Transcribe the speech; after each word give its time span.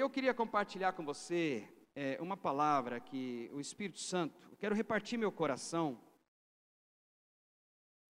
eu 0.00 0.08
queria 0.08 0.32
compartilhar 0.32 0.94
com 0.94 1.04
você 1.04 1.68
é, 1.94 2.16
uma 2.22 2.36
palavra 2.36 2.98
que 2.98 3.50
o 3.52 3.60
Espírito 3.60 4.00
Santo, 4.00 4.48
eu 4.50 4.56
quero 4.56 4.74
repartir 4.74 5.18
meu 5.18 5.30
coração. 5.30 6.00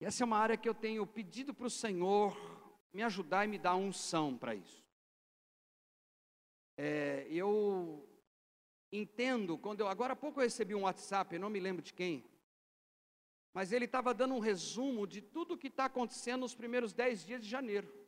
E 0.00 0.04
essa 0.04 0.22
é 0.22 0.24
uma 0.24 0.38
área 0.38 0.56
que 0.56 0.68
eu 0.68 0.74
tenho 0.74 1.04
pedido 1.04 1.52
para 1.52 1.66
o 1.66 1.70
Senhor 1.70 2.36
me 2.92 3.02
ajudar 3.02 3.44
e 3.44 3.48
me 3.48 3.58
dar 3.58 3.74
unção 3.74 4.38
para 4.38 4.54
isso. 4.54 4.84
É, 6.76 7.26
eu 7.28 8.08
entendo, 8.92 9.58
quando 9.58 9.80
eu, 9.80 9.88
agora 9.88 10.12
há 10.12 10.16
pouco 10.16 10.38
eu 10.38 10.44
recebi 10.44 10.76
um 10.76 10.82
WhatsApp, 10.82 11.34
eu 11.34 11.40
não 11.40 11.50
me 11.50 11.58
lembro 11.58 11.82
de 11.82 11.92
quem, 11.92 12.24
mas 13.52 13.72
ele 13.72 13.86
estava 13.86 14.14
dando 14.14 14.34
um 14.34 14.38
resumo 14.38 15.08
de 15.08 15.20
tudo 15.20 15.54
o 15.54 15.58
que 15.58 15.66
está 15.66 15.86
acontecendo 15.86 16.42
nos 16.42 16.54
primeiros 16.54 16.92
dez 16.92 17.26
dias 17.26 17.42
de 17.42 17.48
janeiro. 17.48 17.99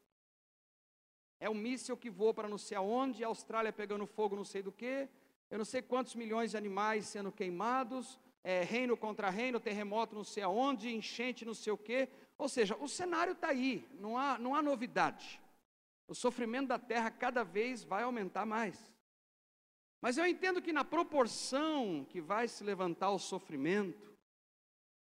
É 1.42 1.50
um 1.50 1.54
míssil 1.54 1.96
que 1.96 2.08
voa 2.08 2.32
para 2.32 2.48
não 2.48 2.56
sei 2.56 2.76
aonde, 2.76 3.24
a 3.24 3.26
Austrália 3.26 3.72
pegando 3.72 4.06
fogo 4.06 4.36
não 4.36 4.44
sei 4.44 4.62
do 4.62 4.70
que, 4.70 5.08
eu 5.50 5.58
não 5.58 5.64
sei 5.64 5.82
quantos 5.82 6.14
milhões 6.14 6.52
de 6.52 6.56
animais 6.56 7.06
sendo 7.06 7.32
queimados, 7.32 8.16
é, 8.44 8.62
reino 8.62 8.96
contra 8.96 9.28
reino, 9.28 9.58
terremoto 9.58 10.14
não 10.14 10.22
sei 10.22 10.44
aonde, 10.44 10.94
enchente 10.94 11.44
não 11.44 11.52
sei 11.52 11.72
o 11.72 11.76
quê. 11.76 12.08
Ou 12.38 12.48
seja, 12.48 12.76
o 12.76 12.86
cenário 12.86 13.32
está 13.32 13.48
aí, 13.48 13.84
não 13.98 14.16
há, 14.16 14.38
não 14.38 14.54
há 14.54 14.62
novidade. 14.62 15.40
O 16.06 16.14
sofrimento 16.14 16.68
da 16.68 16.78
terra 16.78 17.10
cada 17.10 17.42
vez 17.42 17.82
vai 17.82 18.04
aumentar 18.04 18.46
mais. 18.46 18.94
Mas 20.00 20.18
eu 20.18 20.24
entendo 20.24 20.62
que 20.62 20.72
na 20.72 20.84
proporção 20.84 22.06
que 22.08 22.20
vai 22.20 22.46
se 22.46 22.62
levantar 22.62 23.10
o 23.10 23.18
sofrimento, 23.18 24.16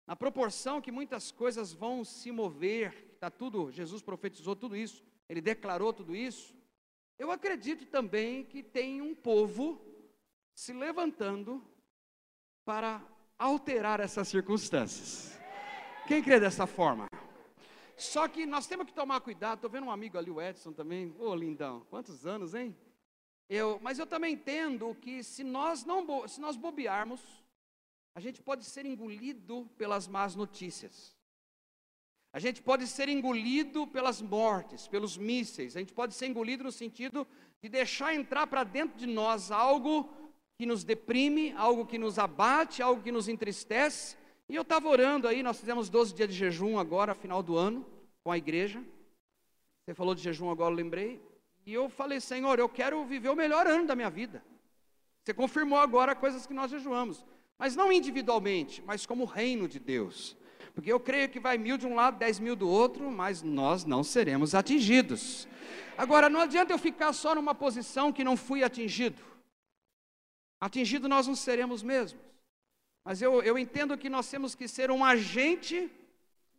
na 0.05 0.13
proporção 0.13 0.81
que 0.81 0.91
muitas 0.91 1.31
coisas 1.31 1.71
vão 1.71 2.03
se 2.03 2.33
mover, 2.33 3.11
está 3.13 3.31
tudo, 3.31 3.71
Jesus 3.71 4.01
profetizou 4.01 4.57
tudo 4.57 4.75
isso, 4.75 5.06
ele 5.29 5.41
declarou 5.41 5.93
tudo 5.93 6.15
isso. 6.15 6.55
Eu 7.17 7.31
acredito 7.31 7.85
também 7.85 8.43
que 8.45 8.61
tem 8.61 9.01
um 9.01 9.15
povo 9.15 9.81
se 10.53 10.73
levantando 10.73 11.63
para 12.63 13.03
alterar 13.37 13.99
essas 13.99 14.27
circunstâncias. 14.27 15.37
Quem 16.07 16.23
crê 16.23 16.39
dessa 16.39 16.67
forma? 16.67 17.07
Só 17.97 18.27
que 18.27 18.45
nós 18.45 18.67
temos 18.67 18.85
que 18.85 18.93
tomar 18.93 19.19
cuidado. 19.21 19.57
Estou 19.57 19.69
vendo 19.69 19.87
um 19.87 19.91
amigo 19.91 20.17
ali, 20.17 20.29
o 20.29 20.39
Edson 20.39 20.71
também. 20.71 21.15
Ô, 21.17 21.29
oh, 21.29 21.35
lindão, 21.35 21.85
quantos 21.89 22.27
anos, 22.27 22.53
hein? 22.53 22.75
Eu, 23.49 23.79
mas 23.81 23.97
eu 23.97 24.05
também 24.05 24.35
entendo 24.35 24.93
que 24.95 25.23
se 25.23 25.43
nós 25.43 25.83
não 25.83 26.27
se 26.27 26.39
nós 26.39 26.55
bobearmos, 26.55 27.21
a 28.13 28.19
gente 28.19 28.41
pode 28.41 28.65
ser 28.65 28.85
engolido 28.85 29.67
pelas 29.77 30.07
más 30.07 30.35
notícias. 30.35 31.16
A 32.37 32.39
gente 32.39 32.61
pode 32.61 32.85
ser 32.85 33.09
engolido 33.09 33.87
pelas 33.87 34.21
mortes, 34.21 34.87
pelos 34.87 35.17
mísseis. 35.17 35.75
A 35.75 35.79
gente 35.79 35.91
pode 35.91 36.13
ser 36.13 36.27
engolido 36.27 36.63
no 36.63 36.71
sentido 36.71 37.25
de 37.59 37.67
deixar 37.67 38.13
entrar 38.13 38.45
para 38.45 38.63
dentro 38.63 38.95
de 38.95 39.07
nós 39.07 39.49
algo 39.49 40.07
que 40.55 40.63
nos 40.63 40.83
deprime, 40.83 41.51
algo 41.53 41.83
que 41.83 41.97
nos 41.97 42.19
abate, 42.19 42.79
algo 42.83 43.01
que 43.01 43.11
nos 43.11 43.27
entristece. 43.27 44.15
E 44.47 44.53
eu 44.53 44.61
estava 44.61 44.87
orando 44.87 45.27
aí, 45.27 45.41
nós 45.41 45.59
fizemos 45.59 45.89
12 45.89 46.13
dias 46.13 46.29
de 46.29 46.35
jejum 46.35 46.77
agora, 46.77 47.15
final 47.15 47.41
do 47.41 47.57
ano, 47.57 47.83
com 48.23 48.31
a 48.31 48.37
igreja. 48.37 48.85
Você 49.83 49.95
falou 49.95 50.13
de 50.13 50.21
jejum 50.21 50.51
agora, 50.51 50.71
eu 50.71 50.77
lembrei. 50.77 51.19
E 51.65 51.73
eu 51.73 51.89
falei, 51.89 52.19
Senhor, 52.19 52.59
eu 52.59 52.69
quero 52.69 53.03
viver 53.03 53.29
o 53.29 53.35
melhor 53.35 53.65
ano 53.65 53.87
da 53.87 53.95
minha 53.95 54.11
vida. 54.11 54.43
Você 55.23 55.33
confirmou 55.33 55.79
agora 55.79 56.13
coisas 56.13 56.45
que 56.45 56.53
nós 56.53 56.69
jejuamos. 56.69 57.25
Mas 57.57 57.75
não 57.75 57.91
individualmente, 57.91 58.83
mas 58.85 59.07
como 59.07 59.25
reino 59.25 59.67
de 59.67 59.79
Deus. 59.79 60.37
Porque 60.77 60.93
eu 60.93 60.99
creio 60.99 61.27
que 61.27 61.39
vai 61.39 61.57
mil 61.57 61.75
de 61.75 61.87
um 61.87 61.95
lado, 61.95 62.19
dez 62.19 62.39
mil 62.39 62.55
do 62.55 62.69
outro, 62.69 63.09
mas 63.09 63.41
nós 63.41 63.83
não 63.83 64.03
seremos 64.03 64.53
atingidos. 64.53 65.47
Agora, 65.97 66.29
não 66.29 66.39
adianta 66.39 66.71
eu 66.71 66.77
ficar 66.77 67.13
só 67.13 67.33
numa 67.33 67.55
posição 67.55 68.13
que 68.13 68.23
não 68.23 68.37
fui 68.37 68.63
atingido. 68.63 69.19
Atingido 70.61 71.09
nós 71.09 71.25
não 71.25 71.35
seremos 71.35 71.81
mesmo. 71.81 72.19
Mas 73.03 73.23
eu, 73.23 73.41
eu 73.41 73.57
entendo 73.57 73.97
que 73.97 74.07
nós 74.07 74.29
temos 74.29 74.53
que 74.53 74.67
ser 74.67 74.91
um 74.91 75.03
agente 75.03 75.91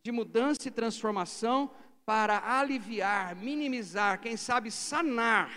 de 0.02 0.10
mudança 0.10 0.66
e 0.66 0.72
transformação 0.72 1.70
para 2.04 2.58
aliviar, 2.58 3.36
minimizar, 3.36 4.20
quem 4.20 4.36
sabe 4.36 4.72
sanar 4.72 5.48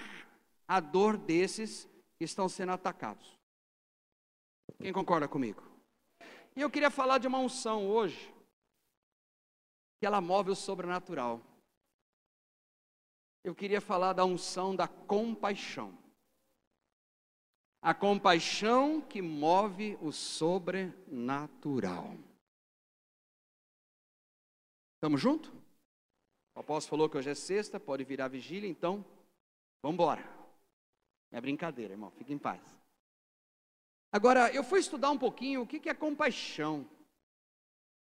a 0.67 0.79
dor 0.79 1.17
desses 1.17 1.89
que 2.15 2.25
estão 2.25 2.47
sendo 2.47 2.73
atacados. 2.73 3.39
Quem 4.79 4.93
concorda 4.93 5.27
comigo? 5.27 5.63
E 6.55 6.61
eu 6.61 6.69
queria 6.69 6.91
falar 6.91 7.17
de 7.17 7.27
uma 7.27 7.39
unção 7.39 7.87
hoje 7.87 8.31
que 10.01 10.05
ela 10.07 10.19
move 10.19 10.49
o 10.49 10.55
sobrenatural. 10.55 11.39
Eu 13.43 13.53
queria 13.53 13.79
falar 13.79 14.13
da 14.13 14.25
unção 14.25 14.75
da 14.75 14.87
compaixão. 14.87 15.95
A 17.83 17.93
compaixão 17.93 18.99
que 18.99 19.21
move 19.21 19.99
o 20.01 20.11
sobrenatural. 20.11 22.17
Estamos 24.95 25.21
juntos? 25.21 25.51
O 26.55 26.61
apóstolo 26.61 26.97
falou 26.97 27.07
que 27.07 27.19
hoje 27.19 27.29
é 27.29 27.35
sexta, 27.35 27.79
pode 27.79 28.03
virar 28.03 28.27
vigília, 28.27 28.67
então 28.67 29.05
vamos 29.83 29.93
embora. 29.93 30.23
É 31.31 31.39
brincadeira, 31.39 31.93
irmão, 31.93 32.09
fique 32.09 32.33
em 32.33 32.39
paz. 32.39 32.59
Agora, 34.11 34.51
eu 34.51 34.63
fui 34.63 34.79
estudar 34.79 35.11
um 35.11 35.19
pouquinho 35.19 35.61
o 35.61 35.67
que 35.67 35.87
é 35.87 35.93
compaixão. 35.93 36.89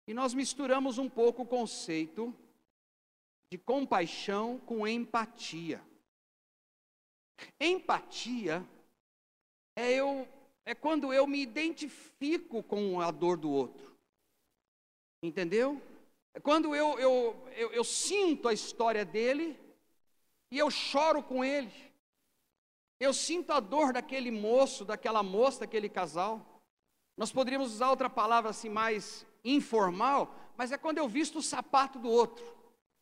E 0.09 0.13
nós 0.15 0.33
misturamos 0.33 0.97
um 0.97 1.07
pouco 1.07 1.43
o 1.43 1.45
conceito 1.45 2.35
de 3.51 3.59
compaixão 3.59 4.57
com 4.57 4.87
empatia. 4.87 5.79
Empatia 7.59 8.67
é 9.75 9.91
eu 9.91 10.27
é 10.65 10.73
quando 10.73 11.13
eu 11.13 11.27
me 11.27 11.39
identifico 11.39 12.63
com 12.63 12.99
a 12.99 13.11
dor 13.11 13.37
do 13.37 13.51
outro. 13.51 13.95
Entendeu? 15.21 15.79
É 16.33 16.39
quando 16.39 16.75
eu, 16.75 16.97
eu, 16.97 17.47
eu, 17.55 17.71
eu 17.71 17.83
sinto 17.83 18.47
a 18.47 18.53
história 18.53 19.05
dele 19.05 19.59
e 20.49 20.57
eu 20.57 20.71
choro 20.71 21.21
com 21.21 21.45
ele. 21.45 21.93
Eu 22.99 23.13
sinto 23.13 23.51
a 23.51 23.59
dor 23.59 23.93
daquele 23.93 24.31
moço, 24.31 24.83
daquela 24.83 25.21
moça, 25.21 25.59
daquele 25.59 25.87
casal. 25.87 26.43
Nós 27.15 27.31
poderíamos 27.31 27.73
usar 27.73 27.91
outra 27.91 28.09
palavra 28.09 28.49
assim 28.49 28.69
mais 28.69 29.28
informal, 29.43 30.35
mas 30.57 30.71
é 30.71 30.77
quando 30.77 30.97
eu 30.97 31.07
visto 31.07 31.39
o 31.39 31.43
sapato 31.43 31.97
do 31.99 32.09
outro. 32.09 32.45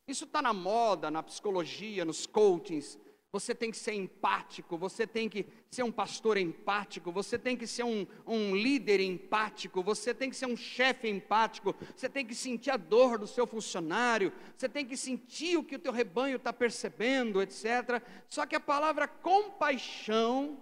Isso 0.07 0.23
está 0.23 0.41
na 0.41 0.53
moda, 0.53 1.11
na 1.11 1.21
psicologia, 1.21 2.05
nos 2.05 2.25
coachings. 2.25 2.97
Você 3.29 3.53
tem 3.53 3.69
que 3.69 3.77
ser 3.77 3.93
empático, 3.93 4.77
você 4.77 5.05
tem 5.05 5.27
que 5.27 5.45
ser 5.69 5.83
um 5.83 5.91
pastor 5.91 6.37
empático, 6.37 7.11
você 7.11 7.37
tem 7.37 7.57
que 7.57 7.67
ser 7.67 7.83
um, 7.83 8.07
um 8.25 8.55
líder 8.55 9.01
empático, 9.01 9.83
você 9.83 10.13
tem 10.13 10.29
que 10.29 10.35
ser 10.35 10.45
um 10.45 10.55
chefe 10.55 11.09
empático, 11.09 11.75
você 11.93 12.07
tem 12.07 12.25
que 12.25 12.33
sentir 12.33 12.71
a 12.71 12.77
dor 12.77 13.17
do 13.17 13.27
seu 13.27 13.45
funcionário, 13.45 14.31
você 14.55 14.69
tem 14.69 14.85
que 14.85 14.95
sentir 14.95 15.57
o 15.57 15.63
que 15.63 15.75
o 15.75 15.79
teu 15.79 15.91
rebanho 15.91 16.37
está 16.37 16.53
percebendo, 16.53 17.41
etc. 17.41 18.01
Só 18.29 18.45
que 18.45 18.55
a 18.55 18.61
palavra 18.61 19.09
compaixão, 19.09 20.57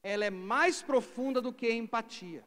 ela 0.00 0.24
é 0.24 0.30
mais 0.30 0.82
profunda 0.82 1.42
do 1.42 1.52
que 1.52 1.72
empatia. 1.72 2.44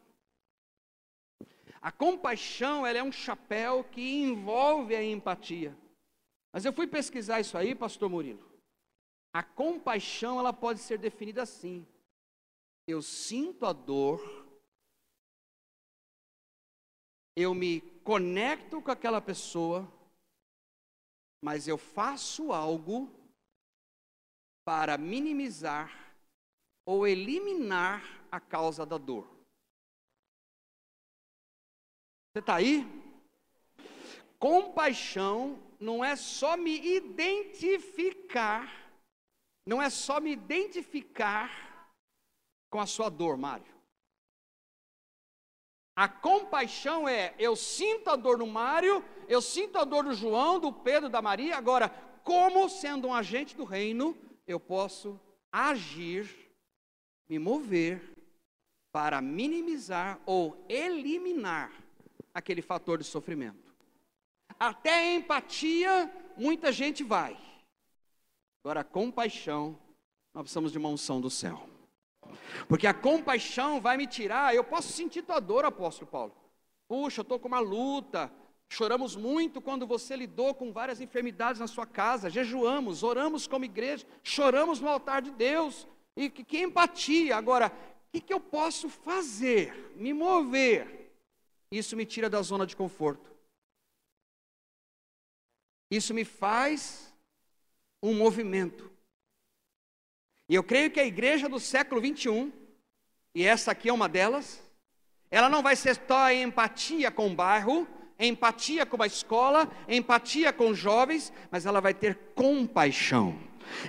A 1.81 1.91
compaixão, 1.91 2.85
ela 2.85 2.97
é 2.97 3.03
um 3.03 3.11
chapéu 3.11 3.83
que 3.83 4.01
envolve 4.01 4.95
a 4.95 5.03
empatia. 5.03 5.77
Mas 6.51 6.65
eu 6.65 6.73
fui 6.73 6.87
pesquisar 6.87 7.39
isso 7.39 7.57
aí, 7.57 7.75
pastor 7.75 8.09
Murilo. 8.09 8.45
A 9.33 9.43
compaixão, 9.43 10.39
ela 10.39 10.51
pode 10.51 10.79
ser 10.79 10.97
definida 10.97 11.43
assim: 11.43 11.85
eu 12.87 13.01
sinto 13.01 13.65
a 13.65 13.73
dor, 13.73 14.19
eu 17.35 17.53
me 17.53 17.81
conecto 18.03 18.81
com 18.81 18.89
aquela 18.89 19.21
pessoa, 19.21 19.87
mas 21.43 21.67
eu 21.67 21.77
faço 21.77 22.51
algo 22.51 23.11
para 24.65 24.97
minimizar 24.97 26.15
ou 26.85 27.05
eliminar 27.05 28.25
a 28.31 28.39
causa 28.39 28.85
da 28.85 28.97
dor. 28.97 29.36
Você 32.37 32.41
está 32.41 32.57
aí? 32.57 32.85
Compaixão 34.37 35.57
não 35.79 36.05
é 36.05 36.15
só 36.15 36.55
me 36.55 36.95
identificar, 36.95 38.71
não 39.65 39.81
é 39.81 39.89
só 39.89 40.19
me 40.19 40.33
identificar 40.33 41.89
com 42.69 42.79
a 42.79 42.85
sua 42.85 43.09
dor, 43.09 43.37
Mário. 43.37 43.73
A 45.95 46.07
compaixão 46.07 47.09
é 47.09 47.33
eu 47.39 47.55
sinto 47.55 48.11
a 48.11 48.15
dor 48.15 48.37
no 48.37 48.45
Mário, 48.45 49.03
eu 49.27 49.41
sinto 49.41 49.79
a 49.79 49.83
dor 49.83 50.03
do 50.03 50.13
João, 50.13 50.59
do 50.59 50.71
Pedro, 50.71 51.09
da 51.09 51.23
Maria. 51.23 51.57
Agora, 51.57 51.89
como 52.23 52.69
sendo 52.69 53.07
um 53.07 53.15
agente 53.15 53.57
do 53.57 53.63
reino, 53.63 54.15
eu 54.45 54.59
posso 54.59 55.19
agir, 55.51 56.29
me 57.27 57.39
mover 57.39 58.15
para 58.91 59.21
minimizar 59.21 60.19
ou 60.23 60.63
eliminar 60.69 61.86
aquele 62.37 62.61
fator 62.61 62.99
de 62.99 63.03
sofrimento. 63.03 63.75
Até 64.59 65.15
empatia, 65.15 66.11
muita 66.37 66.71
gente 66.71 67.03
vai. 67.03 67.35
Agora, 68.63 68.83
compaixão, 68.83 69.75
Nós 70.33 70.43
precisamos 70.43 70.71
de 70.71 70.77
uma 70.77 70.89
unção 70.89 71.19
do 71.19 71.31
céu. 71.31 71.67
Porque 72.67 72.85
a 72.85 72.93
compaixão 72.93 73.81
vai 73.81 73.97
me 73.97 74.05
tirar, 74.05 74.53
eu 74.53 74.63
posso 74.63 74.93
sentir 74.93 75.23
tua 75.23 75.39
dor, 75.39 75.65
apóstolo 75.65 76.11
Paulo. 76.11 76.35
Puxa, 76.87 77.21
eu 77.21 77.23
estou 77.23 77.39
com 77.39 77.47
uma 77.47 77.59
luta. 77.59 78.31
Choramos 78.69 79.15
muito 79.15 79.59
quando 79.59 79.87
você 79.87 80.15
lidou 80.15 80.53
com 80.53 80.71
várias 80.71 81.01
enfermidades 81.01 81.59
na 81.59 81.65
sua 81.65 81.87
casa. 81.87 82.29
Jejuamos, 82.29 83.01
oramos 83.01 83.47
como 83.47 83.65
igreja, 83.65 84.05
choramos 84.21 84.79
no 84.79 84.89
altar 84.89 85.23
de 85.23 85.31
Deus. 85.31 85.87
E 86.15 86.29
que, 86.29 86.43
que 86.43 86.59
empatia. 86.59 87.35
Agora, 87.35 87.67
o 87.69 88.11
que, 88.11 88.21
que 88.21 88.33
eu 88.33 88.39
posso 88.39 88.89
fazer? 88.89 89.93
Me 89.95 90.13
mover. 90.13 90.96
Isso 91.71 91.95
me 91.95 92.05
tira 92.05 92.29
da 92.29 92.41
zona 92.41 92.65
de 92.65 92.75
conforto. 92.75 93.31
Isso 95.89 96.13
me 96.13 96.25
faz 96.25 97.13
um 98.01 98.13
movimento. 98.13 98.91
E 100.49 100.55
eu 100.55 100.63
creio 100.63 100.91
que 100.91 100.99
a 100.99 101.05
igreja 101.05 101.49
do 101.49 101.59
século 101.59 101.99
21, 101.99 102.51
e 103.35 103.43
essa 103.43 103.71
aqui 103.71 103.89
é 103.89 103.93
uma 103.93 104.07
delas, 104.07 104.61
ela 105.29 105.49
não 105.49 105.61
vai 105.61 105.75
ser 105.75 105.99
só 106.07 106.29
em 106.29 106.43
empatia 106.43 107.11
com 107.11 107.27
o 107.27 107.35
bairro, 107.35 107.87
empatia 108.17 108.85
com 108.85 109.01
a 109.01 109.07
escola, 109.07 109.69
empatia 109.87 110.53
com 110.53 110.69
os 110.69 110.77
jovens, 110.77 111.33
mas 111.51 111.65
ela 111.65 111.81
vai 111.81 111.93
ter 111.93 112.15
compaixão. 112.33 113.37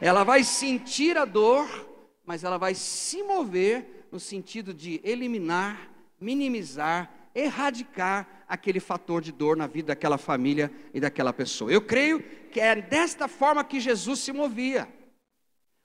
Ela 0.01 0.25
vai 0.25 0.43
sentir 0.43 1.17
a 1.17 1.25
dor, 1.25 1.89
mas 2.25 2.43
ela 2.43 2.59
vai 2.59 2.75
se 2.75 3.23
mover 3.23 4.09
no 4.11 4.19
sentido 4.19 4.75
de 4.75 5.01
eliminar, 5.05 5.91
minimizar, 6.21 7.13
erradicar 7.38 8.44
aquele 8.49 8.81
fator 8.81 9.20
de 9.20 9.31
dor 9.31 9.56
na 9.56 9.67
vida 9.67 9.88
daquela 9.88 10.19
família 10.19 10.73
e 10.93 11.00
daquela 11.00 11.32
pessoa. 11.32 11.70
Eu 11.70 11.82
creio 11.82 12.23
que 12.50 12.61
é 12.61 12.75
desta 12.81 13.29
forma 13.29 13.64
que 13.64 13.79
Jesus 13.79 14.20
se 14.20 14.32
movia. 14.32 14.88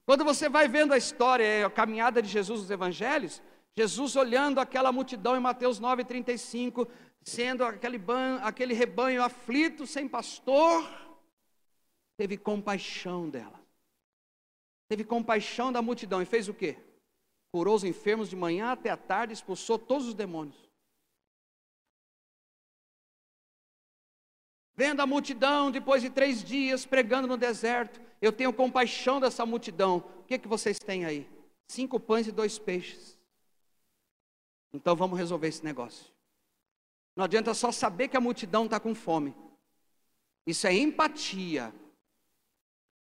Quando 0.05 0.25
você 0.25 0.49
vai 0.49 0.67
vendo 0.67 0.93
a 0.93 0.97
história, 0.97 1.65
a 1.65 1.69
caminhada 1.69 2.21
de 2.21 2.29
Jesus 2.29 2.61
nos 2.61 2.71
evangelhos, 2.71 3.41
Jesus 3.75 4.15
olhando 4.15 4.59
aquela 4.59 4.91
multidão 4.91 5.35
em 5.35 5.39
Mateus 5.39 5.79
9,35, 5.79 6.87
sendo 7.21 7.63
aquele, 7.63 7.99
aquele 8.41 8.73
rebanho 8.73 9.23
aflito, 9.23 9.87
sem 9.87 10.07
pastor, 10.07 10.87
teve 12.17 12.37
compaixão 12.37 13.29
dela. 13.29 13.59
Teve 14.87 15.03
compaixão 15.03 15.71
da 15.71 15.81
multidão 15.81 16.21
e 16.21 16.25
fez 16.25 16.47
o 16.47 16.53
quê? 16.53 16.77
Curou 17.51 17.75
os 17.75 17.83
enfermos 17.83 18.29
de 18.29 18.35
manhã 18.35 18.71
até 18.71 18.89
a 18.89 18.97
tarde, 18.97 19.33
expulsou 19.33 19.79
todos 19.79 20.07
os 20.07 20.13
demônios. 20.13 20.62
Vendo 24.75 25.01
a 25.01 25.05
multidão 25.05 25.69
depois 25.69 26.01
de 26.01 26.09
três 26.09 26.43
dias 26.43 26.85
pregando 26.85 27.27
no 27.27 27.37
deserto, 27.37 28.01
eu 28.21 28.31
tenho 28.31 28.51
compaixão 28.51 29.19
dessa 29.19 29.45
multidão. 29.45 29.97
O 30.19 30.23
que, 30.23 30.39
que 30.39 30.47
vocês 30.47 30.79
têm 30.79 31.05
aí? 31.05 31.29
Cinco 31.67 31.99
pães 31.99 32.27
e 32.27 32.31
dois 32.31 32.57
peixes. 32.57 33.17
Então 34.73 34.95
vamos 34.95 35.17
resolver 35.17 35.47
esse 35.47 35.63
negócio. 35.63 36.11
Não 37.15 37.25
adianta 37.25 37.53
só 37.53 37.71
saber 37.71 38.07
que 38.07 38.17
a 38.17 38.21
multidão 38.21 38.65
está 38.65 38.79
com 38.79 38.95
fome. 38.95 39.35
Isso 40.47 40.65
é 40.65 40.73
empatia. 40.73 41.73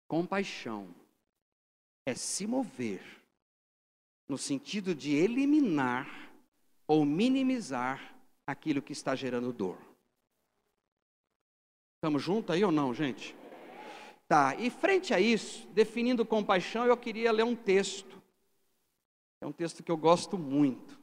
Compaixão 0.07 0.95
é 2.07 2.15
se 2.15 2.47
mover 2.47 3.03
no 4.29 4.39
sentido 4.39 4.95
de 4.95 5.15
eliminar 5.15 6.31
ou 6.87 7.05
minimizar 7.05 8.15
aquilo 8.47 8.81
que 8.81 8.93
está 8.93 9.17
gerando 9.17 9.53
dor. 9.53 9.86
Estamos 11.97 12.23
juntos 12.23 12.55
aí 12.55 12.63
ou 12.63 12.71
não, 12.71 12.93
gente? 12.93 13.35
Tá, 14.29 14.55
e 14.57 14.71
frente 14.71 15.15
a 15.15 15.21
isso, 15.21 15.67
definindo 15.69 16.27
compaixão, 16.27 16.85
eu 16.85 16.97
queria 16.97 17.33
ler 17.33 17.45
um 17.45 17.57
texto. 17.57 18.23
É 19.41 19.47
um 19.47 19.53
texto 19.53 19.83
que 19.83 19.91
eu 19.91 19.97
gosto 19.97 20.37
muito. 20.37 21.01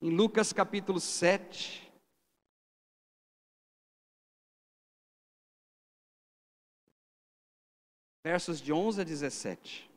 Em 0.00 0.10
Lucas 0.10 0.52
capítulo 0.52 1.00
7. 1.00 1.90
Versos 8.24 8.60
de 8.60 8.72
11 8.72 9.00
a 9.00 9.04
17. 9.04 9.90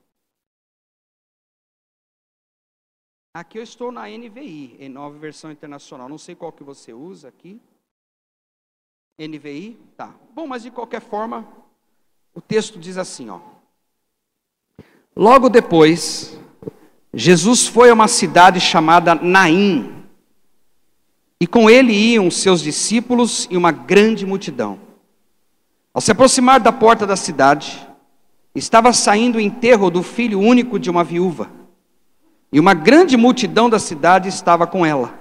Aqui 3.34 3.58
eu 3.60 3.64
estou 3.64 3.92
na 3.92 4.10
NVI, 4.10 4.76
em 4.78 4.90
nova 4.90 5.18
versão 5.18 5.52
internacional. 5.52 6.10
Não 6.10 6.18
sei 6.18 6.36
qual 6.36 6.52
que 6.52 6.64
você 6.64 6.92
usa 6.92 7.30
aqui. 7.30 7.62
NVI? 9.28 9.78
Tá. 9.96 10.14
Bom, 10.34 10.48
mas 10.48 10.64
de 10.64 10.72
qualquer 10.72 11.02
forma, 11.02 11.48
o 12.34 12.42
texto 12.42 12.80
diz 12.80 12.98
assim, 12.98 13.30
ó. 13.30 13.40
Logo 15.16 15.50
depois, 15.50 16.40
Jesus 17.14 17.68
foi 17.68 17.90
a 17.90 17.94
uma 17.94 18.08
cidade 18.08 18.60
chamada 18.60 19.14
Naim, 19.14 20.06
e 21.40 21.46
com 21.46 21.70
ele 21.70 21.92
iam 21.94 22.32
seus 22.32 22.62
discípulos 22.62 23.48
e 23.52 23.58
uma 23.58 23.72
grande 23.72 24.26
multidão. 24.26 24.80
Ao 25.94 26.02
se 26.02 26.12
aproximar 26.12 26.60
da 26.60 26.72
porta 26.72 27.06
da 27.06 27.16
cidade, 27.16 27.88
estava 28.56 28.94
saindo 28.94 29.38
o 29.38 29.42
enterro 29.42 29.92
do 29.92 30.02
filho 30.02 30.40
único 30.40 30.80
de 30.80 30.90
uma 30.90 31.04
viúva, 31.04 31.52
e 32.52 32.60
uma 32.60 32.74
grande 32.74 33.18
multidão 33.18 33.70
da 33.70 33.80
cidade 33.80 34.30
estava 34.30 34.66
com 34.66 34.86
ela. 34.86 35.20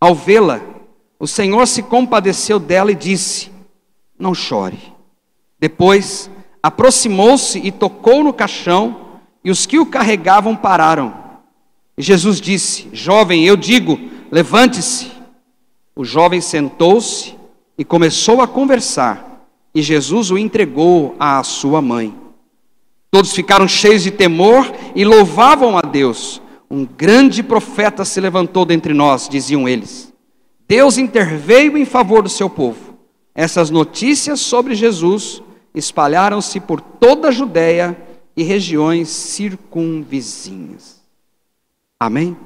Ao 0.00 0.14
vê-la, 0.14 0.60
o 1.18 1.26
Senhor 1.26 1.66
se 1.66 1.82
compadeceu 1.82 2.58
dela 2.58 2.92
e 2.92 2.94
disse: 2.94 3.50
Não 4.18 4.34
chore. 4.34 4.78
Depois 5.58 6.30
aproximou-se 6.62 7.58
e 7.58 7.72
tocou 7.72 8.22
no 8.22 8.32
caixão, 8.32 9.20
e 9.44 9.50
os 9.50 9.64
que 9.64 9.78
o 9.78 9.86
carregavam 9.86 10.54
pararam. 10.54 11.14
E 11.96 12.02
Jesus 12.02 12.40
disse: 12.40 12.88
Jovem, 12.92 13.44
eu 13.44 13.56
digo, 13.56 13.98
levante-se. 14.30 15.10
O 15.94 16.04
jovem 16.04 16.42
sentou-se 16.42 17.34
e 17.78 17.84
começou 17.84 18.42
a 18.42 18.46
conversar, 18.46 19.48
e 19.74 19.80
Jesus 19.80 20.30
o 20.30 20.36
entregou 20.36 21.16
à 21.18 21.42
sua 21.42 21.80
mãe. 21.80 22.14
Todos 23.10 23.32
ficaram 23.32 23.66
cheios 23.66 24.02
de 24.02 24.10
temor 24.10 24.70
e 24.94 25.04
louvavam 25.04 25.78
a 25.78 25.80
Deus. 25.80 26.42
Um 26.70 26.84
grande 26.84 27.42
profeta 27.42 28.04
se 28.04 28.20
levantou 28.20 28.66
dentre 28.66 28.92
nós, 28.92 29.26
diziam 29.26 29.66
eles. 29.66 30.12
Deus 30.68 30.98
interveio 30.98 31.78
em 31.78 31.84
favor 31.84 32.22
do 32.22 32.28
seu 32.28 32.50
povo. 32.50 32.98
Essas 33.34 33.70
notícias 33.70 34.40
sobre 34.40 34.74
Jesus 34.74 35.42
espalharam-se 35.74 36.58
por 36.58 36.80
toda 36.80 37.28
a 37.28 37.32
Judéia 37.32 37.96
e 38.36 38.42
regiões 38.42 39.08
circunvizinhas. 39.08 41.02
Amém? 41.98 42.36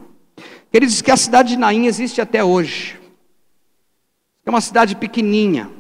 Queridos, 0.70 1.03
que 1.03 1.10
a 1.10 1.17
cidade 1.17 1.50
de 1.50 1.56
Naim 1.56 1.86
existe 1.86 2.20
até 2.20 2.44
hoje. 2.44 2.98
É 4.46 4.50
uma 4.50 4.60
cidade 4.60 4.94
pequenininha. 4.94 5.70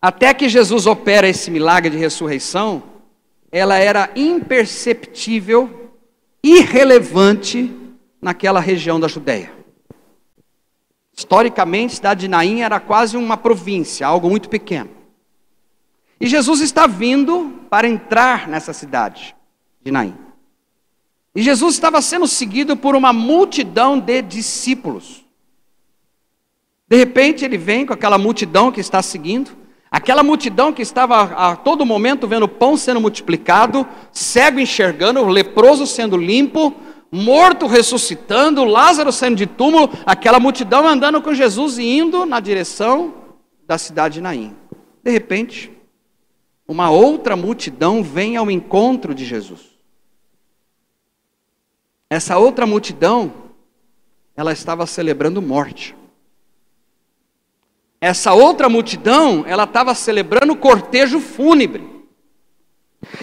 Até 0.00 0.34
que 0.34 0.48
Jesus 0.48 0.86
opera 0.86 1.28
esse 1.28 1.50
milagre 1.50 1.90
de 1.90 1.96
ressurreição, 1.96 2.82
ela 3.50 3.76
era 3.76 4.10
imperceptível, 4.16 5.92
irrelevante 6.42 7.72
naquela 8.20 8.60
região 8.60 8.98
da 8.98 9.08
Judéia. 9.08 9.53
Historicamente, 11.16 11.92
a 11.92 11.96
cidade 11.96 12.20
de 12.22 12.28
Naim 12.28 12.60
era 12.60 12.80
quase 12.80 13.16
uma 13.16 13.36
província, 13.36 14.06
algo 14.06 14.28
muito 14.28 14.48
pequeno. 14.48 14.90
E 16.20 16.26
Jesus 16.26 16.60
está 16.60 16.86
vindo 16.86 17.60
para 17.70 17.86
entrar 17.86 18.48
nessa 18.48 18.72
cidade 18.72 19.34
de 19.82 19.92
Naim. 19.92 20.14
E 21.34 21.42
Jesus 21.42 21.74
estava 21.74 22.00
sendo 22.00 22.26
seguido 22.26 22.76
por 22.76 22.94
uma 22.94 23.12
multidão 23.12 23.98
de 23.98 24.22
discípulos. 24.22 25.24
De 26.88 26.96
repente 26.96 27.44
ele 27.44 27.58
vem 27.58 27.84
com 27.84 27.92
aquela 27.92 28.18
multidão 28.18 28.70
que 28.70 28.80
está 28.80 29.02
seguindo, 29.02 29.50
aquela 29.90 30.22
multidão 30.22 30.72
que 30.72 30.82
estava 30.82 31.22
a 31.22 31.56
todo 31.56 31.86
momento 31.86 32.26
vendo 32.26 32.44
o 32.44 32.48
pão 32.48 32.76
sendo 32.76 33.00
multiplicado, 33.00 33.86
cego 34.12 34.60
enxergando, 34.60 35.24
leproso 35.24 35.86
sendo 35.86 36.16
limpo, 36.16 36.74
morto 37.14 37.68
ressuscitando, 37.68 38.64
Lázaro 38.64 39.12
saindo 39.12 39.36
de 39.36 39.46
túmulo, 39.46 39.88
aquela 40.04 40.40
multidão 40.40 40.84
andando 40.84 41.22
com 41.22 41.32
Jesus 41.32 41.78
e 41.78 41.84
indo 41.84 42.26
na 42.26 42.40
direção 42.40 43.14
da 43.64 43.78
cidade 43.78 44.14
de 44.14 44.20
Naim. 44.20 44.56
De 45.00 45.12
repente, 45.12 45.70
uma 46.66 46.90
outra 46.90 47.36
multidão 47.36 48.02
vem 48.02 48.36
ao 48.36 48.50
encontro 48.50 49.14
de 49.14 49.24
Jesus. 49.24 49.60
Essa 52.10 52.36
outra 52.36 52.66
multidão, 52.66 53.32
ela 54.36 54.52
estava 54.52 54.84
celebrando 54.84 55.40
morte. 55.40 55.94
Essa 58.00 58.34
outra 58.34 58.68
multidão, 58.68 59.44
ela 59.46 59.64
estava 59.64 59.94
celebrando 59.94 60.56
cortejo 60.56 61.20
fúnebre. 61.20 61.88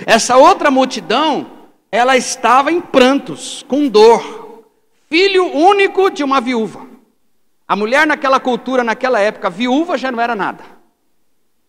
Essa 0.05 0.37
outra 0.37 0.71
multidão, 0.71 1.60
ela 1.91 2.15
estava 2.15 2.71
em 2.71 2.79
prantos, 2.79 3.63
com 3.67 3.89
dor, 3.89 4.63
filho 5.09 5.45
único 5.45 6.09
de 6.09 6.23
uma 6.23 6.39
viúva. 6.39 6.87
A 7.67 7.75
mulher 7.75 8.07
naquela 8.07 8.39
cultura, 8.39 8.83
naquela 8.83 9.19
época, 9.19 9.49
viúva 9.49 9.97
já 9.97 10.11
não 10.11 10.21
era 10.21 10.35
nada. 10.35 10.63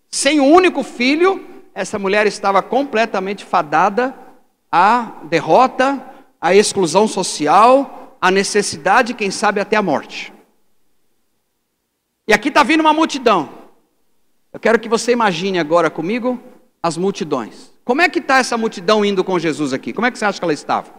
Sem 0.08 0.38
um 0.38 0.52
único 0.52 0.84
filho, 0.84 1.44
essa 1.74 1.98
mulher 1.98 2.26
estava 2.26 2.62
completamente 2.62 3.44
fadada 3.44 4.14
a 4.70 5.20
derrota, 5.24 6.02
a 6.40 6.54
exclusão 6.54 7.06
social, 7.08 8.16
a 8.20 8.30
necessidade, 8.30 9.14
quem 9.14 9.30
sabe 9.30 9.60
até 9.60 9.76
a 9.76 9.82
morte. 9.82 10.32
E 12.26 12.32
aqui 12.32 12.48
está 12.48 12.62
vindo 12.62 12.80
uma 12.80 12.94
multidão. 12.94 13.48
Eu 14.52 14.60
quero 14.60 14.78
que 14.78 14.88
você 14.88 15.12
imagine 15.12 15.58
agora 15.58 15.90
comigo 15.90 16.40
as 16.82 16.96
multidões. 16.96 17.71
Como 17.84 18.00
é 18.00 18.08
que 18.08 18.18
está 18.18 18.38
essa 18.38 18.56
multidão 18.56 19.04
indo 19.04 19.24
com 19.24 19.38
Jesus 19.38 19.72
aqui? 19.72 19.92
Como 19.92 20.06
é 20.06 20.10
que 20.10 20.18
você 20.18 20.24
acha 20.24 20.38
que 20.38 20.44
ela 20.44 20.52
estava? 20.52 20.92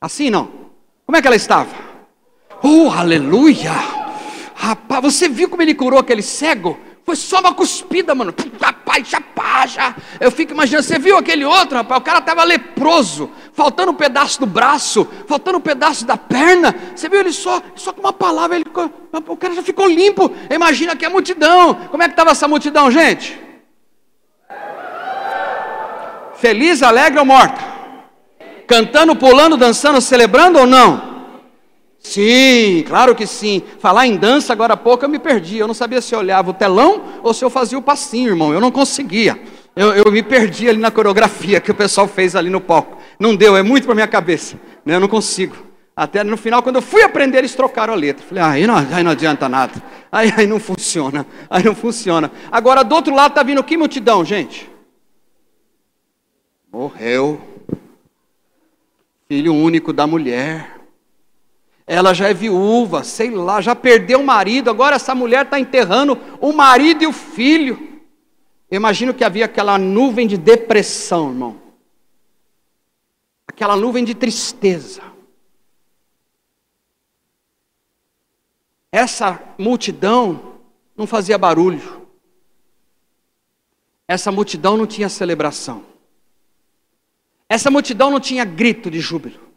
Assim 0.00 0.30
não. 0.30 0.50
Como 1.04 1.16
é 1.16 1.20
que 1.20 1.26
ela 1.26 1.36
estava? 1.36 1.74
Oh, 2.62 2.90
aleluia! 2.90 3.72
Rapaz, 4.54 5.02
você 5.02 5.28
viu 5.28 5.48
como 5.48 5.62
ele 5.62 5.74
curou 5.74 5.98
aquele 5.98 6.22
cego? 6.22 6.78
Foi 7.04 7.16
só 7.16 7.40
uma 7.40 7.52
cuspida, 7.52 8.14
mano. 8.14 8.32
Rapaz, 8.60 9.08
já 9.08 9.20
pá, 9.20 9.66
já. 9.66 9.94
Eu 10.20 10.30
fico 10.30 10.52
imaginando, 10.52 10.84
você 10.84 10.98
viu 10.98 11.16
aquele 11.16 11.44
outro, 11.44 11.76
rapaz? 11.76 12.00
O 12.00 12.04
cara 12.04 12.18
estava 12.20 12.44
leproso, 12.44 13.30
faltando 13.52 13.90
um 13.90 13.94
pedaço 13.94 14.38
do 14.38 14.46
braço, 14.46 15.06
faltando 15.26 15.58
um 15.58 15.60
pedaço 15.60 16.06
da 16.06 16.16
perna. 16.16 16.74
Você 16.94 17.08
viu 17.08 17.20
ele 17.20 17.32
só, 17.32 17.60
só 17.74 17.92
com 17.92 18.00
uma 18.00 18.12
palavra, 18.12 18.56
ele, 18.56 18.64
o 19.28 19.36
cara 19.36 19.54
já 19.54 19.62
ficou 19.62 19.88
limpo. 19.88 20.30
Imagina 20.48 20.94
que 20.94 21.04
é 21.04 21.08
multidão. 21.08 21.74
Como 21.90 22.02
é 22.02 22.06
que 22.06 22.12
estava 22.12 22.30
essa 22.30 22.46
multidão, 22.46 22.90
gente? 22.90 23.40
Feliz, 26.36 26.82
alegre 26.82 27.18
ou 27.18 27.24
morta? 27.24 27.60
Cantando, 28.66 29.14
pulando, 29.16 29.56
dançando, 29.56 30.00
celebrando 30.00 30.58
ou 30.58 30.66
não? 30.66 31.11
Sim, 32.02 32.84
claro 32.86 33.14
que 33.14 33.26
sim. 33.26 33.62
Falar 33.78 34.06
em 34.06 34.16
dança 34.16 34.52
agora 34.52 34.74
há 34.74 34.76
pouco 34.76 35.04
eu 35.04 35.08
me 35.08 35.18
perdi. 35.18 35.58
Eu 35.58 35.68
não 35.68 35.74
sabia 35.74 36.00
se 36.00 36.14
eu 36.14 36.18
olhava 36.18 36.50
o 36.50 36.54
telão 36.54 37.02
ou 37.22 37.32
se 37.32 37.44
eu 37.44 37.50
fazia 37.50 37.78
o 37.78 37.82
passinho, 37.82 38.30
irmão. 38.30 38.52
Eu 38.52 38.60
não 38.60 38.70
conseguia. 38.70 39.40
Eu, 39.74 39.94
eu 39.94 40.12
me 40.12 40.22
perdi 40.22 40.68
ali 40.68 40.78
na 40.78 40.90
coreografia 40.90 41.60
que 41.60 41.70
o 41.70 41.74
pessoal 41.74 42.08
fez 42.08 42.34
ali 42.34 42.50
no 42.50 42.60
palco. 42.60 42.98
Não 43.18 43.34
deu, 43.34 43.56
é 43.56 43.62
muito 43.62 43.84
para 43.84 43.94
minha 43.94 44.08
cabeça. 44.08 44.58
Né? 44.84 44.96
Eu 44.96 45.00
não 45.00 45.08
consigo. 45.08 45.56
Até 45.94 46.24
no 46.24 46.36
final, 46.36 46.62
quando 46.62 46.76
eu 46.76 46.82
fui 46.82 47.02
aprender, 47.02 47.38
eles 47.38 47.54
trocaram 47.54 47.92
a 47.92 47.96
letra. 47.96 48.24
Falei, 48.26 48.42
ah, 48.42 48.50
aí 48.50 48.66
não, 48.66 48.76
aí 48.76 49.04
não 49.04 49.12
adianta 49.12 49.48
nada. 49.48 49.74
Aí, 50.10 50.32
aí 50.36 50.46
não 50.46 50.58
funciona. 50.58 51.24
Aí 51.48 51.62
não 51.62 51.74
funciona. 51.74 52.30
Agora, 52.50 52.82
do 52.82 52.94
outro 52.94 53.14
lado 53.14 53.32
está 53.32 53.42
vindo 53.42 53.62
que 53.62 53.76
multidão, 53.76 54.24
gente? 54.24 54.68
Morreu. 56.70 57.40
Filho 59.28 59.54
único 59.54 59.92
da 59.92 60.06
mulher. 60.06 60.81
Ela 61.86 62.14
já 62.14 62.28
é 62.28 62.34
viúva, 62.34 63.02
sei 63.02 63.30
lá, 63.30 63.60
já 63.60 63.74
perdeu 63.74 64.20
o 64.20 64.24
marido, 64.24 64.70
agora 64.70 64.96
essa 64.96 65.14
mulher 65.14 65.44
está 65.44 65.58
enterrando 65.58 66.18
o 66.40 66.52
marido 66.52 67.02
e 67.02 67.06
o 67.06 67.12
filho. 67.12 68.00
Eu 68.70 68.76
imagino 68.76 69.12
que 69.12 69.24
havia 69.24 69.44
aquela 69.44 69.76
nuvem 69.76 70.26
de 70.26 70.38
depressão, 70.38 71.30
irmão. 71.30 71.60
Aquela 73.46 73.76
nuvem 73.76 74.04
de 74.04 74.14
tristeza. 74.14 75.02
Essa 78.90 79.38
multidão 79.58 80.58
não 80.96 81.06
fazia 81.06 81.36
barulho. 81.36 82.06
Essa 84.06 84.30
multidão 84.30 84.76
não 84.76 84.86
tinha 84.86 85.08
celebração. 85.08 85.84
Essa 87.48 87.70
multidão 87.70 88.10
não 88.10 88.20
tinha 88.20 88.44
grito 88.44 88.90
de 88.90 89.00
júbilo. 89.00 89.51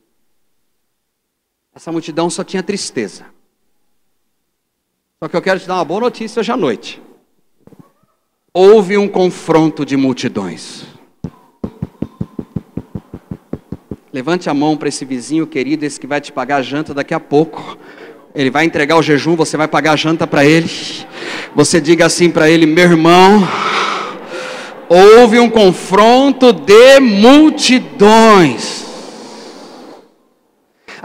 Essa 1.75 1.91
multidão 1.91 2.29
só 2.29 2.41
tinha 2.41 2.63
tristeza. 2.63 3.25
Só 5.21 5.27
que 5.27 5.35
eu 5.35 5.41
quero 5.41 5.59
te 5.59 5.67
dar 5.67 5.75
uma 5.75 5.83
boa 5.83 5.99
notícia 5.99 6.39
hoje 6.39 6.49
à 6.49 6.55
noite. 6.55 7.01
Houve 8.53 8.97
um 8.97 9.09
confronto 9.09 9.85
de 9.85 9.97
multidões. 9.97 10.85
Levante 14.13 14.49
a 14.49 14.53
mão 14.53 14.77
para 14.77 14.87
esse 14.87 15.03
vizinho 15.03 15.45
querido, 15.45 15.83
esse 15.83 15.99
que 15.99 16.07
vai 16.07 16.21
te 16.21 16.31
pagar 16.31 16.57
a 16.57 16.61
janta 16.61 16.93
daqui 16.93 17.13
a 17.13 17.19
pouco. 17.19 17.77
Ele 18.33 18.49
vai 18.49 18.63
entregar 18.63 18.95
o 18.95 19.03
jejum, 19.03 19.35
você 19.35 19.57
vai 19.57 19.67
pagar 19.67 19.91
a 19.91 19.97
janta 19.97 20.25
para 20.25 20.45
ele. 20.45 20.69
Você 21.53 21.81
diga 21.81 22.05
assim 22.05 22.31
para 22.31 22.49
ele: 22.49 22.65
meu 22.65 22.85
irmão, 22.85 23.45
houve 24.87 25.39
um 25.39 25.49
confronto 25.49 26.53
de 26.53 27.01
multidões. 27.01 28.84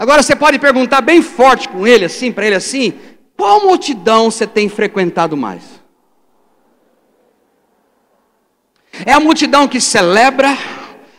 Agora 0.01 0.23
você 0.23 0.35
pode 0.35 0.57
perguntar 0.57 0.99
bem 1.01 1.21
forte 1.21 1.69
com 1.69 1.85
ele 1.85 2.05
assim, 2.05 2.31
para 2.31 2.47
ele 2.47 2.55
assim: 2.55 2.91
qual 3.37 3.61
multidão 3.61 4.31
você 4.31 4.47
tem 4.47 4.67
frequentado 4.67 5.37
mais? 5.37 5.61
É 9.05 9.13
a 9.13 9.19
multidão 9.19 9.67
que 9.67 9.79
celebra, 9.79 10.57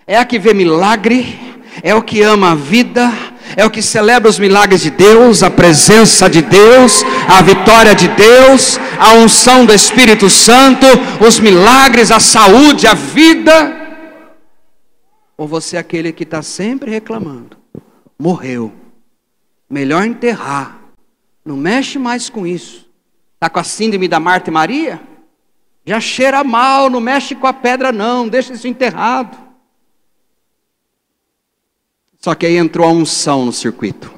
é 0.04 0.18
a 0.18 0.24
que 0.24 0.36
vê 0.36 0.52
milagre, 0.52 1.38
é 1.80 1.94
o 1.94 2.02
que 2.02 2.22
ama 2.22 2.50
a 2.50 2.54
vida, 2.56 3.08
é 3.56 3.64
o 3.64 3.70
que 3.70 3.80
celebra 3.80 4.28
os 4.28 4.40
milagres 4.40 4.80
de 4.80 4.90
Deus, 4.90 5.44
a 5.44 5.50
presença 5.50 6.28
de 6.28 6.42
Deus, 6.42 7.04
a 7.28 7.40
vitória 7.40 7.94
de 7.94 8.08
Deus, 8.08 8.80
a 8.98 9.14
unção 9.14 9.64
do 9.64 9.72
Espírito 9.72 10.28
Santo, 10.28 10.88
os 11.24 11.38
milagres, 11.38 12.10
a 12.10 12.18
saúde, 12.18 12.88
a 12.88 12.94
vida. 12.94 13.80
Ou 15.38 15.46
você 15.46 15.76
é 15.76 15.78
aquele 15.78 16.12
que 16.12 16.24
está 16.24 16.42
sempre 16.42 16.90
reclamando? 16.90 17.62
Morreu. 18.23 18.73
Melhor 19.69 20.05
enterrar. 20.05 20.79
Não 21.45 21.57
mexe 21.57 21.99
mais 21.99 22.31
com 22.31 22.47
isso. 22.47 22.88
Está 23.35 23.50
com 23.50 23.59
a 23.59 23.64
síndrome 23.64 24.07
da 24.07 24.21
Marta 24.21 24.49
e 24.49 24.52
Maria? 24.52 25.00
Já 25.85 25.99
cheira 25.99 26.45
mal, 26.45 26.88
não 26.88 27.00
mexe 27.00 27.35
com 27.35 27.49
a 27.49 27.52
pedra, 27.52 27.91
não, 27.91 28.29
deixa 28.29 28.52
isso 28.52 28.69
enterrado. 28.69 29.37
Só 32.21 32.37
que 32.37 32.47
aí 32.47 32.57
entrou 32.57 32.87
a 32.87 32.93
unção 32.93 33.45
no 33.45 33.52
circuito. 33.52 34.14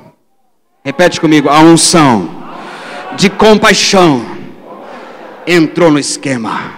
Repete 0.84 1.18
comigo: 1.18 1.48
a 1.48 1.60
unção 1.60 2.28
de 3.16 3.30
compaixão 3.30 4.20
entrou 5.46 5.90
no 5.90 5.98
esquema. 5.98 6.74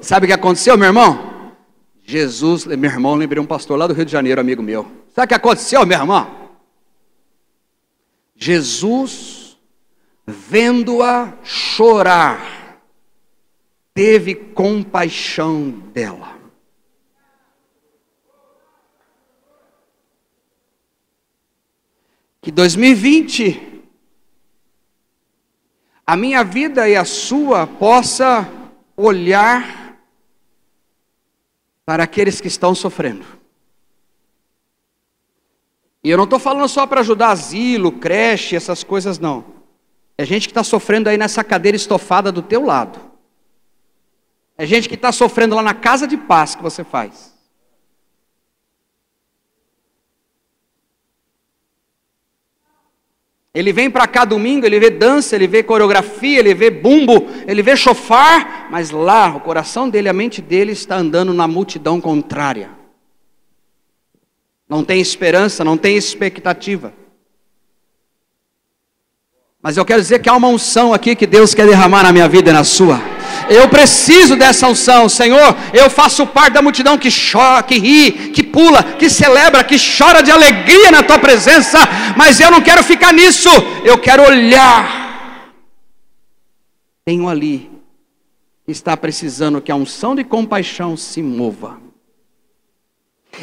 Sabe 0.00 0.24
o 0.24 0.26
que 0.26 0.32
aconteceu, 0.32 0.76
meu 0.76 0.88
irmão? 0.88 1.30
Jesus, 2.04 2.66
meu 2.66 2.90
irmão, 2.90 3.14
lembrei 3.14 3.40
um 3.40 3.46
pastor 3.46 3.78
lá 3.78 3.86
do 3.86 3.94
Rio 3.94 4.04
de 4.04 4.10
Janeiro, 4.10 4.40
amigo 4.40 4.60
meu. 4.60 4.99
Sabe 5.12 5.24
o 5.24 5.28
que 5.28 5.34
aconteceu, 5.34 5.84
meu 5.84 5.98
irmão? 5.98 6.50
Jesus, 8.36 9.58
vendo-a 10.26 11.36
chorar, 11.42 12.80
teve 13.92 14.34
compaixão 14.34 15.70
dela. 15.70 16.38
Que 22.40 22.50
2020, 22.50 23.84
a 26.06 26.16
minha 26.16 26.42
vida 26.42 26.88
e 26.88 26.96
a 26.96 27.04
sua 27.04 27.66
possa 27.66 28.48
olhar 28.96 29.98
para 31.84 32.04
aqueles 32.04 32.40
que 32.40 32.48
estão 32.48 32.74
sofrendo. 32.74 33.39
E 36.02 36.10
eu 36.10 36.16
não 36.16 36.24
estou 36.24 36.38
falando 36.38 36.66
só 36.68 36.86
para 36.86 37.00
ajudar 37.00 37.30
asilo, 37.30 37.92
creche, 37.92 38.56
essas 38.56 38.82
coisas, 38.82 39.18
não. 39.18 39.44
É 40.16 40.24
gente 40.24 40.48
que 40.48 40.52
está 40.52 40.64
sofrendo 40.64 41.08
aí 41.08 41.18
nessa 41.18 41.44
cadeira 41.44 41.76
estofada 41.76 42.32
do 42.32 42.42
teu 42.42 42.64
lado. 42.64 42.98
É 44.56 44.66
gente 44.66 44.88
que 44.88 44.94
está 44.94 45.12
sofrendo 45.12 45.54
lá 45.54 45.62
na 45.62 45.74
casa 45.74 46.06
de 46.06 46.16
paz 46.16 46.54
que 46.54 46.62
você 46.62 46.84
faz. 46.84 47.38
Ele 53.52 53.72
vem 53.72 53.90
para 53.90 54.06
cá 54.06 54.24
domingo, 54.24 54.64
ele 54.64 54.78
vê 54.78 54.90
dança, 54.90 55.34
ele 55.34 55.46
vê 55.46 55.62
coreografia, 55.62 56.38
ele 56.38 56.54
vê 56.54 56.70
bumbo, 56.70 57.26
ele 57.48 57.62
vê 57.62 57.76
chofar, 57.76 58.68
mas 58.70 58.90
lá 58.90 59.34
o 59.34 59.40
coração 59.40 59.90
dele, 59.90 60.08
a 60.08 60.12
mente 60.12 60.40
dele 60.40 60.72
está 60.72 60.96
andando 60.96 61.34
na 61.34 61.48
multidão 61.48 62.00
contrária 62.00 62.79
não 64.70 64.84
tem 64.84 65.00
esperança, 65.00 65.64
não 65.64 65.76
tem 65.76 65.96
expectativa. 65.96 66.92
Mas 69.60 69.76
eu 69.76 69.84
quero 69.84 70.00
dizer 70.00 70.20
que 70.20 70.28
há 70.28 70.34
uma 70.34 70.46
unção 70.46 70.94
aqui 70.94 71.16
que 71.16 71.26
Deus 71.26 71.52
quer 71.52 71.66
derramar 71.66 72.04
na 72.04 72.12
minha 72.12 72.28
vida 72.28 72.50
e 72.50 72.52
na 72.52 72.62
sua. 72.62 73.00
Eu 73.50 73.68
preciso 73.68 74.36
dessa 74.36 74.68
unção, 74.68 75.08
Senhor. 75.08 75.56
Eu 75.74 75.90
faço 75.90 76.24
parte 76.24 76.52
da 76.54 76.62
multidão 76.62 76.96
que 76.96 77.08
chora, 77.10 77.64
que 77.64 77.78
ri, 77.78 78.12
que 78.30 78.44
pula, 78.44 78.82
que 78.82 79.10
celebra, 79.10 79.64
que 79.64 79.76
chora 79.76 80.22
de 80.22 80.30
alegria 80.30 80.92
na 80.92 81.02
tua 81.02 81.18
presença. 81.18 81.78
Mas 82.16 82.38
eu 82.38 82.50
não 82.50 82.60
quero 82.62 82.84
ficar 82.84 83.12
nisso. 83.12 83.50
Eu 83.84 83.98
quero 83.98 84.22
olhar. 84.22 85.52
Tenho 87.04 87.28
ali 87.28 87.68
que 88.64 88.70
está 88.70 88.96
precisando 88.96 89.60
que 89.60 89.72
a 89.72 89.76
unção 89.76 90.14
de 90.14 90.22
compaixão 90.22 90.96
se 90.96 91.20
mova. 91.20 91.89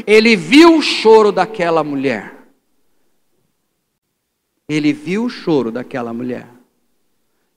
Ele 0.05 0.35
viu 0.35 0.77
o 0.77 0.81
choro 0.81 1.31
daquela 1.31 1.83
mulher. 1.83 2.35
Ele 4.67 4.91
viu 4.93 5.25
o 5.25 5.29
choro 5.29 5.71
daquela 5.71 6.13
mulher. 6.13 6.47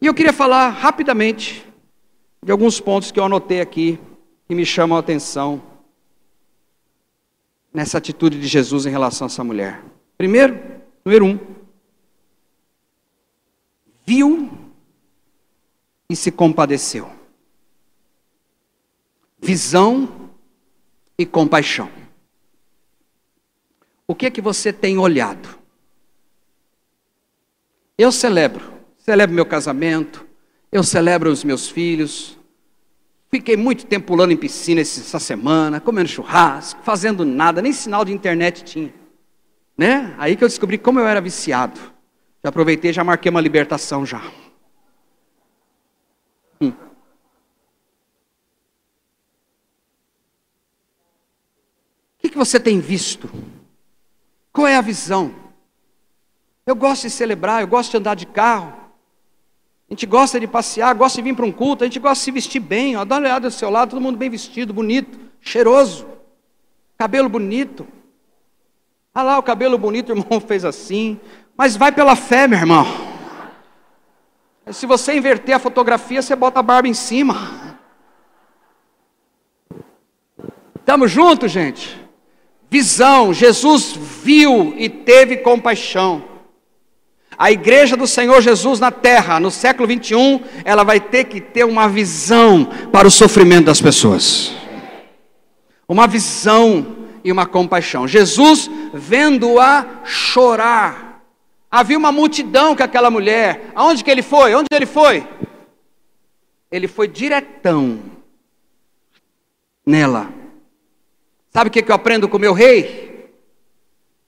E 0.01 0.07
eu 0.07 0.15
queria 0.15 0.33
falar 0.33 0.69
rapidamente 0.71 1.67
de 2.43 2.51
alguns 2.51 2.81
pontos 2.81 3.11
que 3.11 3.21
eu 3.21 3.25
anotei 3.25 3.61
aqui, 3.61 3.99
que 4.49 4.55
me 4.55 4.65
chamam 4.65 4.97
a 4.97 5.01
atenção 5.01 5.63
nessa 7.73 7.99
atitude 7.99 8.41
de 8.41 8.47
Jesus 8.47 8.87
em 8.87 8.91
relação 8.91 9.27
a 9.27 9.29
essa 9.29 9.45
mulher. 9.45 9.83
Primeiro, 10.17 10.59
número 11.05 11.27
um, 11.27 11.39
viu 14.07 14.51
e 16.09 16.17
se 16.17 16.33
compadeceu. 16.33 17.11
Visão 19.39 20.31
e 21.17 21.25
compaixão. 21.25 22.00
O 24.11 24.15
que 24.17 24.27
é 24.27 24.31
que 24.31 24.41
você 24.41 24.73
tem 24.73 24.99
olhado? 24.99 25.49
Eu 27.97 28.11
celebro, 28.11 28.73
celebro 28.99 29.33
meu 29.33 29.47
casamento, 29.47 30.27
eu 30.73 30.83
celebro 30.83 31.31
os 31.31 31.45
meus 31.45 31.69
filhos. 31.69 32.37
Fiquei 33.31 33.57
muito 33.57 33.87
tempo 33.87 34.09
pulando 34.09 34.33
em 34.33 34.37
piscina 34.37 34.81
essa 34.81 35.21
semana, 35.21 35.79
comendo 35.79 36.09
churrasco, 36.09 36.83
fazendo 36.83 37.25
nada, 37.25 37.63
nem 37.63 37.73
sinal 37.73 38.05
de 38.05 38.13
internet 38.13 38.65
tinha. 38.65 38.93
Né? 39.79 40.13
Aí 40.19 40.35
que 40.35 40.43
eu 40.43 40.49
descobri 40.49 40.77
como 40.77 40.99
eu 40.99 41.07
era 41.07 41.21
viciado. 41.21 41.81
Já 42.43 42.49
aproveitei, 42.49 42.93
já 42.93 43.05
marquei 43.05 43.31
uma 43.31 43.41
libertação 43.41 44.05
já. 44.05 44.21
Hum. 46.61 46.71
O 46.71 46.75
que, 52.19 52.29
que 52.29 52.37
você 52.37 52.59
tem 52.59 52.81
visto? 52.81 53.31
Qual 54.53 54.67
é 54.67 54.77
a 54.77 54.81
visão? 54.81 55.35
Eu 56.67 56.75
gosto 56.75 57.03
de 57.03 57.11
celebrar, 57.11 57.63
eu 57.63 57.69
gosto 57.69 57.91
de 57.91 57.97
andar 57.97 58.15
de 58.15 58.27
carro. 58.27 58.73
A 59.89 59.93
gente 59.93 60.07
gosta 60.07 60.39
de 60.39 60.47
passear, 60.47 60.95
gosta 60.95 61.17
de 61.17 61.29
vir 61.29 61.35
para 61.35 61.45
um 61.45 61.51
culto, 61.51 61.83
a 61.83 61.87
gente 61.87 61.99
gosta 61.99 62.15
de 62.15 62.25
se 62.25 62.31
vestir 62.31 62.61
bem. 62.61 62.95
Dá 63.07 63.17
uma 63.17 63.27
olhada 63.27 63.49
do 63.49 63.53
seu 63.53 63.69
lado, 63.71 63.91
todo 63.91 64.01
mundo 64.01 64.17
bem 64.17 64.31
vestido, 64.31 64.73
bonito, 64.73 65.19
cheiroso, 65.41 66.07
cabelo 66.97 67.29
bonito. 67.29 67.87
Ah 69.13 69.23
lá, 69.23 69.39
o 69.39 69.43
cabelo 69.43 69.77
bonito, 69.77 70.13
o 70.13 70.17
irmão 70.17 70.41
fez 70.41 70.65
assim. 70.65 71.19
Mas 71.57 71.77
vai 71.77 71.91
pela 71.91 72.15
fé, 72.15 72.47
meu 72.47 72.59
irmão. 72.59 72.87
Se 74.71 74.87
você 74.87 75.17
inverter 75.17 75.57
a 75.57 75.59
fotografia, 75.59 76.23
você 76.23 76.37
bota 76.37 76.61
a 76.61 76.63
barba 76.63 76.87
em 76.87 76.95
cima. 76.95 77.35
Estamos 80.79 81.11
juntos, 81.11 81.51
gente? 81.51 82.00
Visão, 82.71 83.35
Jesus 83.35 83.93
viu 84.23 84.75
e 84.79 84.89
teve 84.89 85.39
compaixão. 85.39 86.23
A 87.37 87.51
igreja 87.51 87.97
do 87.97 88.07
Senhor 88.07 88.41
Jesus 88.41 88.79
na 88.79 88.93
terra, 88.93 89.41
no 89.41 89.51
século 89.51 89.89
21, 89.89 90.41
ela 90.65 90.85
vai 90.85 91.01
ter 91.01 91.25
que 91.25 91.41
ter 91.41 91.65
uma 91.65 91.89
visão 91.89 92.65
para 92.93 93.09
o 93.09 93.11
sofrimento 93.11 93.65
das 93.65 93.81
pessoas. 93.81 94.55
Uma 95.89 96.07
visão 96.07 97.09
e 97.25 97.33
uma 97.33 97.45
compaixão. 97.45 98.07
Jesus, 98.07 98.71
vendo-a 98.95 100.03
chorar, 100.05 101.25
havia 101.69 101.99
uma 101.99 102.13
multidão 102.13 102.77
com 102.77 102.85
aquela 102.85 103.11
mulher. 103.11 103.73
Aonde 103.75 104.05
que 104.05 104.11
ele 104.11 104.23
foi? 104.23 104.55
Onde 104.55 104.69
ele 104.71 104.87
foi? 104.87 105.27
Ele 106.71 106.87
foi 106.87 107.09
diretão 107.09 107.99
nela. 109.85 110.40
Sabe 111.51 111.69
o 111.69 111.71
que 111.71 111.85
eu 111.87 111.95
aprendo 111.95 112.29
com 112.29 112.39
meu 112.39 112.53
rei? 112.53 113.11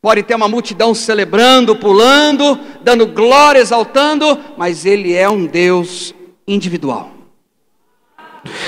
Pode 0.00 0.24
ter 0.24 0.34
uma 0.34 0.48
multidão 0.48 0.92
celebrando, 0.94 1.76
pulando, 1.76 2.56
dando 2.82 3.06
glória, 3.06 3.60
exaltando, 3.60 4.36
mas 4.56 4.84
Ele 4.84 5.14
é 5.14 5.30
um 5.30 5.46
Deus 5.46 6.12
individual. 6.46 7.12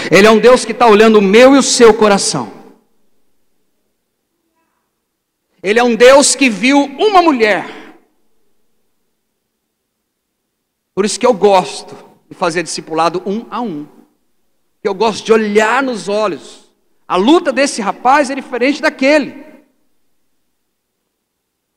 Ele 0.09 0.27
é 0.27 0.31
um 0.31 0.39
Deus 0.39 0.65
que 0.65 0.71
está 0.71 0.87
olhando 0.87 1.19
o 1.19 1.23
meu 1.23 1.57
e 1.57 1.59
o 1.59 1.63
seu 1.63 1.93
coração. 1.93 2.53
Ele 5.61 5.81
é 5.81 5.83
um 5.83 5.97
Deus 5.97 6.37
que 6.37 6.49
viu 6.49 6.79
uma 6.79 7.21
mulher. 7.21 7.67
Por 10.95 11.05
isso 11.05 11.19
que 11.19 11.27
eu 11.27 11.35
gosto 11.35 11.97
de 12.29 12.37
fazer 12.37 12.63
discipulado 12.63 13.21
um 13.27 13.45
a 13.51 13.61
um. 13.61 13.89
Eu 14.85 14.95
gosto 14.95 15.25
de 15.25 15.33
olhar 15.33 15.83
nos 15.83 16.09
olhos. 16.09 16.64
A 17.07 17.17
luta 17.17 17.53
desse 17.53 17.83
rapaz 17.83 18.31
é 18.31 18.35
diferente 18.35 18.81
daquele. 18.81 19.45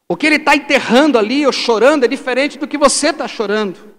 O 0.10 0.16
que 0.16 0.26
ele 0.26 0.38
está 0.38 0.56
enterrando 0.56 1.18
ali 1.18 1.46
ou 1.46 1.52
chorando 1.52 2.06
é 2.06 2.08
diferente 2.08 2.58
do 2.58 2.68
que 2.68 2.78
você 2.78 3.10
está 3.10 3.28
chorando. 3.28 3.98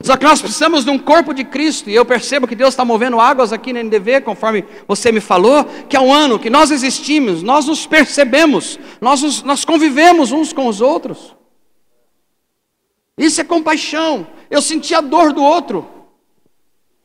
Só 0.00 0.16
que 0.16 0.24
nós 0.24 0.40
precisamos 0.40 0.84
de 0.84 0.90
um 0.90 0.98
corpo 0.98 1.32
de 1.32 1.44
Cristo, 1.44 1.88
e 1.88 1.94
eu 1.94 2.04
percebo 2.04 2.46
que 2.46 2.54
Deus 2.54 2.70
está 2.70 2.84
movendo 2.84 3.20
águas 3.20 3.52
aqui 3.52 3.72
na 3.72 3.82
NDV, 3.82 4.20
conforme 4.20 4.64
você 4.86 5.10
me 5.10 5.20
falou, 5.20 5.64
que 5.88 5.96
é 5.96 6.00
um 6.00 6.12
ano 6.12 6.38
que 6.38 6.50
nós 6.50 6.70
existimos, 6.70 7.42
nós 7.42 7.66
nos 7.66 7.86
percebemos, 7.86 8.78
nós, 9.00 9.22
nos, 9.22 9.42
nós 9.42 9.64
convivemos 9.64 10.30
uns 10.30 10.52
com 10.52 10.66
os 10.66 10.82
outros. 10.82 11.34
Isso 13.16 13.40
é 13.40 13.44
compaixão. 13.44 14.26
Eu 14.50 14.60
senti 14.60 14.94
a 14.94 15.00
dor 15.00 15.32
do 15.32 15.42
outro. 15.42 15.88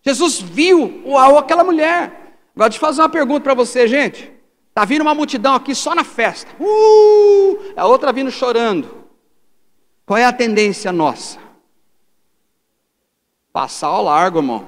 Jesus 0.04 0.42
viu 0.42 1.04
aquela 1.38 1.64
mulher. 1.64 2.19
Agora, 2.60 2.72
deixa 2.72 2.84
eu 2.84 2.88
fazer 2.90 3.02
uma 3.02 3.08
pergunta 3.08 3.40
para 3.40 3.54
você, 3.54 3.88
gente. 3.88 4.30
Está 4.68 4.84
vindo 4.84 5.02
uma 5.02 5.16
multidão 5.16 5.56
aqui 5.56 5.74
só 5.74 5.96
na 5.96 6.04
festa. 6.04 6.52
Uh, 6.60 7.58
a 7.74 7.88
outra 7.88 8.12
vindo 8.12 8.30
chorando. 8.30 8.98
Qual 10.06 10.18
é 10.18 10.26
a 10.26 10.34
tendência 10.34 10.92
nossa? 10.92 11.40
Passar 13.54 13.88
ao 13.88 14.04
largo, 14.04 14.40
irmão. 14.40 14.66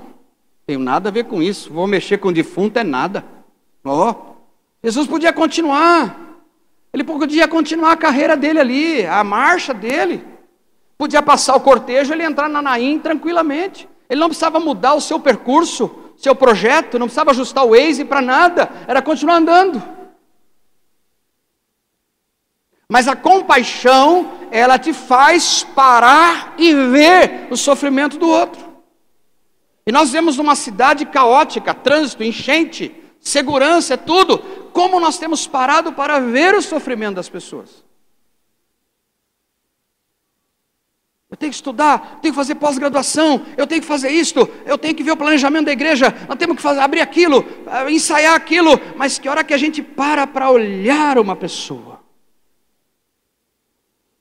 Tenho 0.65 0.79
nada 0.79 1.09
a 1.09 1.11
ver 1.11 1.25
com 1.25 1.43
isso. 1.43 1.69
Vou 1.69 1.85
mexer 1.85 2.17
com 2.17 2.29
o 2.29 2.33
defunto 2.33 2.79
é 2.79 2.83
nada. 2.85 3.25
Oh, 3.83 4.15
Jesus 4.81 5.05
podia 5.05 5.33
continuar. 5.33 6.17
Ele 6.93 7.03
podia 7.03 7.45
continuar 7.45 7.91
a 7.91 7.97
carreira 7.97 8.37
dele 8.37 8.59
ali, 8.61 9.05
a 9.05 9.21
marcha 9.21 9.73
dele. 9.73 10.25
Podia 10.97 11.21
passar 11.21 11.57
o 11.57 11.59
cortejo, 11.59 12.13
ele 12.13 12.23
entrar 12.23 12.47
na 12.47 12.61
Naim 12.61 12.99
tranquilamente. 12.99 13.85
Ele 14.09 14.21
não 14.21 14.29
precisava 14.29 14.61
mudar 14.61 14.93
o 14.93 15.01
seu 15.01 15.19
percurso, 15.19 16.00
seu 16.21 16.35
projeto, 16.35 16.99
não 16.99 17.07
precisava 17.07 17.31
ajustar 17.31 17.65
o 17.65 17.69
Waze 17.69 18.05
para 18.05 18.21
nada, 18.21 18.69
era 18.87 19.01
continuar 19.01 19.37
andando. 19.37 19.81
Mas 22.87 23.07
a 23.07 23.15
compaixão, 23.15 24.33
ela 24.51 24.77
te 24.77 24.93
faz 24.93 25.63
parar 25.63 26.53
e 26.57 26.73
ver 26.73 27.47
o 27.49 27.57
sofrimento 27.57 28.19
do 28.19 28.27
outro. 28.27 28.61
E 29.87 29.91
nós 29.91 30.11
vemos 30.11 30.37
uma 30.37 30.55
cidade 30.55 31.05
caótica, 31.05 31.73
trânsito, 31.73 32.23
enchente, 32.23 32.93
segurança, 33.19 33.95
é 33.95 33.97
tudo. 33.97 34.37
Como 34.73 34.99
nós 34.99 35.17
temos 35.17 35.47
parado 35.47 35.93
para 35.93 36.19
ver 36.19 36.53
o 36.53 36.61
sofrimento 36.61 37.15
das 37.15 37.29
pessoas? 37.29 37.83
Eu 41.31 41.37
tenho 41.37 41.49
que 41.49 41.55
estudar, 41.55 42.19
tenho 42.21 42.33
que 42.33 42.37
fazer 42.37 42.55
pós-graduação, 42.55 43.45
eu 43.55 43.65
tenho 43.65 43.79
que 43.79 43.87
fazer 43.87 44.09
isto, 44.09 44.49
eu 44.65 44.77
tenho 44.77 44.93
que 44.93 45.01
ver 45.01 45.11
o 45.11 45.17
planejamento 45.17 45.67
da 45.67 45.71
igreja, 45.71 46.13
nós 46.27 46.37
temos 46.37 46.57
que 46.57 46.61
fazer, 46.61 46.81
abrir 46.81 46.99
aquilo, 46.99 47.45
eh, 47.65 47.89
ensaiar 47.89 48.35
aquilo, 48.35 48.71
mas 48.97 49.17
que 49.17 49.29
hora 49.29 49.41
que 49.41 49.53
a 49.53 49.57
gente 49.57 49.81
para 49.81 50.27
para 50.27 50.51
olhar 50.51 51.17
uma 51.17 51.33
pessoa? 51.33 52.01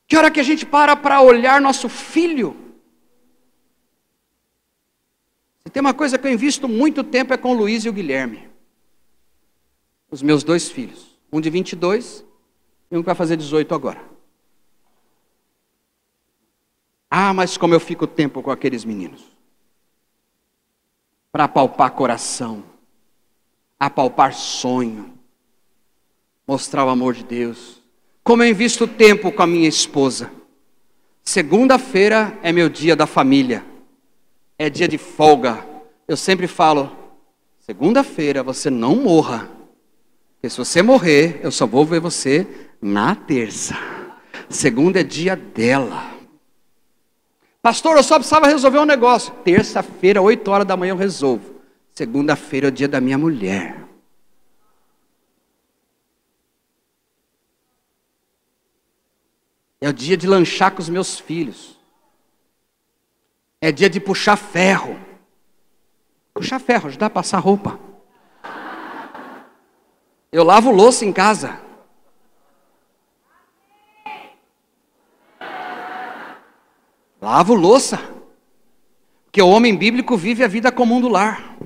Que 0.07 0.16
hora 0.16 0.31
que 0.31 0.38
a 0.38 0.42
gente 0.44 0.64
para 0.64 0.94
para 0.94 1.20
olhar 1.20 1.61
nosso 1.61 1.88
filho? 1.88 2.57
Se 5.64 5.70
tem 5.70 5.81
uma 5.81 5.94
coisa 5.94 6.16
que 6.16 6.29
eu 6.29 6.33
invisto 6.33 6.68
muito 6.68 7.03
tempo 7.03 7.35
é 7.35 7.37
com 7.37 7.51
o 7.51 7.55
Luiz 7.55 7.85
e 7.85 7.88
o 7.88 7.92
Guilherme. 7.92 8.49
Os 10.11 10.23
meus 10.23 10.44
dois 10.44 10.70
filhos. 10.70 11.18
Um 11.33 11.40
de 11.40 11.51
22 11.51 12.25
e 12.88 12.96
um 12.96 13.01
que 13.01 13.07
vai 13.07 13.14
fazer 13.16 13.37
18 13.37 13.75
agora. 13.75 14.10
Ah, 17.11 17.35
mas 17.35 17.57
como 17.57 17.75
eu 17.75 17.81
fico 17.81 18.07
tempo 18.07 18.42
com 18.42 18.51
aqueles 18.51 18.85
meninos. 18.85 19.25
Para 21.33 21.49
palpar 21.49 21.90
coração, 21.90 22.62
apalpar 23.79 24.33
sonho, 24.33 25.12
mostrar 26.46 26.85
o 26.85 26.88
amor 26.88 27.14
de 27.14 27.25
Deus 27.25 27.81
como 28.23 28.44
eu 28.44 28.49
invisto 28.49 28.87
tempo 28.87 29.33
com 29.33 29.42
a 29.42 29.46
minha 29.46 29.68
esposa. 29.68 30.31
Segunda-feira 31.25 32.38
é 32.42 32.53
meu 32.53 32.68
dia 32.68 32.94
da 32.94 33.07
família, 33.07 33.64
é 34.59 34.70
dia 34.70 34.87
de 34.87 34.99
folga. 34.99 35.66
Eu 36.07 36.16
sempre 36.16 36.46
falo: 36.46 36.96
segunda-feira 37.59 38.42
você 38.42 38.70
não 38.70 38.94
morra, 38.94 39.51
porque 40.35 40.49
se 40.49 40.59
você 40.59 40.83
morrer, 40.83 41.40
eu 41.42 41.51
só 41.51 41.66
vou 41.66 41.85
ver 41.85 42.01
você 42.01 42.46
na 42.81 43.14
terça. 43.14 43.77
Segunda 44.49 45.01
é 45.01 45.05
dia 45.05 45.35
dela. 45.35 46.20
Pastor, 47.62 47.96
eu 47.96 48.03
só 48.03 48.16
precisava 48.16 48.46
resolver 48.46 48.79
um 48.79 48.87
negócio. 48.87 49.35
Terça-feira, 49.44 50.23
8 50.23 50.51
horas 50.51 50.66
da 50.66 50.77
manhã 50.77 50.92
eu 50.92 50.96
resolvo. 50.96 51.61
Segunda-feira 51.92 52.68
é 52.68 52.70
o 52.70 52.73
dia 52.73 52.88
da 52.88 53.01
minha 53.01 53.18
mulher. 53.18 53.85
É 59.81 59.88
o 59.88 59.92
dia 59.92 60.16
de 60.16 60.27
lanchar 60.27 60.70
com 60.70 60.81
os 60.81 60.88
meus 60.88 61.18
filhos. 61.18 61.79
É 63.61 63.70
dia 63.70 63.90
de 63.90 64.01
puxar 64.01 64.37
ferro. 64.37 64.99
Puxar 66.33 66.59
ferro, 66.59 66.88
ajudar 66.88 67.07
a 67.07 67.11
passar 67.11 67.38
roupa. 67.38 67.79
Eu 70.33 70.44
lavo 70.44 70.70
louça 70.70 71.05
em 71.05 71.12
casa. 71.12 71.61
Lavo 77.21 77.55
louça. 77.55 78.01
Porque 79.27 79.43
o 79.43 79.49
homem 79.49 79.77
bíblico 79.77 80.17
vive 80.17 80.43
a 80.43 80.49
vida 80.49 80.73
comum 80.73 81.01
do 81.01 81.09
lar. 81.09 81.57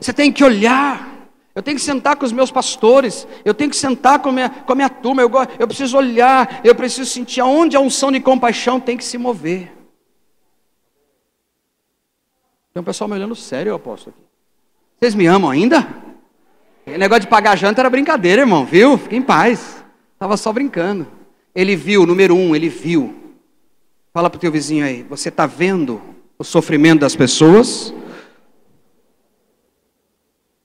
Você 0.00 0.12
tem 0.12 0.32
que 0.32 0.44
olhar. 0.44 1.16
Eu 1.54 1.62
tenho 1.62 1.76
que 1.76 1.82
sentar 1.82 2.16
com 2.16 2.24
os 2.24 2.32
meus 2.32 2.50
pastores. 2.50 3.26
Eu 3.44 3.54
tenho 3.54 3.70
que 3.70 3.76
sentar 3.76 4.18
com 4.18 4.28
a 4.28 4.32
minha, 4.32 4.50
com 4.50 4.72
a 4.72 4.74
minha 4.74 4.90
turma. 4.90 5.22
Eu, 5.22 5.30
eu 5.58 5.66
preciso 5.66 5.96
olhar. 5.96 6.60
Eu 6.62 6.74
preciso 6.74 7.08
sentir 7.08 7.40
aonde 7.40 7.76
a 7.76 7.80
unção 7.80 8.12
de 8.12 8.20
compaixão 8.20 8.78
tem 8.78 8.96
que 8.96 9.04
se 9.04 9.16
mover. 9.16 9.72
Tem 12.74 12.80
um 12.80 12.84
pessoal 12.84 13.08
me 13.08 13.14
olhando 13.14 13.34
sério, 13.34 13.74
apóstolo. 13.74 14.14
Vocês 14.98 15.14
me 15.14 15.26
amam 15.26 15.50
ainda? 15.50 15.88
O 16.86 16.98
negócio 16.98 17.22
de 17.22 17.28
pagar 17.28 17.56
janta 17.56 17.80
era 17.80 17.90
brincadeira, 17.90 18.42
irmão, 18.42 18.64
viu? 18.64 18.98
Fique 18.98 19.16
em 19.16 19.22
paz. 19.22 19.82
Estava 20.14 20.36
só 20.36 20.52
brincando. 20.52 21.06
Ele 21.54 21.74
viu, 21.74 22.06
número 22.06 22.34
um, 22.34 22.54
ele 22.54 22.68
viu. 22.68 23.17
Fala 24.18 24.28
para 24.28 24.38
o 24.38 24.40
teu 24.40 24.50
vizinho 24.50 24.84
aí, 24.84 25.04
você 25.08 25.28
está 25.28 25.46
vendo 25.46 26.02
o 26.36 26.42
sofrimento 26.42 26.98
das 26.98 27.14
pessoas? 27.14 27.94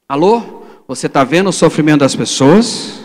Alô? 0.10 0.64
Você 0.88 1.06
está 1.06 1.24
vendo 1.24 1.52
o 1.52 1.54
sofrimento 1.54 2.00
das 2.00 2.16
pessoas? 2.16 3.00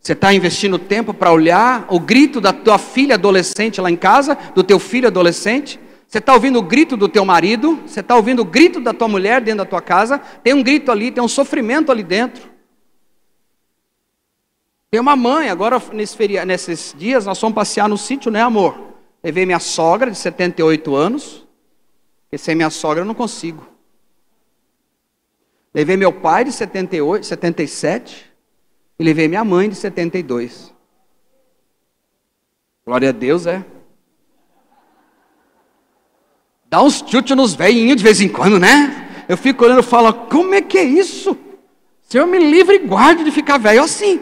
Você 0.00 0.14
está 0.14 0.32
investindo 0.32 0.78
tempo 0.78 1.12
para 1.12 1.30
olhar 1.30 1.84
o 1.90 2.00
grito 2.00 2.40
da 2.40 2.54
tua 2.54 2.78
filha 2.78 3.16
adolescente 3.16 3.82
lá 3.82 3.90
em 3.90 3.98
casa, 3.98 4.34
do 4.54 4.64
teu 4.64 4.78
filho 4.78 5.08
adolescente? 5.08 5.78
Você 6.08 6.16
está 6.16 6.32
ouvindo 6.32 6.58
o 6.58 6.62
grito 6.62 6.96
do 6.96 7.06
teu 7.06 7.26
marido? 7.26 7.80
Você 7.84 8.00
está 8.00 8.16
ouvindo 8.16 8.40
o 8.40 8.46
grito 8.46 8.80
da 8.80 8.94
tua 8.94 9.08
mulher 9.08 9.42
dentro 9.42 9.58
da 9.58 9.66
tua 9.66 9.82
casa? 9.82 10.16
Tem 10.42 10.54
um 10.54 10.62
grito 10.62 10.90
ali, 10.90 11.10
tem 11.10 11.22
um 11.22 11.28
sofrimento 11.28 11.92
ali 11.92 12.02
dentro. 12.02 12.48
Tem 14.90 14.98
uma 14.98 15.16
mãe, 15.16 15.50
agora 15.50 15.82
nesse 15.92 16.16
feria, 16.16 16.46
nesses 16.46 16.94
dias 16.96 17.26
nós 17.26 17.38
fomos 17.38 17.54
passear 17.54 17.90
no 17.90 17.98
sítio, 17.98 18.30
né 18.30 18.40
amor? 18.40 18.89
Levei 19.22 19.44
minha 19.44 19.58
sogra 19.58 20.10
de 20.10 20.16
78 20.16 20.94
anos, 20.94 21.46
porque 22.22 22.38
sem 22.38 22.54
minha 22.54 22.70
sogra 22.70 23.02
eu 23.02 23.06
não 23.06 23.14
consigo. 23.14 23.66
Levei 25.74 25.96
meu 25.96 26.12
pai 26.12 26.44
de 26.44 26.52
78, 26.52 27.26
77 27.26 28.32
e 28.98 29.04
levei 29.04 29.28
minha 29.28 29.44
mãe 29.44 29.68
de 29.68 29.76
72. 29.76 30.74
Glória 32.84 33.10
a 33.10 33.12
Deus, 33.12 33.46
é. 33.46 33.64
Dá 36.68 36.82
uns 36.82 37.04
chute 37.06 37.34
nos 37.34 37.54
velhinhos 37.54 37.96
de 37.96 38.02
vez 38.02 38.20
em 38.20 38.28
quando, 38.28 38.58
né? 38.58 39.24
Eu 39.28 39.36
fico 39.36 39.64
olhando 39.64 39.80
e 39.80 39.84
falo, 39.84 40.12
como 40.12 40.54
é 40.54 40.62
que 40.62 40.78
é 40.78 40.84
isso? 40.84 41.36
Senhor, 42.02 42.26
me 42.26 42.38
livre 42.38 42.76
e 42.76 42.86
guarde 42.86 43.22
de 43.22 43.30
ficar 43.30 43.58
velho 43.58 43.82
assim. 43.82 44.20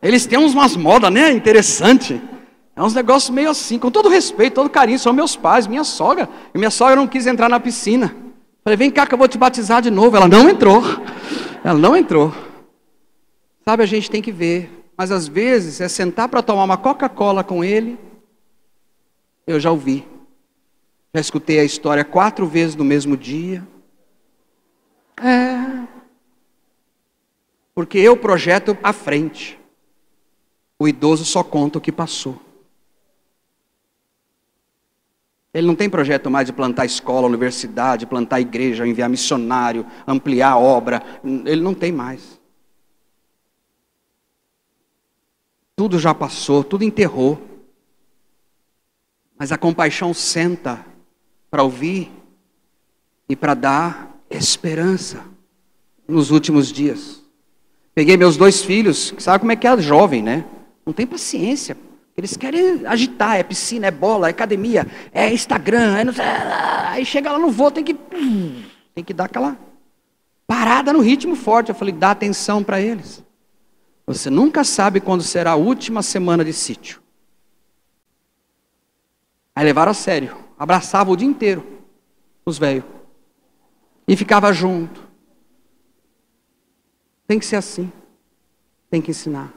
Eles 0.00 0.24
têm 0.24 0.38
umas 0.38 0.76
modas, 0.76 1.12
né? 1.12 1.30
Interessante. 1.30 2.20
É 2.74 2.82
uns 2.82 2.94
negócios 2.94 3.30
meio 3.30 3.50
assim, 3.50 3.78
com 3.78 3.90
todo 3.90 4.08
respeito, 4.08 4.54
todo 4.54 4.70
carinho, 4.70 4.98
são 4.98 5.12
meus 5.12 5.36
pais, 5.36 5.66
minha 5.66 5.84
sogra. 5.84 6.28
E 6.54 6.58
minha 6.58 6.70
sogra 6.70 6.96
não 6.96 7.06
quis 7.06 7.26
entrar 7.26 7.48
na 7.48 7.60
piscina. 7.60 8.14
Falei, 8.62 8.76
vem 8.76 8.90
cá 8.90 9.06
que 9.06 9.14
eu 9.14 9.18
vou 9.18 9.28
te 9.28 9.38
batizar 9.38 9.82
de 9.82 9.90
novo. 9.90 10.16
Ela 10.16 10.28
não 10.28 10.48
entrou. 10.48 10.82
Ela 11.64 11.78
não 11.78 11.96
entrou. 11.96 12.32
Sabe, 13.64 13.82
a 13.82 13.86
gente 13.86 14.10
tem 14.10 14.22
que 14.22 14.32
ver. 14.32 14.70
Mas 14.96 15.10
às 15.10 15.26
vezes 15.26 15.80
é 15.80 15.88
sentar 15.88 16.28
para 16.28 16.42
tomar 16.42 16.64
uma 16.64 16.76
Coca-Cola 16.76 17.42
com 17.42 17.64
ele. 17.64 17.98
Eu 19.46 19.58
já 19.58 19.70
ouvi. 19.70 20.06
Já 21.14 21.20
escutei 21.20 21.58
a 21.58 21.64
história 21.64 22.04
quatro 22.04 22.46
vezes 22.46 22.76
no 22.76 22.84
mesmo 22.84 23.16
dia. 23.16 23.66
É. 25.16 25.86
Porque 27.74 27.98
eu 27.98 28.16
projeto 28.16 28.76
à 28.82 28.92
frente. 28.92 29.58
O 30.78 30.86
idoso 30.86 31.24
só 31.24 31.42
conta 31.42 31.78
o 31.78 31.80
que 31.80 31.90
passou. 31.90 32.40
Ele 35.52 35.66
não 35.66 35.74
tem 35.74 35.90
projeto 35.90 36.30
mais 36.30 36.46
de 36.46 36.52
plantar 36.52 36.86
escola, 36.86 37.26
universidade, 37.26 38.06
plantar 38.06 38.40
igreja, 38.40 38.86
enviar 38.86 39.08
missionário, 39.08 39.84
ampliar 40.06 40.52
a 40.52 40.58
obra. 40.58 41.02
Ele 41.24 41.60
não 41.60 41.74
tem 41.74 41.90
mais. 41.90 42.40
Tudo 45.74 45.98
já 45.98 46.14
passou, 46.14 46.62
tudo 46.62 46.84
enterrou. 46.84 47.40
Mas 49.36 49.50
a 49.50 49.58
compaixão 49.58 50.14
senta 50.14 50.84
para 51.50 51.64
ouvir 51.64 52.12
e 53.28 53.34
para 53.34 53.54
dar 53.54 54.14
esperança 54.30 55.24
nos 56.06 56.30
últimos 56.30 56.70
dias. 56.70 57.22
Peguei 57.92 58.16
meus 58.16 58.36
dois 58.36 58.62
filhos, 58.62 59.12
sabe 59.18 59.40
como 59.40 59.50
é 59.50 59.56
que 59.56 59.66
é 59.66 59.80
jovem, 59.80 60.22
né? 60.22 60.44
Não 60.86 60.92
tem 60.92 61.06
paciência. 61.06 61.76
Eles 62.20 62.36
querem 62.36 62.86
agitar, 62.86 63.36
é 63.36 63.42
piscina, 63.42 63.86
é 63.86 63.90
bola, 63.90 64.26
é 64.26 64.30
academia, 64.30 64.86
é 65.10 65.32
Instagram, 65.32 65.96
é 65.96 66.04
não 66.04 66.12
sei, 66.12 66.22
aí 66.22 67.02
chega 67.02 67.32
lá 67.32 67.38
no 67.38 67.50
voo, 67.50 67.70
tem 67.70 67.82
que 67.82 67.94
tem 68.94 69.02
que 69.02 69.14
dar 69.14 69.24
aquela 69.24 69.56
parada 70.46 70.92
no 70.92 71.00
ritmo 71.00 71.34
forte. 71.34 71.70
Eu 71.70 71.74
falei, 71.74 71.94
dá 71.94 72.10
atenção 72.10 72.62
para 72.62 72.78
eles. 72.78 73.24
Você 74.06 74.28
nunca 74.28 74.64
sabe 74.64 75.00
quando 75.00 75.22
será 75.22 75.52
a 75.52 75.56
última 75.56 76.02
semana 76.02 76.44
de 76.44 76.52
sítio. 76.52 77.00
Aí 79.56 79.64
levaram 79.64 79.92
a 79.92 79.94
sério, 79.94 80.36
abraçava 80.58 81.10
o 81.10 81.16
dia 81.16 81.26
inteiro 81.26 81.64
os 82.44 82.58
velhos 82.58 82.84
e 84.06 84.14
ficava 84.14 84.52
junto. 84.52 85.08
Tem 87.26 87.38
que 87.38 87.46
ser 87.46 87.56
assim. 87.56 87.90
Tem 88.90 89.00
que 89.00 89.10
ensinar. 89.10 89.54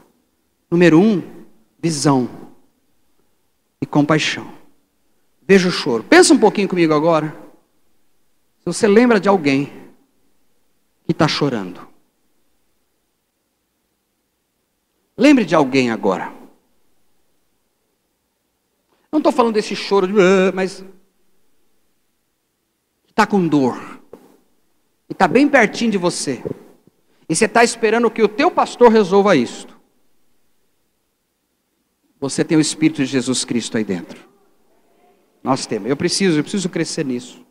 Número 0.72 0.98
um, 0.98 1.22
visão 1.78 2.43
e 3.84 3.86
compaixão. 3.86 4.50
Veja 5.46 5.68
o 5.68 5.72
choro. 5.72 6.04
Pensa 6.04 6.34
um 6.34 6.40
pouquinho 6.40 6.70
comigo 6.70 6.94
agora. 6.94 7.36
Se 8.60 8.66
você 8.66 8.88
lembra 8.88 9.20
de 9.20 9.28
alguém 9.28 9.66
que 11.06 11.12
está 11.12 11.28
chorando. 11.28 11.86
Lembre 15.18 15.44
de 15.44 15.54
alguém 15.54 15.92
agora. 15.92 16.34
Não 19.12 19.18
estou 19.20 19.34
falando 19.34 19.54
desse 19.54 19.76
choro, 19.76 20.08
de, 20.08 20.14
ah", 20.14 20.52
mas 20.54 20.84
está 23.10 23.28
com 23.28 23.46
dor. 23.46 24.02
E 25.10 25.12
está 25.12 25.28
bem 25.28 25.48
pertinho 25.50 25.92
de 25.92 25.98
você. 25.98 26.42
E 27.28 27.36
você 27.36 27.46
está 27.46 27.66
esperando 27.66 28.10
que 28.10 28.24
o 28.24 28.30
teu 28.30 28.50
pastor 28.50 28.90
resolva 28.90 29.36
isso. 29.36 29.68
Você 32.24 32.42
tem 32.42 32.58
o 32.58 32.62
Espírito 32.62 33.04
de 33.04 33.06
Jesus 33.06 33.44
Cristo 33.44 33.78
aí 33.78 33.84
dentro. 33.84 34.30
Nós 35.44 35.66
temos. 35.66 35.90
Eu 35.90 35.98
preciso, 35.98 36.40
eu 36.40 36.42
preciso 36.42 36.70
crescer 36.70 37.04
nisso. 37.04 37.46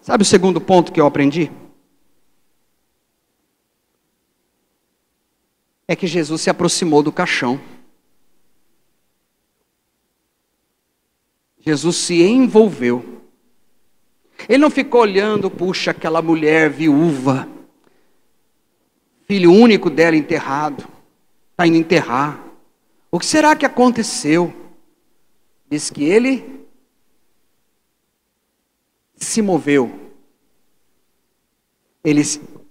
Sabe 0.00 0.22
o 0.22 0.24
segundo 0.24 0.60
ponto 0.60 0.92
que 0.92 1.00
eu 1.00 1.06
aprendi? 1.06 1.50
É 5.88 5.96
que 5.96 6.06
Jesus 6.06 6.40
se 6.40 6.50
aproximou 6.50 7.02
do 7.02 7.10
caixão. 7.10 7.60
Jesus 11.58 11.96
se 11.96 12.22
envolveu. 12.22 13.24
Ele 14.48 14.58
não 14.58 14.70
ficou 14.70 15.00
olhando, 15.00 15.50
puxa, 15.50 15.90
aquela 15.90 16.22
mulher 16.22 16.70
viúva, 16.70 17.48
filho 19.26 19.52
único 19.52 19.90
dela 19.90 20.14
enterrado, 20.14 20.88
está 21.50 21.66
indo 21.66 21.76
enterrar. 21.76 22.47
O 23.10 23.18
que 23.18 23.26
será 23.26 23.56
que 23.56 23.64
aconteceu? 23.64 24.52
Diz 25.70 25.90
que 25.90 26.04
ele 26.04 26.66
se 29.16 29.42
moveu. 29.42 30.12
Ele, 32.04 32.22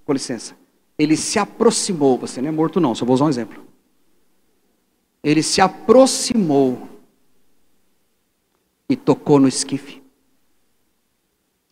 com 0.05 0.13
licença, 0.13 0.55
ele 0.97 1.17
se 1.17 1.37
aproximou. 1.39 2.17
Você 2.17 2.41
não 2.41 2.49
é 2.49 2.51
morto, 2.51 2.79
não, 2.79 2.95
só 2.95 3.05
vou 3.05 3.13
usar 3.15 3.25
um 3.25 3.29
exemplo. 3.29 3.65
Ele 5.23 5.43
se 5.43 5.59
aproximou 5.59 6.87
e 8.89 8.95
tocou 8.95 9.39
no 9.39 9.47
esquife, 9.47 10.01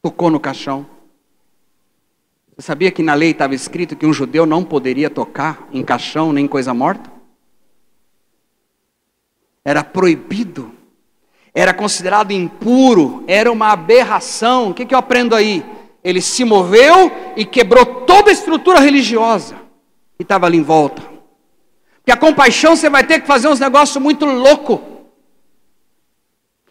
tocou 0.02 0.30
no 0.30 0.40
caixão. 0.40 0.86
Você 2.58 2.68
sabia 2.68 2.92
que 2.92 3.04
na 3.04 3.14
lei 3.14 3.32
estava 3.32 3.56
escrito 3.56 3.96
que 3.96 4.06
um 4.06 4.14
judeu 4.14 4.46
não 4.46 4.64
poderia 4.64 5.10
tocar 5.10 5.68
em 5.72 5.84
caixão 5.84 6.34
nem 6.34 6.48
coisa 6.48 6.74
morta? 6.74 7.15
Era 9.66 9.84
proibido, 9.84 10.72
era 11.54 11.74
considerado 11.74 12.32
impuro, 12.32 13.24
era 13.28 13.52
uma 13.52 13.72
aberração. 13.72 14.70
O 14.70 14.74
que, 14.76 14.86
que 14.86 14.94
eu 14.94 15.00
aprendo 15.00 15.36
aí? 15.36 15.66
Ele 16.04 16.22
se 16.22 16.46
moveu 16.46 17.12
e 17.36 17.44
quebrou 17.44 17.84
toda 17.84 18.30
a 18.30 18.34
estrutura 18.34 18.80
religiosa 18.80 19.56
que 20.16 20.22
estava 20.24 20.46
ali 20.46 20.58
em 20.58 20.62
volta. 20.62 21.02
Porque 21.98 22.12
a 22.12 22.18
compaixão 22.18 22.76
você 22.76 22.88
vai 22.88 23.04
ter 23.04 23.20
que 23.20 23.26
fazer 23.26 23.48
uns 23.48 23.60
negócios 23.60 24.02
muito 24.02 24.24
loucos. 24.26 24.80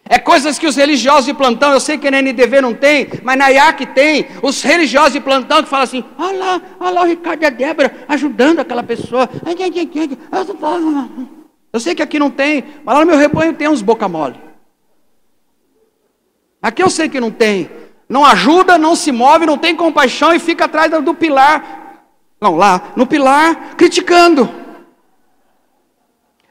É 0.09 0.19
coisas 0.19 0.59
que 0.59 0.67
os 0.67 0.77
religiosos 0.77 1.25
de 1.25 1.35
plantão, 1.35 1.73
eu 1.73 1.81
sei 1.81 1.97
que 1.97 2.11
na 2.11 2.21
NDV 2.21 2.61
não 2.61 2.75
tem, 2.75 3.09
mas 3.23 3.39
na 3.39 3.49
IAC 3.49 3.87
tem. 3.87 4.27
Os 4.43 4.63
religiosos 4.63 5.15
de 5.15 5.21
plantão 5.21 5.63
que 5.63 5.69
falam 5.69 5.85
assim: 5.85 6.05
olha 6.19 6.39
lá, 6.39 6.63
olha 6.79 6.91
lá 6.91 7.03
o 7.03 7.07
Ricardo 7.07 7.43
e 7.43 7.47
a 7.47 7.51
Débora 7.51 8.05
ajudando 8.07 8.61
aquela 8.61 8.83
pessoa. 8.83 9.29
Eu 11.75 11.81
sei 11.81 11.93
que 11.93 12.03
aqui 12.03 12.21
não 12.21 12.31
tem, 12.31 12.65
mas 12.85 12.95
lá 12.95 13.01
no 13.01 13.07
meu 13.11 13.19
rebanho 13.19 13.53
tem 13.53 13.67
uns 13.67 13.83
boca 13.83 14.07
mole. 14.07 14.41
Aqui 16.63 16.81
eu 16.81 16.89
sei 16.89 17.09
que 17.09 17.19
não 17.19 17.33
tem. 17.33 17.69
Não 18.09 18.25
ajuda, 18.25 18.79
não 18.79 18.95
se 18.95 19.11
move, 19.11 19.45
não 19.45 19.59
tem 19.59 19.75
compaixão 19.75 20.33
e 20.33 20.39
fica 20.39 20.67
atrás 20.67 20.89
do 21.03 21.15
pilar. 21.17 22.05
Não, 22.41 22.55
lá, 22.55 22.93
no 22.95 23.09
pilar, 23.09 23.75
criticando. 23.75 24.49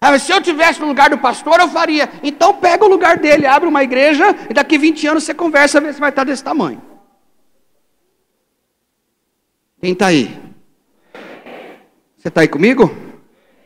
Ah, 0.01 0.19
se 0.19 0.29
eu 0.29 0.41
tivesse 0.41 0.81
no 0.81 0.87
lugar 0.87 1.09
do 1.09 1.17
pastor, 1.17 1.57
eu 1.61 1.69
faria. 1.69 2.09
Então 2.21 2.55
pega 2.55 2.83
o 2.83 2.89
lugar 2.89 3.17
dele, 3.17 3.47
abre 3.47 3.69
uma 3.69 3.81
igreja 3.81 4.35
e 4.49 4.53
daqui 4.53 4.77
20 4.77 5.07
anos 5.07 5.23
você 5.23 5.33
conversa, 5.33 5.79
vê 5.79 5.93
se 5.93 6.01
vai 6.01 6.09
estar 6.09 6.25
desse 6.25 6.43
tamanho. 6.43 6.81
Quem 9.79 9.93
está 9.93 10.07
aí? 10.07 10.37
Você 12.17 12.27
está 12.27 12.41
aí 12.41 12.47
comigo? 12.49 12.93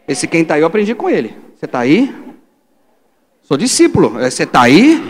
Esse 0.07 0.27
quem 0.27 0.43
está 0.43 0.53
aí 0.53 0.61
eu 0.61 0.67
aprendi 0.67 0.93
com 0.93 1.09
ele. 1.09 1.46
Você 1.57 1.65
está 1.65 1.79
aí? 1.79 2.13
Sou 3.41 3.57
discípulo. 3.57 4.11
Você 4.11 4.43
está 4.43 4.61
aí? 4.61 5.03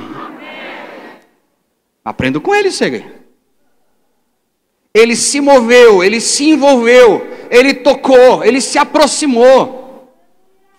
Aprendo 2.05 2.39
com 2.39 2.55
ele, 2.55 2.71
segue. 2.71 3.05
Ele 4.93 5.13
se 5.13 5.41
moveu, 5.41 6.01
ele 6.01 6.21
se 6.21 6.49
envolveu, 6.49 7.27
ele 7.51 7.73
tocou, 7.73 8.45
ele 8.45 8.61
se 8.61 8.79
aproximou. 8.79 10.09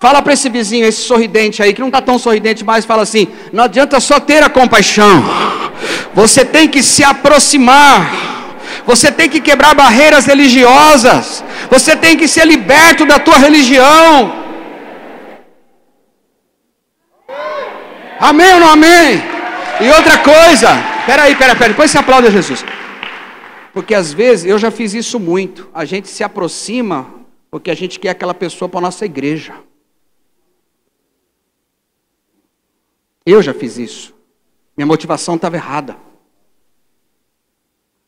Fala 0.01 0.23
para 0.23 0.33
esse 0.33 0.49
vizinho, 0.49 0.87
esse 0.87 1.03
sorridente 1.03 1.63
aí, 1.63 1.75
que 1.75 1.81
não 1.81 1.89
está 1.89 2.01
tão 2.01 2.19
sorridente 2.19 2.65
mais, 2.65 2.87
fala 2.87 3.03
assim: 3.03 3.29
não 3.53 3.65
adianta 3.65 4.01
só 4.01 4.19
ter 4.19 4.43
a 4.43 4.49
compaixão, 4.49 5.23
você 6.15 6.47
tem 6.47 6.67
que 6.67 6.83
se 6.83 7.05
aproximar, 7.05 8.57
você 8.87 9.13
tem 9.13 9.29
que 9.29 9.41
quebrar 9.41 9.75
barreiras 9.75 10.25
religiosas, 10.25 11.45
você 11.71 11.95
tem 11.95 12.17
que 12.17 12.27
ser 12.27 12.47
liberto 12.47 13.05
da 13.05 13.19
tua 13.19 13.37
religião. 13.37 14.48
Amém 18.21 18.55
ou 18.55 18.61
não 18.61 18.71
amém? 18.71 19.23
E 19.81 19.89
outra 19.91 20.19
coisa, 20.19 20.69
Peraí, 21.09 21.35
peraí, 21.37 21.57
peraí, 21.57 21.71
depois 21.71 21.91
você 21.91 21.97
aplaude 21.97 22.27
a 22.27 22.31
Jesus. 22.31 22.63
Porque 23.73 23.95
às 23.95 24.13
vezes, 24.13 24.45
eu 24.45 24.59
já 24.59 24.71
fiz 24.71 24.93
isso 24.93 25.19
muito, 25.19 25.67
a 25.73 25.87
gente 25.87 26.07
se 26.07 26.23
aproxima 26.23 27.15
porque 27.51 27.71
a 27.71 27.75
gente 27.75 27.99
quer 27.99 28.11
aquela 28.11 28.35
pessoa 28.35 28.69
para 28.69 28.77
a 28.77 28.83
nossa 28.83 29.07
igreja. 29.07 29.55
Eu 33.25 33.41
já 33.41 33.55
fiz 33.55 33.79
isso. 33.79 34.15
Minha 34.77 34.87
motivação 34.87 35.37
estava 35.37 35.57
errada. 35.57 35.97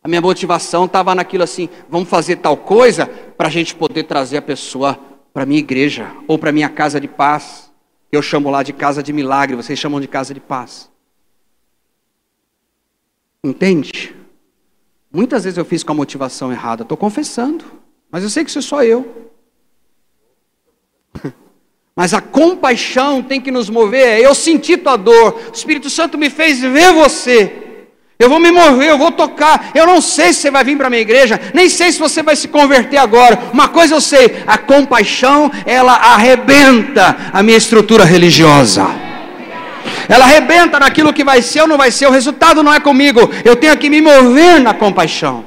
A 0.04 0.08
minha 0.08 0.20
motivação 0.20 0.84
estava 0.84 1.14
naquilo 1.14 1.44
assim: 1.44 1.70
vamos 1.88 2.10
fazer 2.10 2.36
tal 2.36 2.54
coisa 2.54 3.06
para 3.06 3.48
a 3.48 3.50
gente 3.50 3.74
poder 3.74 4.02
trazer 4.02 4.36
a 4.36 4.42
pessoa 4.42 5.00
para 5.32 5.46
minha 5.46 5.60
igreja 5.60 6.14
ou 6.28 6.38
para 6.38 6.52
minha 6.52 6.68
casa 6.68 7.00
de 7.00 7.08
paz. 7.08 7.69
Eu 8.12 8.22
chamo 8.22 8.50
lá 8.50 8.62
de 8.62 8.72
casa 8.72 9.02
de 9.02 9.12
milagre, 9.12 9.56
vocês 9.56 9.78
chamam 9.78 10.00
de 10.00 10.08
casa 10.08 10.34
de 10.34 10.40
paz. 10.40 10.90
Entende? 13.42 14.14
Muitas 15.12 15.44
vezes 15.44 15.56
eu 15.56 15.64
fiz 15.64 15.82
com 15.82 15.92
a 15.92 15.94
motivação 15.94 16.52
errada, 16.52 16.82
estou 16.82 16.96
confessando, 16.96 17.64
mas 18.10 18.22
eu 18.22 18.30
sei 18.30 18.44
que 18.44 18.50
isso 18.50 18.62
sou 18.62 18.82
eu. 18.82 19.32
Mas 21.94 22.14
a 22.14 22.20
compaixão 22.22 23.22
tem 23.22 23.40
que 23.40 23.50
nos 23.50 23.68
mover. 23.68 24.20
Eu 24.20 24.34
senti 24.34 24.76
tua 24.76 24.96
dor, 24.96 25.34
o 25.50 25.52
Espírito 25.52 25.90
Santo 25.90 26.16
me 26.16 26.30
fez 26.30 26.60
ver 26.60 26.94
você. 26.94 27.69
Eu 28.20 28.28
vou 28.28 28.38
me 28.38 28.50
mover, 28.50 28.90
eu 28.90 28.98
vou 28.98 29.10
tocar. 29.10 29.70
Eu 29.74 29.86
não 29.86 29.98
sei 29.98 30.34
se 30.34 30.40
você 30.40 30.50
vai 30.50 30.62
vir 30.62 30.76
para 30.76 30.88
a 30.88 30.90
minha 30.90 31.00
igreja, 31.00 31.40
nem 31.54 31.70
sei 31.70 31.90
se 31.90 31.98
você 31.98 32.22
vai 32.22 32.36
se 32.36 32.48
converter 32.48 32.98
agora. 32.98 33.38
Uma 33.50 33.68
coisa 33.68 33.94
eu 33.94 34.00
sei: 34.00 34.42
a 34.46 34.58
compaixão, 34.58 35.50
ela 35.64 35.94
arrebenta 35.94 37.16
a 37.32 37.42
minha 37.42 37.56
estrutura 37.56 38.04
religiosa. 38.04 38.86
Ela 40.06 40.26
arrebenta 40.26 40.78
naquilo 40.78 41.14
que 41.14 41.24
vai 41.24 41.40
ser 41.40 41.62
ou 41.62 41.66
não 41.66 41.78
vai 41.78 41.90
ser. 41.90 42.08
O 42.08 42.10
resultado 42.10 42.62
não 42.62 42.74
é 42.74 42.78
comigo. 42.78 43.20
Eu 43.42 43.56
tenho 43.56 43.74
que 43.78 43.88
me 43.88 44.02
mover 44.02 44.60
na 44.60 44.74
compaixão. 44.74 45.46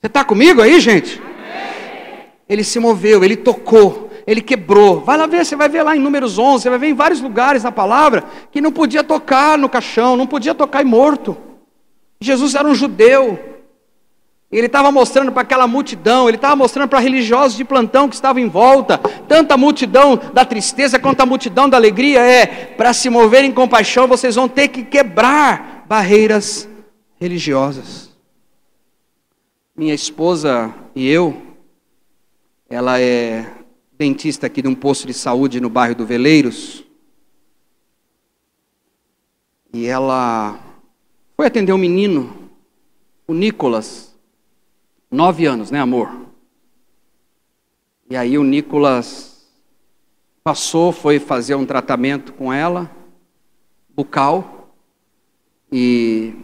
Você 0.00 0.08
está 0.08 0.24
comigo 0.24 0.60
aí, 0.60 0.80
gente? 0.80 1.22
Ele 2.48 2.64
se 2.64 2.80
moveu, 2.80 3.22
ele 3.22 3.36
tocou, 3.36 4.10
ele 4.26 4.40
quebrou. 4.40 5.00
Vai 5.00 5.16
lá 5.16 5.26
ver, 5.26 5.44
você 5.44 5.56
vai 5.56 5.68
ver 5.68 5.82
lá 5.82 5.96
em 5.96 6.00
Números 6.00 6.38
11, 6.38 6.62
você 6.62 6.70
vai 6.70 6.78
ver 6.78 6.88
em 6.88 6.94
vários 6.94 7.20
lugares 7.20 7.62
na 7.62 7.72
palavra 7.72 8.24
que 8.50 8.60
não 8.60 8.72
podia 8.72 9.04
tocar 9.04 9.58
no 9.58 9.68
caixão, 9.68 10.16
não 10.16 10.26
podia 10.26 10.54
tocar 10.54 10.82
em 10.82 10.86
morto. 10.86 11.36
Jesus 12.20 12.54
era 12.54 12.66
um 12.66 12.74
judeu. 12.74 13.38
Ele 14.50 14.66
estava 14.66 14.92
mostrando 14.92 15.32
para 15.32 15.42
aquela 15.42 15.66
multidão, 15.66 16.28
ele 16.28 16.36
estava 16.36 16.54
mostrando 16.54 16.88
para 16.88 17.00
religiosos 17.00 17.56
de 17.56 17.64
plantão 17.64 18.08
que 18.08 18.14
estavam 18.14 18.40
em 18.40 18.48
volta, 18.48 18.98
tanto 19.26 19.52
a 19.52 19.56
multidão 19.56 20.16
da 20.32 20.44
tristeza 20.44 20.98
quanto 20.98 21.20
a 21.20 21.26
multidão 21.26 21.68
da 21.68 21.76
alegria, 21.76 22.20
é, 22.20 22.46
para 22.46 22.92
se 22.92 23.10
mover 23.10 23.42
em 23.42 23.50
compaixão, 23.50 24.06
vocês 24.06 24.36
vão 24.36 24.48
ter 24.48 24.68
que 24.68 24.84
quebrar 24.84 25.84
barreiras 25.88 26.68
religiosas. 27.20 28.10
Minha 29.76 29.92
esposa 29.92 30.72
e 30.94 31.08
eu, 31.08 31.36
ela 32.70 33.00
é 33.00 33.63
dentista 34.04 34.46
aqui 34.46 34.60
de 34.60 34.68
um 34.68 34.74
posto 34.74 35.06
de 35.06 35.14
saúde 35.14 35.60
no 35.60 35.70
bairro 35.70 35.94
do 35.94 36.04
Veleiros, 36.04 36.84
e 39.72 39.86
ela 39.86 40.60
foi 41.34 41.46
atender 41.46 41.72
um 41.72 41.78
menino, 41.78 42.50
o 43.26 43.32
Nicolas, 43.32 44.14
Nove 45.10 45.46
anos, 45.46 45.70
né, 45.70 45.78
amor? 45.78 46.10
E 48.10 48.16
aí 48.16 48.36
o 48.36 48.42
Nicolas 48.42 49.48
passou, 50.42 50.90
foi 50.90 51.20
fazer 51.20 51.54
um 51.54 51.64
tratamento 51.64 52.32
com 52.32 52.52
ela, 52.52 52.90
bucal, 53.94 54.74
e, 55.70 56.34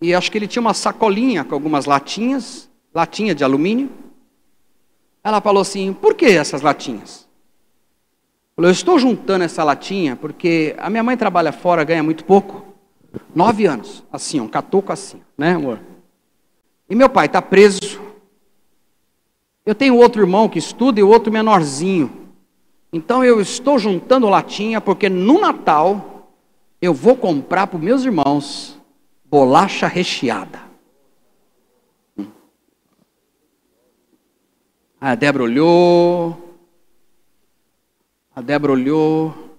e 0.00 0.14
acho 0.14 0.32
que 0.32 0.38
ele 0.38 0.48
tinha 0.48 0.62
uma 0.62 0.72
sacolinha 0.72 1.44
com 1.44 1.54
algumas 1.54 1.84
latinhas, 1.84 2.70
latinha 2.94 3.34
de 3.34 3.44
alumínio. 3.44 3.90
Ela 5.22 5.40
falou 5.40 5.60
assim: 5.60 5.92
por 5.92 6.14
que 6.14 6.26
essas 6.26 6.62
latinhas? 6.62 7.28
Falou, 8.56 8.68
eu 8.68 8.72
estou 8.72 8.98
juntando 8.98 9.44
essa 9.44 9.64
latinha 9.64 10.16
porque 10.16 10.74
a 10.78 10.90
minha 10.90 11.02
mãe 11.02 11.16
trabalha 11.16 11.52
fora, 11.52 11.84
ganha 11.84 12.02
muito 12.02 12.24
pouco. 12.24 12.66
Nove 13.34 13.66
anos, 13.66 14.04
assim, 14.12 14.40
um 14.40 14.48
catuco 14.48 14.92
assim, 14.92 15.20
né, 15.36 15.54
amor? 15.54 15.80
E 16.88 16.94
meu 16.94 17.08
pai 17.08 17.26
está 17.26 17.40
preso. 17.40 18.00
Eu 19.64 19.74
tenho 19.74 19.96
outro 19.96 20.22
irmão 20.22 20.48
que 20.48 20.58
estuda 20.58 21.00
e 21.00 21.02
outro 21.02 21.32
menorzinho. 21.32 22.28
Então 22.92 23.24
eu 23.24 23.40
estou 23.40 23.78
juntando 23.78 24.28
latinha 24.28 24.80
porque 24.80 25.08
no 25.08 25.40
Natal 25.40 26.32
eu 26.82 26.92
vou 26.92 27.14
comprar 27.14 27.66
para 27.66 27.76
os 27.76 27.82
meus 27.82 28.04
irmãos 28.04 28.78
bolacha 29.24 29.86
recheada. 29.86 30.69
A 35.00 35.14
Débora 35.14 35.44
olhou. 35.44 36.58
A 38.34 38.42
Débora 38.42 38.72
olhou. 38.72 39.56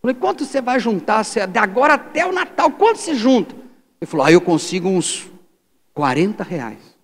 Falei, 0.00 0.14
quanto 0.14 0.44
você 0.44 0.60
vai 0.60 0.78
juntar? 0.78 1.24
De 1.24 1.58
agora 1.58 1.94
até 1.94 2.24
o 2.24 2.32
Natal, 2.32 2.70
quanto 2.70 2.98
você 2.98 3.14
junta? 3.14 3.54
Ele 4.00 4.08
falou, 4.08 4.26
ah, 4.26 4.32
eu 4.32 4.40
consigo 4.40 4.88
uns 4.88 5.28
40 5.92 6.44
reais. 6.44 6.96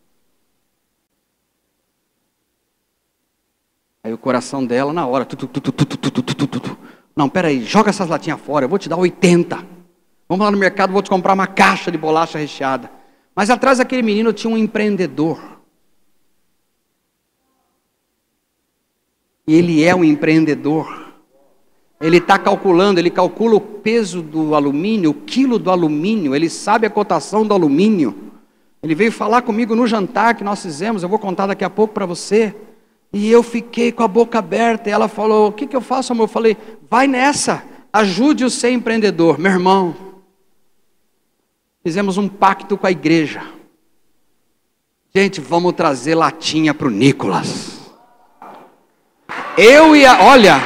Aí 4.05 4.13
o 4.13 4.19
coração 4.19 4.65
dela, 4.65 4.93
na 4.93 5.07
hora, 5.07 5.25
tu, 5.25 5.37
tu, 5.37 5.49
tu, 5.49 6.79
não, 7.15 7.29
peraí, 7.29 7.65
joga 7.65 7.91
essas 7.91 8.09
latinhas 8.09 8.41
fora, 8.41 8.65
eu 8.65 8.69
vou 8.69 8.79
te 8.79 8.89
dar 8.89 8.97
80. 8.97 9.57
Vamos 10.29 10.45
lá 10.45 10.51
no 10.51 10.59
mercado, 10.59 10.93
vou 10.93 11.03
te 11.03 11.11
comprar 11.11 11.35
uma 11.35 11.47
caixa 11.47 11.91
de 11.91 11.99
bolacha 11.99 12.39
recheada. 12.39 12.91
Mas 13.35 13.51
atrás 13.51 13.79
daquele 13.79 14.03
menino 14.03 14.33
tinha 14.33 14.53
um 14.53 14.57
empreendedor. 14.57 15.62
Ele 19.47 19.85
é 19.85 19.95
um 19.95 20.05
empreendedor. 20.05 21.13
Ele 22.01 22.17
está 22.17 22.39
calculando, 22.39 22.99
ele 22.99 23.11
calcula 23.11 23.57
o 23.57 23.61
peso 23.61 24.23
do 24.23 24.55
alumínio, 24.55 25.11
o 25.11 25.15
quilo 25.15 25.59
do 25.59 25.71
alumínio, 25.71 26.35
ele 26.35 26.51
sabe 26.51 26.87
a 26.87 26.91
cotação 26.91 27.47
do 27.47 27.55
alumínio. 27.55 28.33
Ele 28.83 28.95
veio 28.95 29.13
falar 29.13 29.43
comigo 29.43 29.77
no 29.77 29.87
jantar 29.87 30.35
que 30.35 30.43
nós 30.43 30.61
fizemos, 30.61 31.03
eu 31.03 31.09
vou 31.09 31.19
contar 31.19 31.47
daqui 31.47 31.65
a 31.65 31.71
pouco 31.71 31.95
para 31.95 32.05
você. 32.05 32.55
E 33.13 33.31
eu 33.31 33.43
fiquei 33.43 33.93
com 33.93 34.03
a 34.03 34.09
boca 34.09 34.39
aberta. 34.39 34.89
E 34.89 34.93
ela 34.93 35.07
falou: 35.07 35.49
O 35.49 35.53
que, 35.53 35.67
que 35.67 35.77
eu 35.77 35.81
faço, 35.81 36.13
amor? 36.13 36.25
Eu 36.25 36.29
falei: 36.29 36.57
Vai 36.91 37.07
nessa, 37.07 37.63
ajude 37.93 38.45
o 38.45 38.51
ser 38.51 38.71
empreendedor. 38.71 39.39
Meu 39.39 39.53
irmão, 39.53 39.95
fizemos 41.85 42.17
um 42.17 42.27
pacto 42.27 42.77
com 42.77 42.87
a 42.87 42.91
igreja. 42.91 43.43
Gente, 45.15 45.41
vamos 45.41 45.75
trazer 45.75 46.15
latinha 46.15 46.73
para 46.73 46.89
o 46.89 46.91
Nicolas. 46.91 47.72
Eu 49.57 49.95
e 49.95 50.07
a. 50.07 50.23
Olha, 50.23 50.61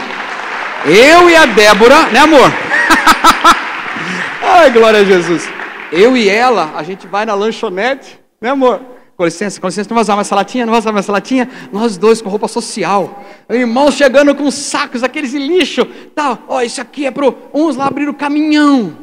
Eu 0.84 1.28
e 1.28 1.34
a 1.34 1.46
Débora, 1.46 2.10
né, 2.10 2.20
amor? 2.20 2.50
Ai, 4.42 4.70
glória 4.70 5.00
a 5.00 5.04
Jesus. 5.04 5.48
Eu 5.90 6.16
e 6.16 6.28
ela, 6.28 6.72
a 6.76 6.82
gente 6.82 7.06
vai 7.06 7.24
na 7.26 7.34
lanchonete, 7.34 8.20
né, 8.40 8.50
amor? 8.50 8.80
Com 9.16 9.24
licença, 9.24 9.60
com 9.60 9.66
licença, 9.66 9.88
não 9.88 9.94
vai 9.94 10.02
usar 10.02 10.14
mais 10.14 10.28
essa 10.28 10.36
latinha, 10.36 10.66
não 10.66 10.72
vai 10.72 10.80
usar 10.80 10.92
mais 10.92 11.04
essa 11.04 11.12
latinha. 11.12 11.48
Nós 11.72 11.96
dois 11.96 12.20
com 12.20 12.28
roupa 12.28 12.46
social. 12.46 13.24
Irmãos 13.48 13.94
chegando 13.94 14.34
com 14.34 14.50
sacos, 14.50 15.02
aqueles 15.02 15.30
de 15.30 15.38
lixo. 15.38 15.84
Tá, 16.14 16.38
ó, 16.46 16.60
isso 16.60 16.80
aqui 16.80 17.06
é 17.06 17.10
pro. 17.10 17.36
Uns 17.52 17.76
lá 17.76 17.86
abriram 17.86 18.12
o 18.12 18.14
caminhão 18.14 18.96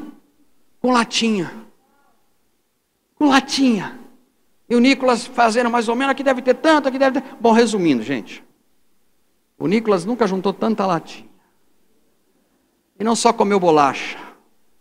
com 0.80 0.91
latinha. 0.91 1.52
Com 3.15 3.28
latinha. 3.28 4.00
E 4.69 4.76
o 4.76 4.80
Nicolas 4.80 5.26
fazendo 5.26 5.69
mais 5.69 5.89
ou 5.89 5.96
menos, 5.96 6.12
aqui 6.12 6.24
deve 6.24 6.41
ter 6.41 6.54
tanto, 6.54 6.88
aqui 6.88 7.00
deve 7.00 7.19
ter. 7.19 7.28
Bom, 7.41 7.52
resumindo, 7.52 8.04
gente. 8.04 8.43
O 9.63 9.67
Nicolas 9.67 10.04
nunca 10.04 10.28
juntou 10.28 10.52
tanta 10.52 10.86
latinha. 10.86 11.30
E 12.99 13.04
não 13.06 13.15
só 13.15 13.32
comeu 13.32 13.62
bolacha. 13.62 14.19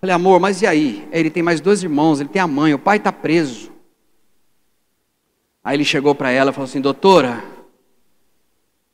Falei, 0.01 0.12
amor, 0.12 0.40
mas 0.40 0.61
e 0.61 0.66
aí? 0.66 1.09
Ele 1.12 1.31
tem 1.31 1.40
mais 1.40 1.61
dois 1.61 1.85
irmãos, 1.85 2.18
ele 2.18 2.29
tem 2.29 2.42
a 2.42 2.49
mãe, 2.49 2.75
o 2.75 2.79
pai 2.81 2.97
está 2.97 3.12
preso. 3.12 3.71
Aí 5.62 5.77
ele 5.77 5.85
chegou 5.85 6.16
para 6.16 6.33
ela 6.33 6.51
e 6.51 6.53
falou 6.53 6.64
assim: 6.64 6.81
Doutora, 6.81 7.45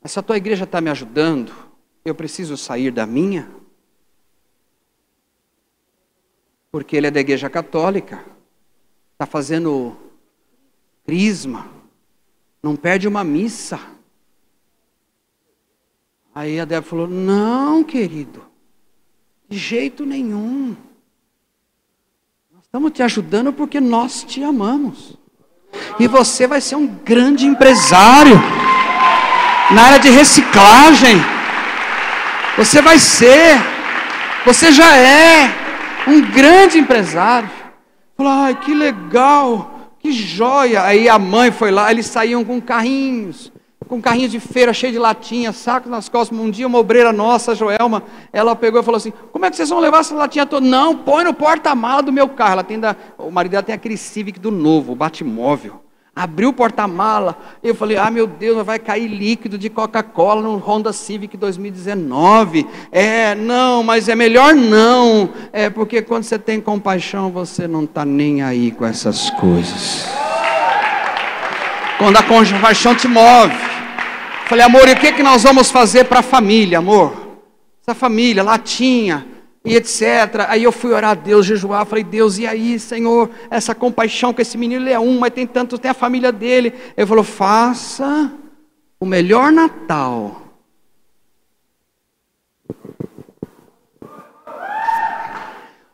essa 0.02 0.22
tua 0.22 0.36
igreja 0.36 0.64
está 0.64 0.78
me 0.78 0.90
ajudando, 0.90 1.54
eu 2.04 2.14
preciso 2.14 2.58
sair 2.58 2.90
da 2.90 3.06
minha? 3.06 3.50
Porque 6.70 6.98
ele 6.98 7.06
é 7.06 7.10
da 7.10 7.20
igreja 7.20 7.48
católica, 7.48 8.22
está 9.14 9.24
fazendo 9.24 9.96
crisma, 11.06 11.66
não 12.62 12.76
perde 12.76 13.08
uma 13.08 13.24
missa. 13.24 13.96
Aí 16.34 16.60
a 16.60 16.64
Débora 16.64 16.88
falou: 16.88 17.08
Não, 17.08 17.82
querido, 17.82 18.44
de 19.48 19.58
jeito 19.58 20.04
nenhum. 20.04 20.76
Nós 22.52 22.62
estamos 22.64 22.92
te 22.92 23.02
ajudando 23.02 23.52
porque 23.52 23.80
nós 23.80 24.24
te 24.24 24.42
amamos. 24.42 25.16
E 25.98 26.06
você 26.06 26.46
vai 26.46 26.60
ser 26.60 26.76
um 26.76 26.86
grande 26.86 27.46
empresário 27.46 28.36
na 29.70 29.82
área 29.82 29.98
de 29.98 30.10
reciclagem. 30.10 31.16
Você 32.56 32.80
vai 32.80 32.98
ser, 32.98 33.56
você 34.44 34.72
já 34.72 34.96
é 34.96 35.52
um 36.06 36.20
grande 36.20 36.78
empresário. 36.78 37.50
Falou, 38.16 38.32
ai, 38.32 38.54
que 38.54 38.74
legal, 38.74 39.94
que 40.00 40.10
joia. 40.10 40.82
Aí 40.82 41.08
a 41.08 41.18
mãe 41.18 41.50
foi 41.50 41.70
lá, 41.70 41.90
eles 41.90 42.06
saíam 42.06 42.44
com 42.44 42.60
carrinhos 42.60 43.52
com 43.88 44.00
carrinhos 44.00 44.30
de 44.30 44.38
feira 44.38 44.72
cheio 44.72 44.92
de 44.92 44.98
latinha, 44.98 45.52
sacos 45.52 45.90
nas 45.90 46.08
costas. 46.08 46.38
Um 46.38 46.50
dia 46.50 46.66
uma 46.66 46.78
obreira 46.78 47.12
nossa, 47.12 47.54
Joelma, 47.54 48.02
ela 48.32 48.54
pegou 48.54 48.80
e 48.80 48.84
falou 48.84 48.98
assim: 48.98 49.12
Como 49.32 49.46
é 49.46 49.50
que 49.50 49.56
vocês 49.56 49.70
vão 49.70 49.80
levar 49.80 50.00
essa 50.00 50.14
latinha 50.14 50.46
toda? 50.46 50.64
Não, 50.64 50.94
põe 50.94 51.24
no 51.24 51.32
porta-mala 51.32 52.02
do 52.02 52.12
meu 52.12 52.28
carro. 52.28 52.52
Ela 52.52 52.64
tem 52.64 52.78
da, 52.78 52.94
o 53.16 53.30
marido 53.30 53.52
dela 53.52 53.62
tem 53.62 53.74
aquele 53.74 53.96
Civic 53.96 54.38
do 54.38 54.50
novo, 54.50 54.92
o 54.92 54.96
Batmóvel. 54.96 55.82
Abriu 56.14 56.48
o 56.48 56.52
porta-mala, 56.52 57.38
eu 57.62 57.74
falei: 57.74 57.96
Ah, 57.96 58.10
meu 58.10 58.26
Deus, 58.26 58.64
vai 58.66 58.78
cair 58.78 59.06
líquido 59.06 59.56
de 59.56 59.70
Coca-Cola 59.70 60.42
no 60.42 60.56
Honda 60.56 60.92
Civic 60.92 61.36
2019. 61.36 62.66
É, 62.90 63.34
não, 63.36 63.82
mas 63.82 64.08
é 64.08 64.14
melhor 64.14 64.52
não. 64.54 65.30
É 65.52 65.70
porque 65.70 66.02
quando 66.02 66.24
você 66.24 66.38
tem 66.38 66.60
compaixão, 66.60 67.30
você 67.30 67.68
não 67.68 67.84
está 67.84 68.04
nem 68.04 68.42
aí 68.42 68.72
com 68.72 68.84
essas 68.84 69.30
coisas. 69.30 70.08
Quando 71.98 72.16
a 72.16 72.22
compaixão 72.22 72.94
te 72.94 73.08
move. 73.08 73.77
Falei, 74.48 74.64
amor, 74.64 74.88
e 74.88 74.92
o 74.92 74.96
que, 74.98 75.12
que 75.12 75.22
nós 75.22 75.42
vamos 75.42 75.70
fazer 75.70 76.04
para 76.04 76.20
a 76.20 76.22
família, 76.22 76.78
amor? 76.78 77.12
Essa 77.82 77.94
família, 77.94 78.42
latinha 78.42 79.26
e 79.62 79.76
etc. 79.76 80.46
Aí 80.48 80.64
eu 80.64 80.72
fui 80.72 80.90
orar 80.92 81.10
a 81.10 81.14
Deus, 81.14 81.44
jejuar, 81.44 81.84
falei, 81.84 82.02
Deus, 82.02 82.38
e 82.38 82.46
aí, 82.46 82.80
Senhor, 82.80 83.28
essa 83.50 83.74
compaixão 83.74 84.32
com 84.32 84.40
esse 84.40 84.56
menino, 84.56 84.84
ele 84.84 84.90
é 84.90 84.98
um, 84.98 85.18
mas 85.18 85.34
tem 85.34 85.46
tanto, 85.46 85.76
tem 85.76 85.90
a 85.90 85.94
família 85.94 86.32
dele. 86.32 86.72
Ele 86.96 87.06
falou, 87.06 87.22
faça 87.22 88.32
o 88.98 89.04
melhor 89.04 89.52
Natal. 89.52 90.42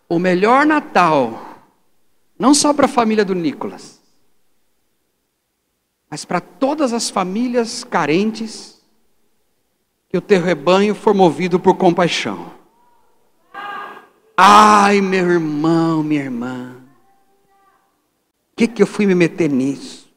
O 0.09 0.17
melhor 0.17 0.65
Natal, 0.65 1.59
não 2.39 2.55
só 2.55 2.73
para 2.73 2.85
a 2.85 2.89
família 2.89 3.25
do 3.25 3.35
Nicolas, 3.35 4.01
mas 6.11 6.25
para 6.25 6.41
todas 6.41 6.93
as 6.93 7.11
famílias 7.11 7.85
carentes, 7.85 8.81
que 10.09 10.17
o 10.17 10.21
teu 10.21 10.41
rebanho 10.41 10.95
for 10.95 11.13
movido 11.13 11.59
por 11.59 11.75
compaixão. 11.75 12.53
Ai, 14.37 15.01
meu 15.01 15.31
irmão, 15.31 16.03
minha 16.03 16.23
irmã, 16.23 16.77
por 18.51 18.57
que, 18.57 18.69
que 18.69 18.83
eu 18.83 18.87
fui 18.87 19.07
me 19.07 19.15
meter 19.15 19.51
nisso? 19.51 20.09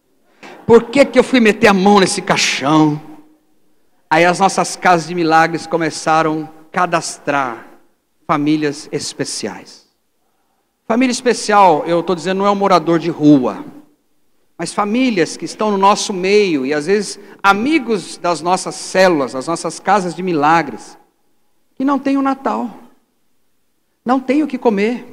Por 0.66 0.84
que, 0.84 1.04
que 1.06 1.18
eu 1.18 1.24
fui 1.24 1.40
meter 1.40 1.68
a 1.68 1.74
mão 1.74 2.00
nesse 2.00 2.22
caixão? 2.22 3.02
Aí 4.10 4.24
as 4.24 4.40
nossas 4.40 4.76
casas 4.76 5.08
de 5.08 5.16
milagres 5.16 5.66
começaram 5.66 6.44
a 6.44 6.72
cadastrar 6.72 7.66
famílias 8.28 8.88
especiais. 8.92 9.88
Família 10.88 11.12
especial, 11.12 11.84
eu 11.88 12.02
estou 12.02 12.16
dizendo, 12.16 12.40
não 12.40 12.46
é 12.46 12.52
um 12.52 12.56
morador 12.56 13.00
de 13.00 13.10
rua 13.10 13.66
mas 14.58 14.74
famílias 14.74 15.38
que 15.38 15.46
estão 15.46 15.70
no 15.70 15.78
nosso 15.78 16.12
meio 16.12 16.66
e 16.66 16.74
às 16.74 16.88
vezes 16.88 17.20
amigos 17.44 18.18
das 18.18 18.42
nossas 18.42 18.74
células, 18.76 19.34
das 19.34 19.46
nossas 19.46 19.80
casas 19.80 20.16
de 20.16 20.24
milagres, 20.24 20.98
que 21.76 21.86
não 21.86 22.00
tem 22.00 22.18
o 22.18 22.22
Natal, 22.24 22.70
não 24.04 24.20
tem 24.20 24.42
o 24.42 24.48
que 24.48 24.58
comer, 24.58 25.06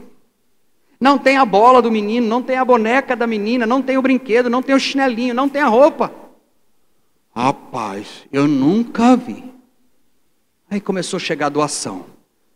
não 0.99 1.19
tem 1.19 1.37
a 1.37 1.45
bola 1.45 1.83
do 1.83 1.91
menino, 1.91 2.27
não 2.27 2.43
tem 2.43 2.57
a 2.57 2.65
boneca 2.65 3.15
da 3.15 3.27
menina, 3.27 3.67
não 3.67 3.83
tem 3.83 3.99
o 3.99 4.03
brinquedo, 4.03 4.49
não 4.49 4.63
tem 4.63 4.75
o 4.75 4.81
chinelinho, 4.81 5.35
não 5.35 5.49
tem 5.49 5.61
a 5.61 5.69
roupa. 5.69 6.11
Rapaz, 7.37 8.25
eu 8.33 8.49
nunca 8.49 9.15
vi. 9.15 9.53
Aí 10.71 10.81
começou 10.81 11.19
a 11.19 11.21
chegar 11.21 11.51
doação, 11.51 12.07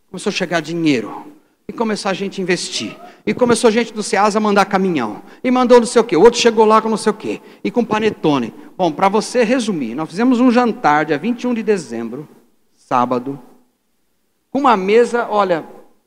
começou 0.09 0.31
a 0.31 0.33
chegar 0.33 0.61
dinheiro, 0.61 1.27
e 1.69 1.71
começou 1.71 2.09
a 2.09 2.13
gente 2.15 2.41
investir. 2.41 2.97
E 3.23 3.31
começou 3.31 3.67
a 3.67 3.71
gente 3.71 3.93
do 3.93 4.01
Ceasa 4.01 4.39
a 4.39 4.41
mandar 4.41 4.65
caminhão. 4.65 5.21
E 5.43 5.51
mandou 5.51 5.79
não 5.79 5.85
sei 5.85 6.01
o 6.01 6.03
quê. 6.03 6.17
O 6.17 6.21
outro 6.21 6.39
chegou 6.39 6.65
lá 6.65 6.81
com 6.81 6.89
não 6.89 6.97
sei 6.97 7.11
o 7.11 7.15
quê. 7.15 7.39
E 7.63 7.69
com 7.69 7.85
panetone. 7.85 8.51
Bom, 8.75 8.91
para 8.91 9.07
você 9.07 9.43
resumir, 9.43 9.93
nós 9.93 10.09
fizemos 10.09 10.39
um 10.39 10.49
jantar 10.49 11.05
dia 11.05 11.15
21 11.15 11.53
de 11.53 11.61
dezembro, 11.61 12.27
sábado, 12.75 13.39
com 14.49 14.57
uma 14.61 14.75
mesa, 14.75 15.27
olha, 15.29 15.63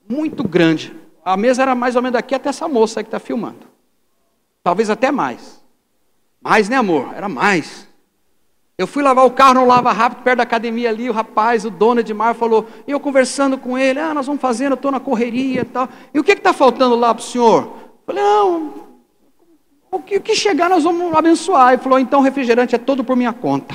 muito 0.09 0.43
grande. 0.43 0.97
A 1.25 1.37
mesa 1.37 1.63
era 1.63 1.77
mais 1.77 1.95
ou 1.95 2.03
menos 2.03 2.15
daqui 2.15 2.35
até 2.35 2.49
essa 2.49 2.67
moça 2.67 3.01
que 3.01 3.07
está 3.07 3.21
filmando. 3.21 3.69
Talvez 4.65 4.91
até 4.91 5.13
mais. 5.13 5.63
Mais, 6.41 6.69
né, 6.69 6.75
amor? 6.75 7.15
Era 7.15 7.29
mais. 7.29 7.87
Eu 8.83 8.87
fui 8.89 9.01
lavar 9.01 9.25
o 9.25 9.31
carro 9.31 9.55
no 9.55 9.65
Lava 9.65 9.93
Rápido, 9.93 10.25
perto 10.25 10.39
da 10.39 10.43
academia 10.43 10.89
ali, 10.89 11.09
o 11.09 11.13
rapaz, 11.13 11.65
o 11.65 11.71
dono 11.71 12.01
Edmar, 12.01 12.35
falou, 12.35 12.67
e 12.85 12.91
eu 12.91 12.99
conversando 12.99 13.57
com 13.57 13.79
ele, 13.79 14.01
ah, 14.01 14.13
nós 14.13 14.27
vamos 14.27 14.43
fazendo, 14.43 14.73
eu 14.73 14.75
estou 14.75 14.91
na 14.91 14.99
correria 14.99 15.61
e 15.61 15.65
tal. 15.65 15.89
E 16.13 16.19
o 16.19 16.25
que 16.25 16.33
está 16.33 16.53
faltando 16.53 16.97
lá 16.97 17.15
para 17.15 17.23
o 17.23 17.25
senhor? 17.25 17.63
Eu 17.63 18.05
falei, 18.05 18.25
não, 18.25 18.73
o 19.89 20.01
que, 20.01 20.17
o 20.17 20.21
que 20.21 20.35
chegar 20.35 20.69
nós 20.69 20.83
vamos 20.83 21.15
abençoar. 21.15 21.75
Ele 21.75 21.81
falou, 21.81 21.97
então 21.97 22.23
refrigerante 22.23 22.75
é 22.75 22.79
todo 22.79 23.05
por 23.05 23.15
minha 23.15 23.33
conta. 23.33 23.73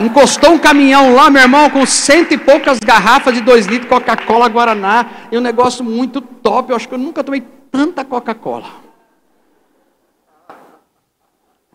Encostou 0.00 0.50
um 0.50 0.58
caminhão 0.58 1.14
lá, 1.14 1.30
meu 1.30 1.42
irmão, 1.42 1.70
com 1.70 1.86
cento 1.86 2.34
e 2.34 2.36
poucas 2.36 2.80
garrafas 2.80 3.34
de 3.34 3.40
dois 3.40 3.66
litros 3.66 3.88
Coca-Cola 3.88 4.48
Guaraná, 4.48 5.06
e 5.30 5.38
um 5.38 5.40
negócio 5.40 5.84
muito 5.84 6.20
top. 6.20 6.70
Eu 6.70 6.76
acho 6.76 6.88
que 6.88 6.94
eu 6.94 6.98
nunca 6.98 7.22
tomei 7.22 7.44
tanta 7.70 8.04
Coca-Cola. 8.04 8.82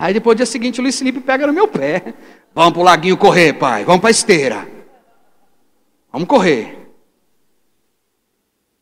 Aí 0.00 0.14
depois, 0.14 0.34
dia 0.34 0.46
seguinte, 0.46 0.80
o 0.80 0.82
Luiz 0.82 0.98
Felipe 0.98 1.20
pega 1.20 1.46
no 1.46 1.52
meu 1.52 1.68
pé. 1.68 2.14
Vamos 2.54 2.72
para 2.72 2.80
o 2.80 2.84
laguinho 2.84 3.18
correr, 3.18 3.52
pai. 3.52 3.84
Vamos 3.84 4.00
para 4.00 4.08
a 4.08 4.10
esteira. 4.10 4.66
Vamos 6.10 6.26
correr. 6.26 6.90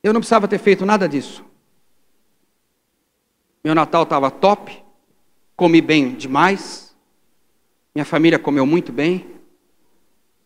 Eu 0.01 0.13
não 0.13 0.21
precisava 0.21 0.47
ter 0.47 0.59
feito 0.59 0.87
nada 0.87 1.09
disso. 1.09 1.45
Meu 3.65 3.75
Natal 3.75 4.05
estava 4.05 4.31
top. 4.31 4.81
Comi 5.57 5.81
bem 5.81 6.15
demais. 6.15 6.97
Minha 7.93 8.05
família 8.05 8.39
comeu 8.39 8.65
muito 8.65 8.93
bem. 8.93 9.27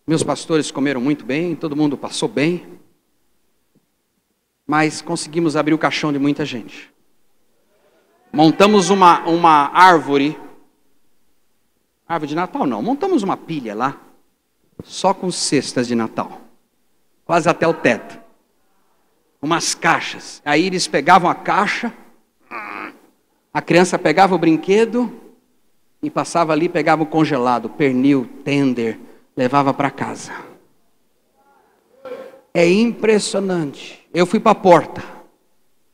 Meus 0.06 0.22
pastores 0.22 0.70
comeram 0.70 1.02
muito 1.02 1.22
bem. 1.22 1.54
Todo 1.54 1.76
mundo 1.76 1.98
passou 1.98 2.30
bem. 2.30 2.80
Mas 4.66 5.02
conseguimos 5.02 5.54
abrir 5.54 5.74
o 5.74 5.78
caixão 5.78 6.14
de 6.14 6.18
muita 6.18 6.46
gente. 6.46 6.90
Montamos 8.32 8.88
uma, 8.88 9.20
uma 9.28 9.70
árvore 9.74 10.34
Árvore 12.12 12.28
de 12.28 12.34
Natal 12.34 12.66
não. 12.66 12.82
Montamos 12.82 13.22
uma 13.22 13.38
pilha 13.38 13.74
lá, 13.74 13.98
só 14.84 15.14
com 15.14 15.30
cestas 15.30 15.86
de 15.86 15.94
Natal, 15.94 16.42
quase 17.24 17.48
até 17.48 17.66
o 17.66 17.72
teto. 17.72 18.20
Umas 19.40 19.74
caixas. 19.74 20.42
Aí 20.44 20.66
eles 20.66 20.86
pegavam 20.86 21.30
a 21.30 21.34
caixa, 21.34 21.90
a 23.52 23.62
criança 23.62 23.98
pegava 23.98 24.34
o 24.34 24.38
brinquedo 24.38 25.10
e 26.02 26.10
passava 26.10 26.52
ali, 26.52 26.68
pegava 26.68 27.02
o 27.02 27.06
congelado, 27.06 27.70
pernil, 27.70 28.28
tender, 28.44 29.00
levava 29.34 29.72
para 29.72 29.90
casa. 29.90 30.34
É 32.52 32.70
impressionante. 32.70 34.06
Eu 34.12 34.26
fui 34.26 34.38
para 34.38 34.52
a 34.52 34.54
porta 34.54 35.02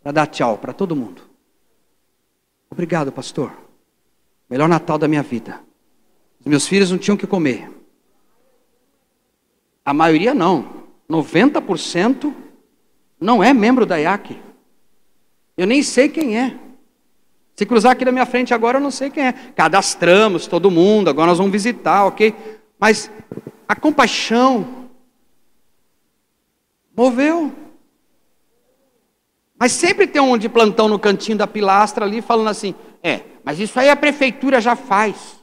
para 0.02 0.10
dar 0.10 0.26
tchau 0.26 0.58
para 0.58 0.72
todo 0.72 0.96
mundo. 0.96 1.22
Obrigado, 2.68 3.12
pastor. 3.12 3.52
Melhor 4.50 4.68
Natal 4.68 4.98
da 4.98 5.06
minha 5.06 5.22
vida. 5.22 5.67
Os 6.40 6.46
meus 6.46 6.66
filhos 6.66 6.90
não 6.90 6.98
tinham 6.98 7.16
que 7.16 7.26
comer. 7.26 7.70
A 9.84 9.92
maioria 9.92 10.34
não. 10.34 10.86
90% 11.10 12.34
não 13.20 13.42
é 13.42 13.52
membro 13.52 13.86
da 13.86 13.96
IAC. 13.96 14.38
Eu 15.56 15.66
nem 15.66 15.82
sei 15.82 16.08
quem 16.08 16.38
é. 16.38 16.56
Se 17.56 17.66
cruzar 17.66 17.92
aqui 17.92 18.04
na 18.04 18.12
minha 18.12 18.26
frente 18.26 18.54
agora, 18.54 18.78
eu 18.78 18.82
não 18.82 18.90
sei 18.90 19.10
quem 19.10 19.26
é. 19.26 19.32
Cadastramos 19.32 20.46
todo 20.46 20.70
mundo, 20.70 21.08
agora 21.08 21.28
nós 21.28 21.38
vamos 21.38 21.50
visitar, 21.50 22.04
ok? 22.04 22.34
Mas 22.78 23.10
a 23.66 23.74
compaixão 23.74 24.88
moveu. 26.96 27.52
Mas 29.58 29.72
sempre 29.72 30.06
tem 30.06 30.22
um 30.22 30.38
de 30.38 30.48
plantão 30.48 30.86
no 30.88 30.98
cantinho 30.98 31.36
da 31.36 31.46
pilastra 31.46 32.04
ali 32.04 32.22
falando 32.22 32.48
assim: 32.48 32.74
é, 33.02 33.22
mas 33.42 33.58
isso 33.58 33.80
aí 33.80 33.88
a 33.88 33.96
prefeitura 33.96 34.60
já 34.60 34.76
faz. 34.76 35.37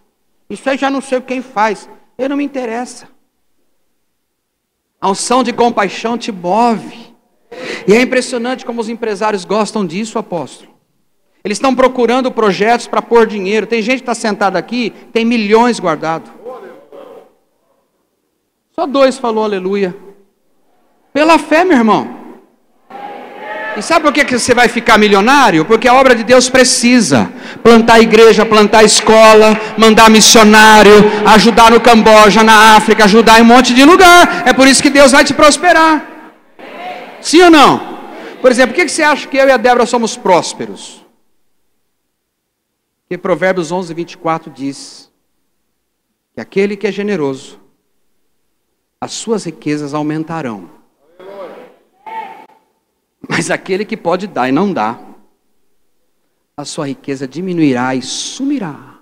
Isso 0.49 0.69
aí 0.69 0.77
já 0.77 0.89
não 0.89 1.01
sei 1.01 1.19
quem 1.21 1.41
faz. 1.41 1.89
Eu 2.17 2.29
não 2.29 2.37
me 2.37 2.43
interessa. 2.43 3.07
A 5.01 5.09
unção 5.09 5.43
de 5.43 5.51
compaixão 5.53 6.17
te 6.17 6.31
move. 6.31 7.13
E 7.87 7.93
é 7.93 8.01
impressionante 8.01 8.65
como 8.65 8.81
os 8.81 8.89
empresários 8.89 9.45
gostam 9.45 9.85
disso, 9.85 10.17
apóstolo. 10.17 10.73
Eles 11.43 11.57
estão 11.57 11.75
procurando 11.75 12.31
projetos 12.31 12.87
para 12.87 13.01
pôr 13.01 13.27
dinheiro. 13.27 13.67
Tem 13.67 13.81
gente 13.81 13.97
que 13.97 14.01
está 14.01 14.15
sentada 14.15 14.57
aqui, 14.57 14.91
tem 15.13 15.23
milhões 15.23 15.79
guardados. 15.79 16.31
Só 18.71 18.85
dois 18.85 19.17
falou 19.17 19.43
aleluia. 19.43 19.95
Pela 21.13 21.37
fé, 21.37 21.63
meu 21.63 21.77
irmão. 21.77 22.24
E 23.77 23.81
sabe 23.81 24.05
por 24.05 24.13
que 24.13 24.37
você 24.37 24.53
vai 24.53 24.69
ficar 24.69 24.97
milionário? 24.97 25.65
Porque 25.65 25.87
a 25.87 25.93
obra 25.93 26.15
de 26.15 26.23
Deus 26.23 26.49
precisa 26.49 27.31
plantar 27.61 27.99
igreja, 27.99 28.45
plantar 28.45 28.83
escola, 28.83 29.59
mandar 29.77 30.09
missionário, 30.09 30.93
ajudar 31.25 31.71
no 31.71 31.81
Camboja, 31.81 32.41
na 32.41 32.75
África, 32.75 33.03
ajudar 33.03 33.39
em 33.39 33.41
um 33.41 33.45
monte 33.45 33.73
de 33.73 33.83
lugar. 33.83 34.47
É 34.47 34.53
por 34.53 34.67
isso 34.67 34.81
que 34.81 34.89
Deus 34.89 35.11
vai 35.11 35.25
te 35.25 35.33
prosperar. 35.33 36.05
Sim 37.21 37.41
ou 37.41 37.51
não? 37.51 37.95
Por 38.41 38.49
exemplo, 38.49 38.73
por 38.73 38.81
que 38.81 38.87
você 38.87 39.03
acha 39.03 39.27
que 39.27 39.37
eu 39.37 39.47
e 39.47 39.51
a 39.51 39.57
Débora 39.57 39.85
somos 39.85 40.15
prósperos? 40.15 41.05
Porque 43.01 43.17
Provérbios 43.17 43.71
11, 43.71 43.93
24 43.93 44.51
diz 44.51 45.11
que 46.33 46.39
aquele 46.39 46.77
que 46.77 46.87
é 46.87 46.91
generoso, 46.91 47.59
as 49.01 49.11
suas 49.11 49.43
riquezas 49.43 49.93
aumentarão. 49.93 50.74
Mas 53.29 53.49
aquele 53.49 53.85
que 53.85 53.97
pode 53.97 54.27
dar 54.27 54.49
e 54.49 54.51
não 54.51 54.71
dá, 54.71 54.99
a 56.57 56.63
sua 56.63 56.87
riqueza 56.87 57.27
diminuirá 57.27 57.95
e 57.95 58.01
sumirá. 58.01 58.99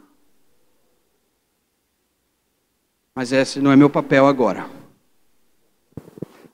Mas 3.16 3.32
esse 3.32 3.60
não 3.60 3.72
é 3.72 3.76
meu 3.76 3.90
papel 3.90 4.26
agora. 4.26 4.68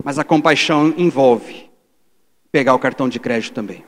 Mas 0.04 0.20
a 0.20 0.24
compaixão 0.24 0.94
envolve 0.98 1.70
pegar 2.52 2.74
o 2.74 2.80
cartão 2.80 3.08
de 3.08 3.20
crédito 3.20 3.54
também. 3.54 3.86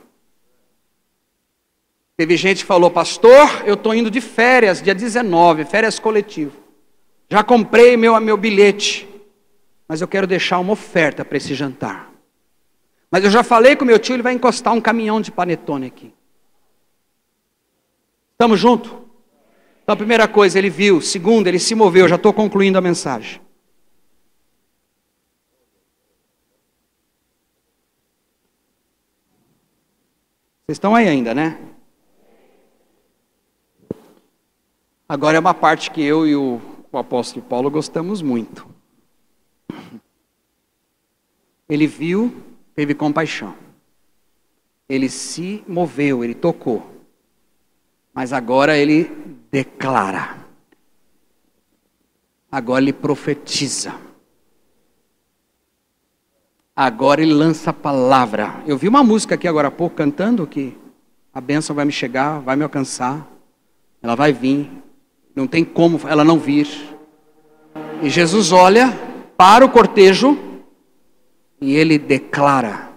Teve 2.16 2.36
gente 2.36 2.58
que 2.58 2.66
falou, 2.66 2.90
pastor, 2.90 3.66
eu 3.66 3.74
estou 3.74 3.94
indo 3.94 4.10
de 4.10 4.20
férias, 4.20 4.80
dia 4.80 4.94
19, 4.94 5.64
férias 5.64 5.98
coletivo. 5.98 6.56
Já 7.28 7.42
comprei 7.42 7.96
meu, 7.96 8.18
meu 8.20 8.36
bilhete, 8.36 9.08
mas 9.88 10.00
eu 10.00 10.08
quero 10.08 10.26
deixar 10.26 10.58
uma 10.58 10.74
oferta 10.74 11.24
para 11.24 11.36
esse 11.38 11.54
jantar. 11.54 12.11
Mas 13.12 13.22
eu 13.24 13.30
já 13.30 13.42
falei 13.42 13.76
com 13.76 13.84
meu 13.84 13.98
tio, 13.98 14.14
ele 14.14 14.22
vai 14.22 14.32
encostar 14.32 14.72
um 14.72 14.80
caminhão 14.80 15.20
de 15.20 15.30
panetone 15.30 15.86
aqui. 15.86 16.14
Estamos 18.32 18.58
juntos? 18.58 18.90
Então, 19.82 19.92
a 19.92 19.96
primeira 19.96 20.26
coisa, 20.26 20.58
ele 20.58 20.70
viu. 20.70 20.98
Segunda, 21.02 21.50
ele 21.50 21.58
se 21.58 21.74
moveu. 21.74 22.08
Já 22.08 22.16
estou 22.16 22.32
concluindo 22.32 22.78
a 22.78 22.80
mensagem. 22.80 23.38
Vocês 30.64 30.76
estão 30.76 30.94
aí 30.94 31.06
ainda, 31.06 31.34
né? 31.34 31.60
Agora 35.06 35.36
é 35.36 35.40
uma 35.40 35.52
parte 35.52 35.90
que 35.90 36.02
eu 36.02 36.26
e 36.26 36.34
o, 36.34 36.62
o 36.90 36.96
apóstolo 36.96 37.44
Paulo 37.44 37.70
gostamos 37.70 38.22
muito. 38.22 38.66
Ele 41.68 41.86
viu, 41.86 42.51
teve 42.74 42.94
compaixão. 42.94 43.54
Ele 44.88 45.08
se 45.08 45.64
moveu, 45.66 46.22
ele 46.22 46.34
tocou. 46.34 46.86
Mas 48.12 48.32
agora 48.32 48.76
ele 48.76 49.10
declara. 49.50 50.36
Agora 52.50 52.82
ele 52.82 52.92
profetiza. 52.92 53.94
Agora 56.76 57.22
ele 57.22 57.32
lança 57.32 57.70
a 57.70 57.72
palavra. 57.72 58.62
Eu 58.66 58.76
vi 58.76 58.88
uma 58.88 59.02
música 59.02 59.34
aqui 59.34 59.48
agora 59.48 59.68
há 59.68 59.70
pouco 59.70 59.96
cantando 59.96 60.46
que 60.46 60.76
a 61.32 61.40
bênção 61.40 61.74
vai 61.74 61.84
me 61.84 61.92
chegar, 61.92 62.40
vai 62.40 62.56
me 62.56 62.62
alcançar. 62.62 63.26
Ela 64.02 64.14
vai 64.14 64.32
vir. 64.32 64.70
Não 65.34 65.46
tem 65.46 65.64
como 65.64 66.00
ela 66.06 66.24
não 66.24 66.38
vir. 66.38 66.68
E 68.02 68.10
Jesus 68.10 68.52
olha 68.52 68.92
para 69.36 69.64
o 69.64 69.70
cortejo 69.70 70.36
e 71.62 71.76
ele 71.76 71.96
declara: 71.96 72.90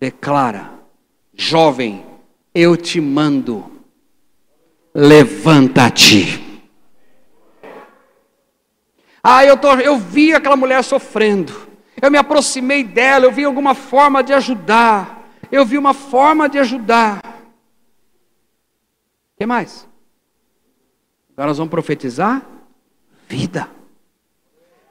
declara, 0.00 0.72
jovem, 1.34 2.06
eu 2.54 2.74
te 2.74 2.98
mando, 3.02 3.70
levanta-te. 4.94 6.62
Ah, 9.22 9.44
eu, 9.44 9.58
tô, 9.58 9.74
eu 9.74 9.98
vi 9.98 10.32
aquela 10.32 10.56
mulher 10.56 10.82
sofrendo, 10.82 11.52
eu 12.00 12.10
me 12.10 12.16
aproximei 12.16 12.82
dela, 12.82 13.26
eu 13.26 13.30
vi 13.30 13.44
alguma 13.44 13.74
forma 13.74 14.22
de 14.22 14.32
ajudar, 14.32 15.28
eu 15.52 15.66
vi 15.66 15.76
uma 15.76 15.92
forma 15.92 16.48
de 16.48 16.58
ajudar. 16.58 17.18
O 19.34 19.38
que 19.38 19.44
mais? 19.44 19.86
Agora 21.34 21.48
nós 21.48 21.58
vamos 21.58 21.70
profetizar 21.70 22.42
vida. 23.28 23.68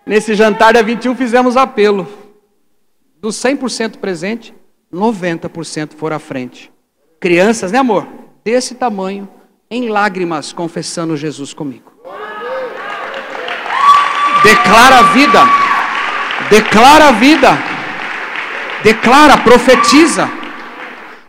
Nesse 0.05 0.36
jantar 0.36 0.74
da 0.74 0.84
21 0.84 1.15
fizemos 1.15 1.57
apelo. 1.57 2.28
Dos 3.22 3.36
100% 3.36 3.97
presente, 3.97 4.55
90% 4.93 5.93
foram 5.93 6.15
à 6.15 6.20
frente. 6.20 6.72
Crianças, 7.20 7.70
né 7.70 7.78
amor? 7.78 8.07
Desse 8.45 8.76
tamanho, 8.76 9.28
em 9.70 9.89
lágrimas, 9.89 10.53
confessando 10.53 11.17
Jesus 11.17 11.53
comigo. 11.53 11.91
Declara 14.41 14.99
a 14.99 15.03
vida. 15.11 15.39
Declara 16.49 17.09
a 17.09 17.11
vida. 17.11 17.49
Declara, 18.84 19.38
profetiza. 19.38 20.30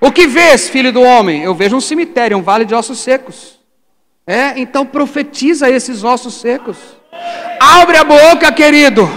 O 0.00 0.12
que 0.12 0.28
vês, 0.28 0.68
filho 0.68 0.92
do 0.92 1.02
homem? 1.02 1.42
Eu 1.42 1.56
vejo 1.56 1.74
um 1.74 1.80
cemitério, 1.80 2.38
um 2.38 2.42
vale 2.42 2.64
de 2.64 2.72
ossos 2.72 3.00
secos. 3.00 3.58
É, 4.24 4.60
então 4.60 4.86
profetiza 4.86 5.68
esses 5.68 6.04
ossos 6.04 6.34
secos. 6.34 6.78
Abre 7.58 7.96
a 7.96 8.04
boca, 8.04 8.52
querido. 8.52 9.10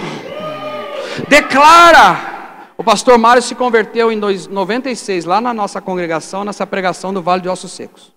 Declara. 1.28 2.33
O 2.76 2.82
pastor 2.82 3.18
Mário 3.18 3.42
se 3.42 3.54
converteu 3.54 4.10
em 4.10 4.16
96 4.16 5.24
lá 5.24 5.40
na 5.40 5.54
nossa 5.54 5.80
congregação, 5.80 6.44
nessa 6.44 6.66
pregação 6.66 7.14
do 7.14 7.22
Vale 7.22 7.42
de 7.42 7.48
Ossos 7.48 7.72
Secos. 7.72 8.12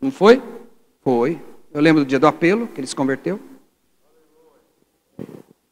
Não 0.00 0.10
foi? 0.10 0.42
Foi. 1.02 1.40
Eu 1.72 1.80
lembro 1.80 2.04
do 2.04 2.08
dia 2.08 2.18
do 2.18 2.26
apelo 2.26 2.66
que 2.68 2.80
ele 2.80 2.86
se 2.86 2.96
converteu. 2.96 3.38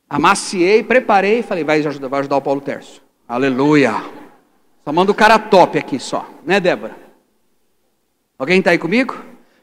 Amaciei, 0.08 0.82
preparei 0.82 1.42
falei, 1.42 1.64
vai 1.64 1.84
ajudar, 1.84 2.08
vai 2.08 2.20
ajudar 2.20 2.36
o 2.36 2.42
Paulo 2.42 2.60
Terço. 2.60 3.02
Aleluia. 3.26 4.04
Só 4.84 4.92
manda 4.92 5.10
o 5.10 5.14
cara 5.14 5.38
top 5.38 5.78
aqui 5.78 5.98
só, 5.98 6.28
né, 6.44 6.60
Débora? 6.60 6.96
Alguém 8.38 8.58
está 8.58 8.70
aí 8.70 8.78
comigo? 8.78 9.16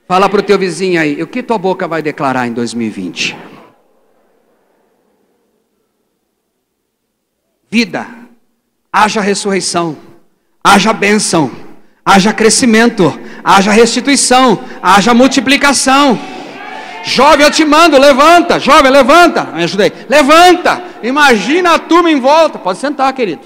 Fala 0.07 0.27
para 0.27 0.39
o 0.39 0.43
teu 0.43 0.59
vizinho 0.59 0.99
aí, 0.99 1.21
o 1.21 1.27
que 1.27 1.41
tua 1.41 1.57
boca 1.57 1.87
vai 1.87 2.01
declarar 2.01 2.45
em 2.47 2.51
2020? 2.51 3.37
Vida, 7.69 8.22
haja 8.93 9.19
ressurreição, 9.19 9.97
haja 10.63 10.93
bênção, 10.93 11.51
haja 12.05 12.31
crescimento, 12.31 13.19
haja 13.43 13.71
restituição, 13.71 14.63
haja 14.81 15.13
multiplicação. 15.15 16.19
Jovem, 17.03 17.45
eu 17.45 17.51
te 17.51 17.65
mando, 17.65 17.97
levanta, 17.97 18.59
jovem, 18.59 18.91
levanta. 18.91 19.43
Me 19.45 19.63
ajudei. 19.63 19.91
Levanta. 20.07 20.81
Imagina 21.01 21.73
a 21.73 21.79
turma 21.79 22.09
em 22.09 22.17
volta. 22.17 22.57
Pode 22.57 22.79
sentar, 22.79 23.11
querido. 23.11 23.41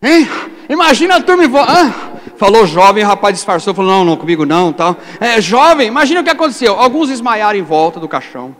Hein? 0.00 0.26
Imagina 0.70 1.16
a 1.16 1.20
turma 1.20 1.44
em 1.44 1.48
volta. 1.48 1.70
Ah, 1.70 2.14
Falou 2.36 2.66
jovem, 2.66 3.04
o 3.04 3.06
rapaz 3.06 3.34
disfarçou, 3.34 3.74
falou: 3.74 3.90
não, 3.90 4.04
não, 4.04 4.16
comigo 4.16 4.44
não, 4.44 4.72
tal. 4.72 4.96
É, 5.20 5.40
jovem, 5.40 5.86
imagina 5.86 6.20
o 6.20 6.24
que 6.24 6.30
aconteceu. 6.30 6.78
Alguns 6.78 7.10
esmaiaram 7.10 7.58
em 7.58 7.62
volta 7.62 8.00
do 8.00 8.08
caixão. 8.08 8.56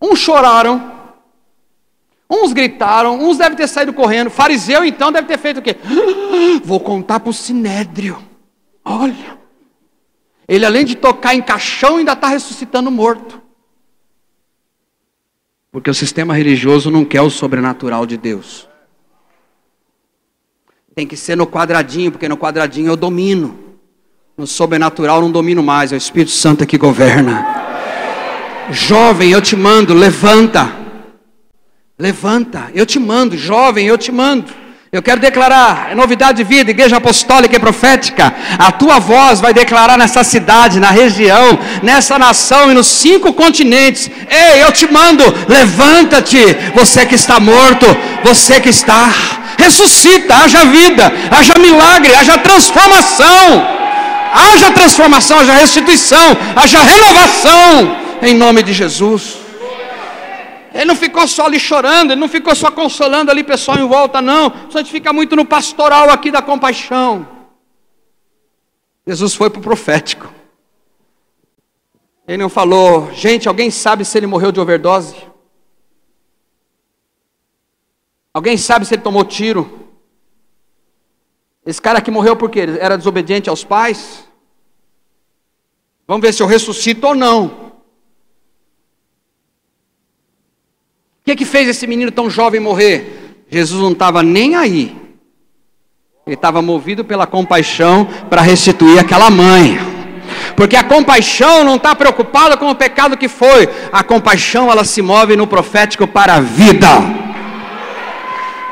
Uns 0.00 0.18
choraram. 0.18 0.95
Uns 2.28 2.52
gritaram, 2.52 3.20
uns 3.20 3.38
devem 3.38 3.56
ter 3.56 3.68
saído 3.68 3.92
correndo. 3.92 4.30
Fariseu, 4.30 4.84
então, 4.84 5.12
deve 5.12 5.28
ter 5.28 5.38
feito 5.38 5.58
o 5.58 5.62
quê? 5.62 5.76
Vou 6.64 6.80
contar 6.80 7.20
para 7.20 7.30
o 7.30 7.32
sinédrio. 7.32 8.18
Olha. 8.84 9.38
Ele, 10.48 10.64
além 10.64 10.84
de 10.84 10.94
tocar 10.94 11.34
em 11.34 11.42
caixão, 11.42 11.96
ainda 11.96 12.12
está 12.12 12.28
ressuscitando 12.28 12.90
morto. 12.90 13.40
Porque 15.70 15.90
o 15.90 15.94
sistema 15.94 16.34
religioso 16.34 16.90
não 16.90 17.04
quer 17.04 17.20
o 17.20 17.30
sobrenatural 17.30 18.06
de 18.06 18.16
Deus. 18.16 18.68
Tem 20.94 21.06
que 21.06 21.16
ser 21.16 21.36
no 21.36 21.46
quadradinho, 21.46 22.10
porque 22.10 22.28
no 22.28 22.36
quadradinho 22.36 22.88
eu 22.88 22.96
domino. 22.96 23.58
No 24.36 24.46
sobrenatural 24.46 25.20
não 25.20 25.30
domino 25.30 25.62
mais, 25.62 25.92
é 25.92 25.94
o 25.94 25.98
Espírito 25.98 26.30
Santo 26.30 26.66
que 26.66 26.78
governa. 26.78 27.46
Jovem, 28.70 29.30
eu 29.30 29.42
te 29.42 29.54
mando, 29.54 29.94
levanta. 29.94 30.85
Levanta, 31.98 32.70
eu 32.74 32.84
te 32.84 32.98
mando, 32.98 33.38
jovem, 33.38 33.86
eu 33.86 33.96
te 33.96 34.12
mando. 34.12 34.52
Eu 34.92 35.02
quero 35.02 35.18
declarar, 35.18 35.88
é 35.90 35.94
novidade 35.94 36.36
de 36.36 36.44
vida, 36.44 36.70
igreja 36.70 36.98
apostólica 36.98 37.56
e 37.56 37.58
profética. 37.58 38.34
A 38.58 38.70
tua 38.70 38.98
voz 38.98 39.40
vai 39.40 39.54
declarar 39.54 39.96
nessa 39.96 40.22
cidade, 40.22 40.78
na 40.78 40.90
região, 40.90 41.58
nessa 41.82 42.18
nação 42.18 42.70
e 42.70 42.74
nos 42.74 42.86
cinco 42.86 43.32
continentes. 43.32 44.10
Ei, 44.30 44.62
eu 44.62 44.70
te 44.72 44.86
mando, 44.92 45.24
levanta-te, 45.48 46.38
você 46.74 47.06
que 47.06 47.14
está 47.14 47.40
morto, 47.40 47.86
você 48.22 48.60
que 48.60 48.68
está, 48.68 49.10
ressuscita, 49.58 50.36
haja 50.36 50.66
vida, 50.66 51.10
haja 51.30 51.54
milagre, 51.58 52.14
haja 52.14 52.36
transformação, 52.36 53.66
haja 54.34 54.70
transformação, 54.70 55.40
haja 55.40 55.54
restituição, 55.54 56.36
haja 56.54 56.78
renovação, 56.78 57.96
em 58.20 58.34
nome 58.34 58.62
de 58.62 58.74
Jesus. 58.74 59.45
Ele 60.76 60.84
não 60.84 60.94
ficou 60.94 61.26
só 61.26 61.46
ali 61.46 61.58
chorando, 61.58 62.10
ele 62.10 62.20
não 62.20 62.28
ficou 62.28 62.54
só 62.54 62.70
consolando 62.70 63.30
ali 63.30 63.42
pessoal 63.42 63.78
em 63.78 63.88
volta, 63.88 64.20
não. 64.20 64.48
A 64.48 64.78
gente 64.78 64.90
fica 64.90 65.10
muito 65.10 65.34
no 65.34 65.44
pastoral 65.44 66.10
aqui 66.10 66.30
da 66.30 66.42
compaixão. 66.42 67.26
Jesus 69.06 69.34
foi 69.34 69.48
para 69.48 69.58
o 69.58 69.62
profético. 69.62 70.30
Ele 72.28 72.42
não 72.42 72.50
falou, 72.50 73.10
gente, 73.12 73.48
alguém 73.48 73.70
sabe 73.70 74.04
se 74.04 74.18
ele 74.18 74.26
morreu 74.26 74.52
de 74.52 74.60
overdose? 74.60 75.16
Alguém 78.34 78.58
sabe 78.58 78.84
se 78.84 78.94
ele 78.94 79.02
tomou 79.02 79.24
tiro? 79.24 79.88
Esse 81.64 81.80
cara 81.80 82.00
aqui 82.00 82.10
morreu 82.10 82.36
porque 82.36 82.60
era 82.60 82.98
desobediente 82.98 83.48
aos 83.48 83.64
pais? 83.64 84.28
Vamos 86.06 86.20
ver 86.20 86.34
se 86.34 86.42
eu 86.42 86.46
ressuscito 86.46 87.06
ou 87.06 87.14
não. 87.14 87.65
Que, 91.26 91.34
que 91.34 91.44
fez 91.44 91.68
esse 91.68 91.88
menino 91.88 92.12
tão 92.12 92.30
jovem 92.30 92.60
morrer? 92.60 93.34
Jesus 93.50 93.82
não 93.82 93.90
estava 93.90 94.22
nem 94.22 94.54
aí. 94.54 94.96
Ele 96.24 96.36
estava 96.36 96.62
movido 96.62 97.04
pela 97.04 97.26
compaixão 97.26 98.06
para 98.30 98.42
restituir 98.42 99.00
aquela 99.00 99.28
mãe. 99.28 99.76
Porque 100.56 100.76
a 100.76 100.84
compaixão 100.84 101.64
não 101.64 101.76
está 101.76 101.96
preocupada 101.96 102.56
com 102.56 102.70
o 102.70 102.74
pecado 102.76 103.16
que 103.16 103.28
foi. 103.28 103.68
A 103.92 104.04
compaixão 104.04 104.70
ela 104.70 104.84
se 104.84 105.02
move 105.02 105.34
no 105.34 105.48
profético 105.48 106.06
para 106.06 106.34
a 106.34 106.40
vida. 106.40 106.88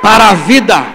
Para 0.00 0.28
a 0.30 0.34
vida. 0.34 0.86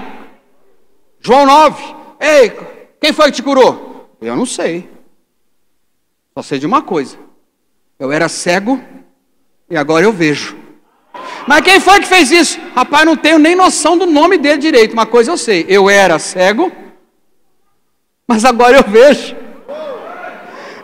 João 1.20 1.45
9. 1.45 1.95
Ei, 2.22 2.57
quem 3.01 3.12
foi 3.12 3.26
que 3.26 3.38
te 3.38 3.43
curou? 3.43 4.18
Eu 4.22 4.36
não 4.36 4.45
sei. 4.45 4.89
Só 6.34 6.41
sei 6.41 6.57
de 6.57 6.66
uma 6.66 6.82
coisa. 6.82 7.18
Eu 7.97 8.14
era 8.14 8.30
cego 8.30 8.82
e 9.70 9.76
agora 9.76 10.05
eu 10.05 10.14
vejo. 10.14 10.68
Mas 11.48 11.62
quem 11.62 11.80
foi 11.80 12.00
que 12.00 12.08
fez 12.08 12.32
isso? 12.32 12.60
Rapaz, 12.76 13.06
não 13.06 13.16
tenho 13.16 13.40
nem 13.40 13.56
noção 13.56 13.98
do 13.98 14.06
nome 14.06 14.38
dele 14.38 14.58
direito. 14.58 14.94
Uma 14.94 15.06
coisa 15.06 15.32
eu 15.32 15.38
sei: 15.38 15.66
eu 15.68 15.90
era 15.90 16.20
cego, 16.20 16.72
mas 18.28 18.46
agora 18.46 18.78
eu 18.78 18.84
vejo. 18.84 19.36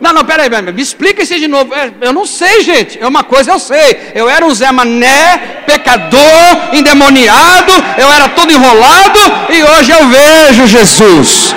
Não, 0.00 0.12
não, 0.12 0.24
peraí, 0.24 0.50
me 0.72 0.82
explica 0.82 1.22
isso 1.22 1.38
de 1.38 1.48
novo. 1.48 1.74
É, 1.74 1.90
eu 2.00 2.12
não 2.12 2.26
sei, 2.26 2.62
gente. 2.62 2.98
É 3.00 3.06
uma 3.06 3.24
coisa 3.24 3.52
eu 3.52 3.58
sei. 3.58 4.12
Eu 4.14 4.28
era 4.28 4.44
um 4.44 4.54
Zé 4.54 4.70
Mané, 4.70 5.62
pecador, 5.66 6.74
endemoniado, 6.74 7.72
eu 7.98 8.12
era 8.12 8.28
todo 8.28 8.52
enrolado 8.52 9.18
e 9.50 9.62
hoje 9.62 9.92
eu 9.92 10.06
vejo 10.08 10.66
Jesus. 10.66 11.54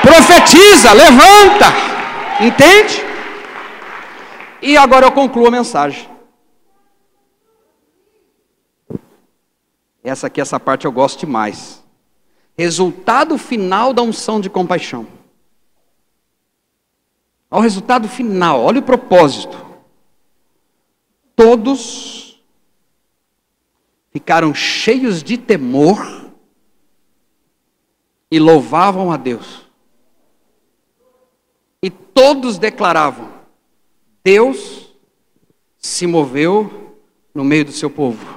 Profetiza, 0.00 0.92
levanta. 0.92 1.72
Entende? 2.40 3.04
E 4.62 4.76
agora 4.76 5.06
eu 5.06 5.12
concluo 5.12 5.48
a 5.48 5.50
mensagem. 5.50 6.15
Essa 10.06 10.28
aqui, 10.28 10.40
essa 10.40 10.60
parte 10.60 10.84
eu 10.84 10.92
gosto 10.92 11.26
mais. 11.26 11.84
Resultado 12.56 13.36
final 13.36 13.92
da 13.92 14.02
unção 14.02 14.40
de 14.40 14.48
compaixão. 14.48 15.04
Olha 17.50 17.58
o 17.58 17.62
resultado 17.62 18.08
final, 18.08 18.60
olha 18.60 18.78
o 18.78 18.84
propósito. 18.84 19.66
Todos 21.34 22.40
ficaram 24.12 24.54
cheios 24.54 25.24
de 25.24 25.36
temor 25.36 25.98
e 28.30 28.38
louvavam 28.38 29.10
a 29.10 29.16
Deus. 29.16 29.66
E 31.82 31.90
todos 31.90 32.58
declaravam: 32.58 33.28
Deus 34.22 34.94
se 35.76 36.06
moveu 36.06 36.96
no 37.34 37.42
meio 37.42 37.64
do 37.64 37.72
seu 37.72 37.90
povo. 37.90 38.35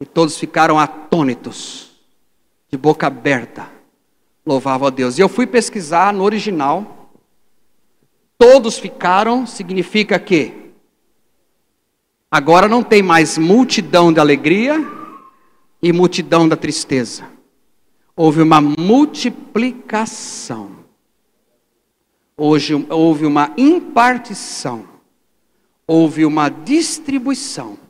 E 0.00 0.04
todos 0.04 0.36
ficaram 0.38 0.78
atônitos, 0.78 1.92
de 2.70 2.76
boca 2.76 3.06
aberta, 3.06 3.70
louvavam 4.44 4.88
a 4.88 4.90
Deus. 4.90 5.16
E 5.16 5.20
eu 5.20 5.28
fui 5.28 5.46
pesquisar 5.46 6.12
no 6.12 6.24
original. 6.24 7.12
Todos 8.36 8.76
ficaram 8.78 9.46
significa 9.46 10.18
que 10.18 10.72
agora 12.30 12.68
não 12.68 12.82
tem 12.82 13.02
mais 13.02 13.38
multidão 13.38 14.12
da 14.12 14.20
alegria 14.20 14.84
e 15.80 15.90
multidão 15.92 16.48
da 16.48 16.56
tristeza. 16.56 17.24
Houve 18.16 18.42
uma 18.42 18.60
multiplicação. 18.60 20.84
Hoje 22.36 22.74
houve 22.90 23.24
uma 23.24 23.52
impartição. 23.56 24.92
Houve 25.86 26.24
uma 26.24 26.48
distribuição 26.48 27.83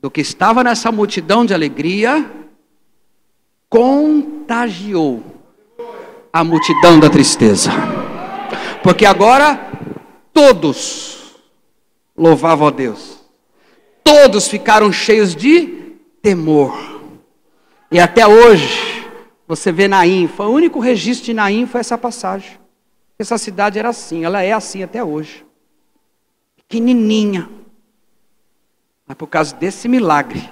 do 0.00 0.10
que 0.10 0.20
estava 0.20 0.64
nessa 0.64 0.90
multidão 0.90 1.44
de 1.44 1.52
alegria 1.52 2.30
contagiou 3.68 5.22
a 6.32 6.42
multidão 6.42 6.98
da 6.98 7.10
tristeza. 7.10 7.70
Porque 8.82 9.04
agora 9.04 9.70
todos 10.32 11.36
louvavam 12.16 12.68
a 12.68 12.70
Deus. 12.70 13.20
Todos 14.02 14.48
ficaram 14.48 14.90
cheios 14.90 15.36
de 15.36 15.96
temor. 16.22 17.00
E 17.90 18.00
até 18.00 18.26
hoje, 18.26 19.06
você 19.46 19.70
vê 19.70 19.86
Naim, 19.86 20.28
foi 20.28 20.46
o 20.46 20.50
único 20.50 20.80
registro 20.80 21.26
de 21.26 21.34
Naim 21.34 21.66
foi 21.66 21.80
essa 21.80 21.98
passagem. 21.98 22.58
Essa 23.18 23.36
cidade 23.36 23.78
era 23.78 23.90
assim, 23.90 24.24
ela 24.24 24.42
é 24.42 24.52
assim 24.52 24.82
até 24.82 25.04
hoje. 25.04 25.44
Pequenininha 26.56 27.48
mas 29.10 29.16
por 29.16 29.26
causa 29.26 29.56
desse 29.56 29.88
milagre, 29.88 30.48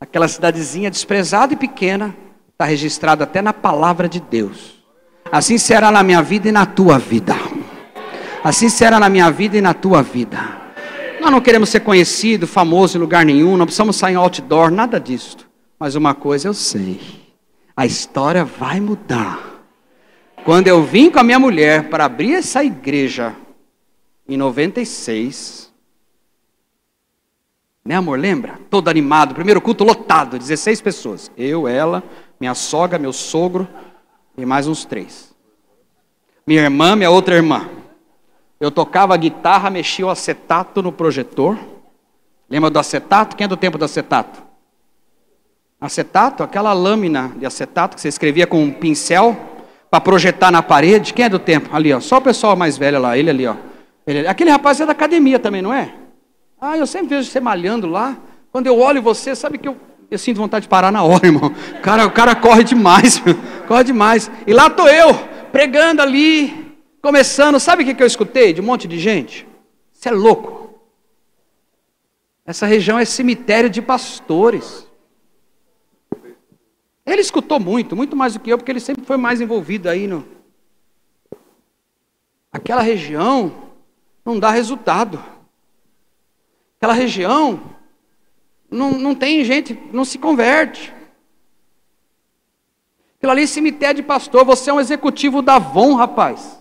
aquela 0.00 0.26
cidadezinha 0.26 0.90
desprezada 0.90 1.52
e 1.52 1.56
pequena 1.56 2.12
está 2.50 2.64
registrada 2.64 3.22
até 3.22 3.40
na 3.40 3.52
palavra 3.52 4.08
de 4.08 4.18
Deus. 4.18 4.82
Assim 5.30 5.56
será 5.56 5.88
na 5.88 6.02
minha 6.02 6.20
vida 6.20 6.48
e 6.48 6.50
na 6.50 6.66
tua 6.66 6.98
vida. 6.98 7.36
Assim 8.42 8.68
será 8.68 8.98
na 8.98 9.08
minha 9.08 9.30
vida 9.30 9.56
e 9.56 9.60
na 9.60 9.72
tua 9.72 10.02
vida. 10.02 10.36
Nós 11.20 11.30
não 11.30 11.40
queremos 11.40 11.68
ser 11.68 11.78
conhecido, 11.78 12.44
famoso 12.44 12.98
em 12.98 13.00
lugar 13.00 13.24
nenhum, 13.24 13.56
não 13.56 13.66
precisamos 13.66 13.94
sair 13.94 14.14
em 14.14 14.16
outdoor, 14.16 14.72
nada 14.72 14.98
disso. 14.98 15.36
Mas 15.78 15.94
uma 15.94 16.12
coisa 16.12 16.48
eu 16.48 16.54
sei: 16.54 17.00
a 17.76 17.86
história 17.86 18.44
vai 18.44 18.80
mudar. 18.80 19.62
Quando 20.44 20.66
eu 20.66 20.82
vim 20.82 21.08
com 21.08 21.20
a 21.20 21.22
minha 21.22 21.38
mulher 21.38 21.88
para 21.88 22.06
abrir 22.06 22.34
essa 22.34 22.64
igreja, 22.64 23.32
em 24.28 24.36
96, 24.36 25.71
né, 27.84 27.96
amor? 27.96 28.18
Lembra? 28.18 28.58
Todo 28.70 28.88
animado. 28.88 29.34
Primeiro 29.34 29.60
culto 29.60 29.84
lotado, 29.84 30.38
16 30.38 30.80
pessoas. 30.80 31.30
Eu, 31.36 31.66
ela, 31.66 32.02
minha 32.38 32.54
sogra, 32.54 32.98
meu 32.98 33.12
sogro 33.12 33.66
e 34.36 34.46
mais 34.46 34.68
uns 34.68 34.84
três. 34.84 35.34
Minha 36.46 36.62
irmã, 36.62 36.94
minha 36.94 37.10
outra 37.10 37.34
irmã. 37.34 37.68
Eu 38.60 38.70
tocava 38.70 39.16
guitarra, 39.16 39.70
mexia 39.70 40.06
o 40.06 40.10
acetato 40.10 40.80
no 40.82 40.92
projetor. 40.92 41.58
Lembra 42.48 42.70
do 42.70 42.78
acetato? 42.78 43.34
Quem 43.34 43.44
é 43.44 43.48
do 43.48 43.56
tempo 43.56 43.76
do 43.76 43.84
acetato? 43.84 44.42
Acetato, 45.80 46.44
aquela 46.44 46.72
lâmina 46.72 47.32
de 47.36 47.44
acetato 47.44 47.96
que 47.96 48.00
você 48.00 48.08
escrevia 48.08 48.46
com 48.46 48.62
um 48.62 48.70
pincel 48.70 49.36
para 49.90 50.00
projetar 50.00 50.52
na 50.52 50.62
parede. 50.62 51.12
Quem 51.12 51.24
é 51.24 51.28
do 51.28 51.40
tempo? 51.40 51.74
Ali, 51.74 51.92
ó. 51.92 51.98
Só 51.98 52.18
o 52.18 52.22
pessoal 52.22 52.54
mais 52.54 52.78
velho 52.78 53.00
lá, 53.00 53.18
ele 53.18 53.30
ali, 53.30 53.46
ó. 53.48 53.56
Ele, 54.06 54.26
aquele 54.28 54.50
rapaz 54.50 54.80
é 54.80 54.86
da 54.86 54.92
academia 54.92 55.40
também, 55.40 55.60
não 55.60 55.74
é? 55.74 56.01
Ah, 56.64 56.78
eu 56.78 56.86
sempre 56.86 57.08
vejo 57.08 57.28
você 57.28 57.40
malhando 57.40 57.88
lá. 57.88 58.16
Quando 58.52 58.68
eu 58.68 58.78
olho 58.78 59.02
você, 59.02 59.34
sabe 59.34 59.58
que 59.58 59.66
eu, 59.66 59.76
eu 60.08 60.16
sinto 60.16 60.36
vontade 60.36 60.62
de 60.62 60.68
parar 60.68 60.92
na 60.92 61.02
hora, 61.02 61.26
irmão. 61.26 61.50
O 61.50 61.80
cara, 61.80 62.06
o 62.06 62.12
cara 62.12 62.36
corre 62.36 62.62
demais, 62.62 63.20
corre 63.66 63.82
demais. 63.82 64.30
E 64.46 64.52
lá 64.52 64.68
estou 64.68 64.88
eu, 64.88 65.12
pregando 65.50 66.00
ali, 66.00 66.78
começando. 67.02 67.58
Sabe 67.58 67.82
o 67.82 67.86
que, 67.86 67.96
que 67.96 68.02
eu 68.04 68.06
escutei 68.06 68.52
de 68.52 68.60
um 68.60 68.64
monte 68.64 68.86
de 68.86 68.96
gente? 68.96 69.44
Você 69.92 70.08
é 70.08 70.12
louco. 70.12 70.78
Essa 72.46 72.64
região 72.64 72.96
é 72.96 73.04
cemitério 73.04 73.68
de 73.68 73.82
pastores. 73.82 74.86
Ele 77.04 77.22
escutou 77.22 77.58
muito, 77.58 77.96
muito 77.96 78.14
mais 78.14 78.34
do 78.34 78.38
que 78.38 78.52
eu, 78.52 78.56
porque 78.56 78.70
ele 78.70 78.78
sempre 78.78 79.04
foi 79.04 79.16
mais 79.16 79.40
envolvido 79.40 79.88
aí 79.88 80.06
no. 80.06 80.24
Aquela 82.52 82.82
região 82.82 83.52
não 84.24 84.38
dá 84.38 84.52
resultado. 84.52 85.31
Aquela 86.82 86.94
região 86.94 87.60
não, 88.68 88.90
não 88.98 89.14
tem 89.14 89.44
gente, 89.44 89.80
não 89.92 90.04
se 90.04 90.18
converte. 90.18 90.92
Aquilo 93.16 93.30
ali 93.30 93.42
é 93.42 93.46
cemitério 93.46 94.02
de 94.02 94.02
pastor, 94.02 94.44
você 94.44 94.68
é 94.68 94.72
um 94.72 94.80
executivo 94.80 95.40
da 95.42 95.54
Avon, 95.54 95.94
rapaz. 95.94 96.60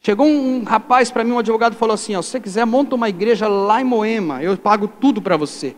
Chegou 0.00 0.26
um, 0.26 0.56
um 0.56 0.64
rapaz 0.64 1.10
para 1.10 1.24
mim, 1.24 1.32
um 1.32 1.38
advogado, 1.38 1.76
falou 1.76 1.94
assim: 1.94 2.14
ó, 2.14 2.20
se 2.20 2.32
você 2.32 2.38
quiser, 2.38 2.66
monta 2.66 2.94
uma 2.94 3.08
igreja 3.08 3.48
lá 3.48 3.80
em 3.80 3.84
Moema, 3.84 4.42
eu 4.42 4.54
pago 4.58 4.86
tudo 4.86 5.22
para 5.22 5.38
você. 5.38 5.74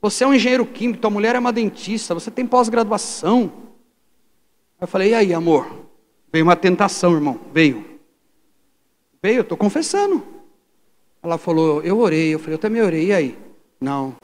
Você 0.00 0.24
é 0.24 0.26
um 0.26 0.32
engenheiro 0.32 0.64
químico, 0.64 1.02
tua 1.02 1.10
mulher 1.10 1.36
é 1.36 1.38
uma 1.38 1.52
dentista, 1.52 2.14
você 2.14 2.30
tem 2.30 2.46
pós-graduação. 2.46 3.52
Eu 4.80 4.88
falei: 4.88 5.10
e 5.10 5.14
aí, 5.14 5.34
amor? 5.34 5.70
Veio 6.32 6.46
uma 6.46 6.56
tentação, 6.56 7.12
irmão, 7.12 7.38
veio. 7.52 8.00
Veio, 9.22 9.40
eu 9.40 9.42
estou 9.42 9.58
confessando. 9.58 10.39
Ela 11.22 11.38
falou: 11.38 11.82
eu 11.82 11.98
orei. 11.98 12.34
Eu 12.34 12.38
falei: 12.38 12.54
eu 12.54 12.58
também 12.58 12.82
orei, 12.82 13.06
e 13.06 13.12
aí? 13.12 13.38
Não, 13.80 14.14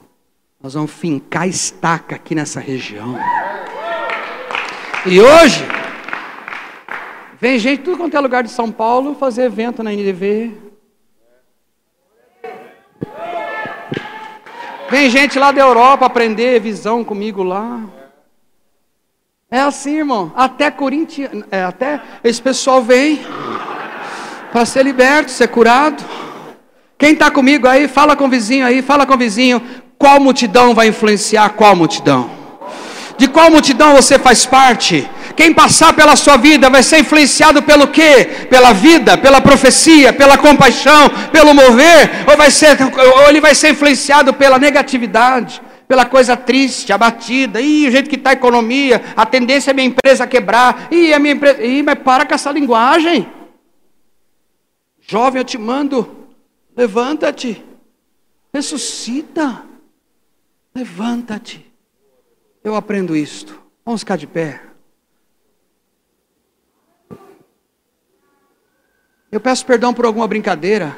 nós 0.61 0.73
vamos 0.73 0.91
fincar 0.91 1.47
estaca 1.47 2.15
aqui 2.15 2.33
nessa 2.33 2.59
região. 2.59 3.17
E 5.05 5.21
hoje, 5.21 5.63
vem 7.39 7.57
gente 7.59 7.83
tudo 7.83 7.97
quanto 7.97 8.17
é 8.17 8.19
lugar 8.19 8.43
de 8.43 8.49
São 8.49 8.71
Paulo 8.71 9.15
fazer 9.15 9.43
evento 9.43 9.83
na 9.83 9.91
NDV. 9.91 10.67
Vem 14.89 15.09
gente 15.09 15.37
lá 15.37 15.51
da 15.51 15.61
Europa 15.61 16.05
aprender 16.05 16.61
visão 16.61 17.03
comigo 17.03 17.43
lá. 17.43 17.81
É 19.49 19.59
assim, 19.59 19.97
irmão. 19.97 20.31
Até 20.35 20.71
Corinthians, 20.71 21.43
é, 21.51 21.63
até 21.63 22.01
esse 22.23 22.41
pessoal 22.41 22.81
vem 22.81 23.19
para 24.51 24.65
ser 24.65 24.83
liberto, 24.83 25.29
ser 25.29 25.47
curado. 25.49 26.03
Quem 26.97 27.13
está 27.13 27.29
comigo 27.29 27.67
aí, 27.67 27.87
fala 27.87 28.15
com 28.15 28.25
o 28.25 28.29
vizinho 28.29 28.65
aí, 28.65 28.81
fala 28.81 29.05
com 29.05 29.13
o 29.13 29.17
vizinho. 29.17 29.61
Qual 29.97 30.19
multidão 30.19 30.73
vai 30.73 30.87
influenciar 30.87 31.49
qual 31.49 31.75
multidão? 31.75 32.29
De 33.17 33.27
qual 33.27 33.51
multidão 33.51 33.95
você 33.95 34.17
faz 34.17 34.45
parte? 34.45 35.07
Quem 35.35 35.53
passar 35.53 35.93
pela 35.93 36.15
sua 36.15 36.37
vida 36.37 36.69
vai 36.69 36.81
ser 36.81 36.99
influenciado 36.99 37.61
pelo 37.61 37.87
quê? 37.87 38.47
Pela 38.49 38.73
vida, 38.73 39.15
pela 39.17 39.39
profecia, 39.39 40.11
pela 40.11 40.37
compaixão, 40.37 41.09
pelo 41.31 41.53
mover, 41.53 42.25
ou 42.27 42.35
vai 42.35 42.49
ser, 42.49 42.75
ou 42.81 43.29
ele 43.29 43.39
vai 43.39 43.53
ser 43.53 43.69
influenciado 43.69 44.33
pela 44.33 44.57
negatividade, 44.57 45.61
pela 45.87 46.05
coisa 46.05 46.35
triste, 46.35 46.91
abatida. 46.91 47.61
Ih, 47.61 47.87
o 47.87 47.91
jeito 47.91 48.09
que 48.09 48.15
está 48.15 48.31
a 48.31 48.33
economia, 48.33 49.03
a 49.15 49.25
tendência 49.25 49.69
é 49.69 49.73
minha 49.75 49.87
empresa 49.87 50.25
quebrar. 50.25 50.87
Ih, 50.89 51.13
a 51.13 51.19
minha 51.19 51.35
empresa. 51.35 51.63
Ih, 51.63 51.83
mas 51.83 51.99
para 51.99 52.25
com 52.25 52.33
essa 52.33 52.51
linguagem. 52.51 53.27
Jovem, 55.07 55.39
eu 55.39 55.45
te 55.45 55.57
mando 55.57 56.16
Levanta-te. 56.77 57.65
Ressuscita. 58.53 59.65
Levanta-te. 60.75 61.65
Eu 62.63 62.75
aprendo 62.75 63.15
isto. 63.15 63.59
Vamos 63.83 64.01
ficar 64.01 64.15
de 64.15 64.27
pé. 64.27 64.61
Eu 69.31 69.41
peço 69.41 69.65
perdão 69.65 69.93
por 69.93 70.05
alguma 70.05 70.27
brincadeira, 70.27 70.95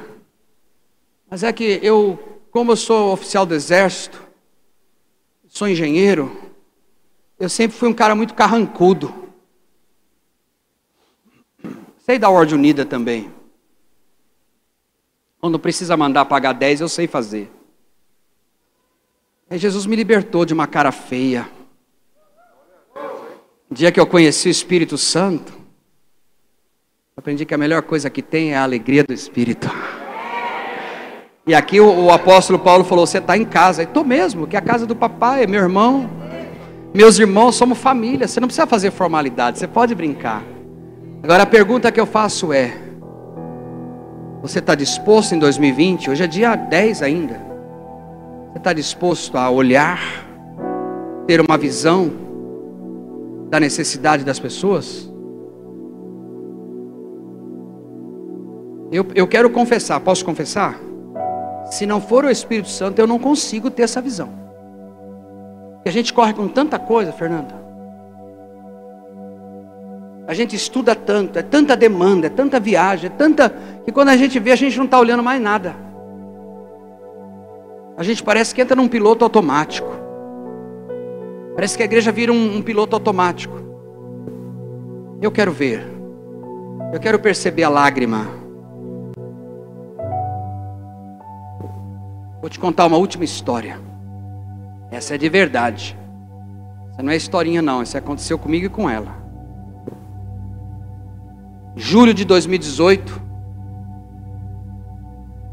mas 1.29 1.43
é 1.43 1.51
que 1.51 1.79
eu, 1.81 2.41
como 2.51 2.73
eu 2.73 2.75
sou 2.75 3.11
oficial 3.11 3.45
do 3.45 3.55
exército, 3.55 4.21
sou 5.47 5.67
engenheiro, 5.67 6.53
eu 7.39 7.49
sempre 7.49 7.75
fui 7.75 7.89
um 7.89 7.93
cara 7.93 8.13
muito 8.13 8.35
carrancudo. 8.35 9.31
Sei 11.97 12.19
da 12.19 12.29
ordem 12.29 12.55
unida 12.55 12.85
também. 12.85 13.38
Quando 15.39 15.57
precisa 15.57 15.95
mandar 15.95 16.25
pagar 16.25 16.53
10, 16.53 16.81
eu 16.81 16.89
sei 16.89 17.07
fazer. 17.07 17.49
Aí 19.49 19.57
Jesus 19.57 19.85
me 19.85 19.95
libertou 19.95 20.45
de 20.45 20.53
uma 20.53 20.67
cara 20.67 20.91
feia. 20.91 21.49
O 23.69 23.73
dia 23.73 23.91
que 23.91 23.99
eu 23.99 24.05
conheci 24.05 24.49
o 24.49 24.51
Espírito 24.51 24.97
Santo, 24.97 25.53
aprendi 27.15 27.45
que 27.45 27.53
a 27.53 27.57
melhor 27.57 27.83
coisa 27.83 28.09
que 28.09 28.21
tem 28.21 28.51
é 28.51 28.57
a 28.57 28.63
alegria 28.63 29.03
do 29.03 29.13
Espírito. 29.13 29.69
E 31.47 31.55
aqui 31.55 31.79
o, 31.79 32.05
o 32.05 32.11
apóstolo 32.11 32.59
Paulo 32.59 32.83
falou: 32.83 33.07
Você 33.07 33.19
está 33.19 33.37
em 33.37 33.45
casa. 33.45 33.83
Estou 33.83 34.03
mesmo, 34.03 34.45
que 34.45 34.55
é 34.55 34.59
a 34.59 34.61
casa 34.61 34.85
do 34.85 34.95
papai, 34.95 35.43
é 35.43 35.47
meu 35.47 35.61
irmão. 35.61 36.09
Meus 36.93 37.17
irmãos, 37.17 37.55
somos 37.55 37.77
família. 37.77 38.27
Você 38.27 38.39
não 38.39 38.47
precisa 38.47 38.67
fazer 38.67 38.91
formalidade, 38.91 39.57
você 39.57 39.67
pode 39.67 39.95
brincar. 39.95 40.43
Agora 41.23 41.43
a 41.43 41.47
pergunta 41.47 41.91
que 41.91 41.99
eu 41.99 42.05
faço 42.05 42.51
é: 42.51 42.88
você 44.41 44.59
está 44.59 44.73
disposto 44.73 45.33
em 45.35 45.39
2020? 45.39 46.09
Hoje 46.09 46.23
é 46.23 46.27
dia 46.27 46.55
10 46.55 47.01
ainda. 47.01 47.41
Você 48.51 48.57
está 48.57 48.73
disposto 48.73 49.37
a 49.37 49.49
olhar, 49.49 49.99
ter 51.27 51.41
uma 51.41 51.57
visão 51.57 52.11
da 53.49 53.59
necessidade 53.59 54.23
das 54.23 54.39
pessoas? 54.39 55.11
Eu, 58.91 59.05
eu 59.13 59.27
quero 59.27 59.49
confessar, 59.49 59.99
posso 59.99 60.23
confessar? 60.25 60.79
Se 61.65 61.85
não 61.85 62.01
for 62.01 62.25
o 62.25 62.29
Espírito 62.29 62.69
Santo, 62.69 62.97
eu 62.97 63.05
não 63.05 63.19
consigo 63.19 63.69
ter 63.69 63.83
essa 63.83 64.01
visão. 64.01 64.29
E 65.85 65.89
a 65.89 65.91
gente 65.91 66.13
corre 66.13 66.33
com 66.33 66.47
tanta 66.47 66.79
coisa, 66.79 67.11
Fernanda. 67.11 67.58
A 70.29 70.33
gente 70.35 70.55
estuda 70.55 70.93
tanto, 70.93 71.39
é 71.39 71.41
tanta 71.41 71.75
demanda, 71.75 72.27
é 72.27 72.29
tanta 72.29 72.59
viagem, 72.59 73.07
é 73.07 73.09
tanta. 73.09 73.49
que 73.83 73.91
quando 73.91 74.09
a 74.09 74.15
gente 74.15 74.37
vê, 74.37 74.51
a 74.51 74.55
gente 74.55 74.77
não 74.77 74.85
está 74.85 74.99
olhando 74.99 75.23
mais 75.23 75.41
nada. 75.41 75.75
A 77.97 78.03
gente 78.03 78.21
parece 78.21 78.53
que 78.53 78.61
entra 78.61 78.75
num 78.75 78.87
piloto 78.87 79.25
automático. 79.25 79.89
Parece 81.55 81.75
que 81.75 81.81
a 81.81 81.85
igreja 81.87 82.11
vira 82.11 82.31
um, 82.31 82.57
um 82.57 82.61
piloto 82.61 82.95
automático. 82.95 83.59
Eu 85.19 85.31
quero 85.31 85.51
ver. 85.51 85.83
Eu 86.93 86.99
quero 86.99 87.17
perceber 87.17 87.63
a 87.63 87.69
lágrima. 87.69 88.27
Vou 92.39 92.51
te 92.51 92.59
contar 92.59 92.85
uma 92.85 92.97
última 92.97 93.23
história. 93.23 93.79
Essa 94.91 95.15
é 95.15 95.17
de 95.17 95.27
verdade. 95.27 95.97
Essa 96.91 97.01
não 97.01 97.11
é 97.11 97.15
historinha, 97.15 97.63
não. 97.63 97.81
Isso 97.81 97.97
aconteceu 97.97 98.37
comigo 98.37 98.67
e 98.67 98.69
com 98.69 98.87
ela 98.87 99.27
julho 101.79 102.13
de 102.13 102.25
2018, 102.25 103.21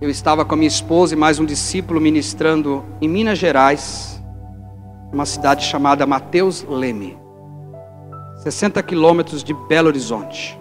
eu 0.01 0.11
estava 0.11 0.45
com 0.45 0.55
a 0.55 0.57
minha 0.57 0.67
esposa 0.67 1.15
e 1.15 1.17
mais 1.17 1.39
um 1.39 1.45
discípulo 1.45 2.01
ministrando 2.01 2.85
em 3.01 3.09
Minas 3.09 3.39
Gerais, 3.39 4.21
uma 5.13 5.25
cidade 5.25 5.65
chamada 5.65 6.05
Mateus 6.05 6.67
Leme, 6.69 7.17
60 8.43 8.83
quilômetros 8.83 9.45
de 9.45 9.55
Belo 9.55 9.87
Horizonte. 9.87 10.59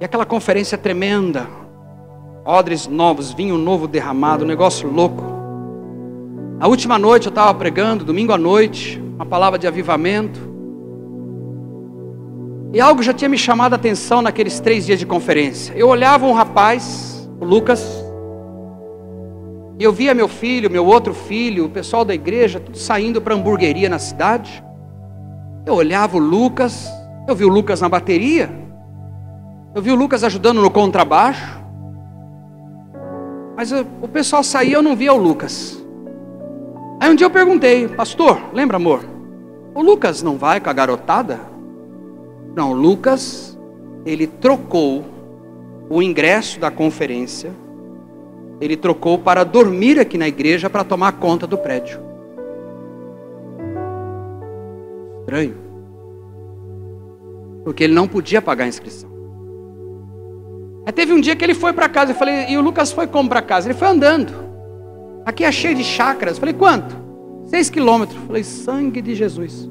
E 0.00 0.04
aquela 0.04 0.26
conferência 0.26 0.76
tremenda, 0.76 1.46
odres 2.44 2.88
novos, 2.88 3.32
vinho 3.32 3.56
novo 3.56 3.86
derramado, 3.86 4.44
um 4.44 4.48
negócio 4.48 4.90
louco. 4.90 5.22
A 6.58 6.66
última 6.66 6.98
noite 6.98 7.26
eu 7.26 7.30
estava 7.30 7.54
pregando, 7.54 8.04
domingo 8.04 8.32
à 8.32 8.38
noite, 8.38 9.00
uma 9.14 9.24
palavra 9.24 9.60
de 9.60 9.66
avivamento. 9.68 10.57
E 12.72 12.80
algo 12.80 13.02
já 13.02 13.14
tinha 13.14 13.28
me 13.28 13.38
chamado 13.38 13.72
a 13.72 13.76
atenção 13.76 14.20
naqueles 14.20 14.60
três 14.60 14.84
dias 14.84 14.98
de 14.98 15.06
conferência. 15.06 15.72
Eu 15.74 15.88
olhava 15.88 16.26
um 16.26 16.32
rapaz, 16.32 17.28
o 17.40 17.44
Lucas, 17.44 18.04
e 19.78 19.84
eu 19.84 19.92
via 19.92 20.12
meu 20.12 20.28
filho, 20.28 20.70
meu 20.70 20.84
outro 20.84 21.14
filho, 21.14 21.64
o 21.64 21.68
pessoal 21.70 22.04
da 22.04 22.14
igreja, 22.14 22.60
tudo 22.60 22.76
saindo 22.76 23.22
para 23.22 23.32
a 23.32 23.36
hamburgueria 23.38 23.88
na 23.88 23.98
cidade. 23.98 24.62
Eu 25.64 25.74
olhava 25.74 26.16
o 26.16 26.20
Lucas, 26.20 26.90
eu 27.26 27.34
vi 27.34 27.44
o 27.44 27.48
Lucas 27.48 27.80
na 27.80 27.88
bateria, 27.88 28.50
eu 29.74 29.80
vi 29.80 29.90
o 29.90 29.94
Lucas 29.94 30.22
ajudando 30.24 30.60
no 30.60 30.70
contrabaixo, 30.70 31.62
mas 33.56 33.72
eu, 33.72 33.86
o 34.02 34.08
pessoal 34.08 34.42
saía, 34.42 34.74
eu 34.74 34.82
não 34.82 34.94
via 34.94 35.14
o 35.14 35.16
Lucas. 35.16 35.82
Aí 37.00 37.10
um 37.10 37.14
dia 37.14 37.26
eu 37.26 37.30
perguntei, 37.30 37.88
pastor, 37.88 38.38
lembra 38.52 38.76
amor? 38.76 39.04
O 39.74 39.80
Lucas 39.80 40.22
não 40.22 40.36
vai 40.36 40.60
com 40.60 40.68
a 40.68 40.72
garotada? 40.72 41.40
Não, 42.58 42.72
Lucas, 42.72 43.58
ele 44.04 44.26
trocou 44.26 45.04
o 45.88 46.02
ingresso 46.02 46.60
da 46.60 46.70
conferência 46.70 47.50
ele 48.60 48.76
trocou 48.76 49.18
para 49.18 49.44
dormir 49.44 49.98
aqui 49.98 50.18
na 50.18 50.26
igreja 50.26 50.68
para 50.68 50.82
tomar 50.82 51.12
conta 51.12 51.46
do 51.46 51.56
prédio. 51.56 52.00
Estranho. 55.20 55.54
Porque 57.64 57.84
ele 57.84 57.94
não 57.94 58.08
podia 58.08 58.42
pagar 58.42 58.64
a 58.64 58.68
inscrição. 58.68 59.08
Aí 60.84 60.92
teve 60.92 61.12
um 61.12 61.20
dia 61.20 61.36
que 61.36 61.44
ele 61.44 61.54
foi 61.54 61.72
para 61.72 61.88
casa, 61.88 62.12
eu 62.12 62.16
falei, 62.16 62.46
e 62.48 62.56
o 62.56 62.62
Lucas 62.62 62.90
foi 62.90 63.06
como 63.06 63.28
para 63.28 63.42
casa? 63.42 63.68
Ele 63.68 63.78
foi 63.78 63.88
andando. 63.88 64.32
Aqui 65.24 65.44
é 65.44 65.52
cheio 65.52 65.74
de 65.74 65.84
chacras. 65.84 66.34
Eu 66.34 66.40
falei, 66.40 66.54
quanto? 66.54 66.96
Seis 67.44 67.68
quilômetros. 67.68 68.18
Eu 68.18 68.26
falei, 68.26 68.42
sangue 68.42 69.02
de 69.02 69.14
Jesus. 69.14 69.68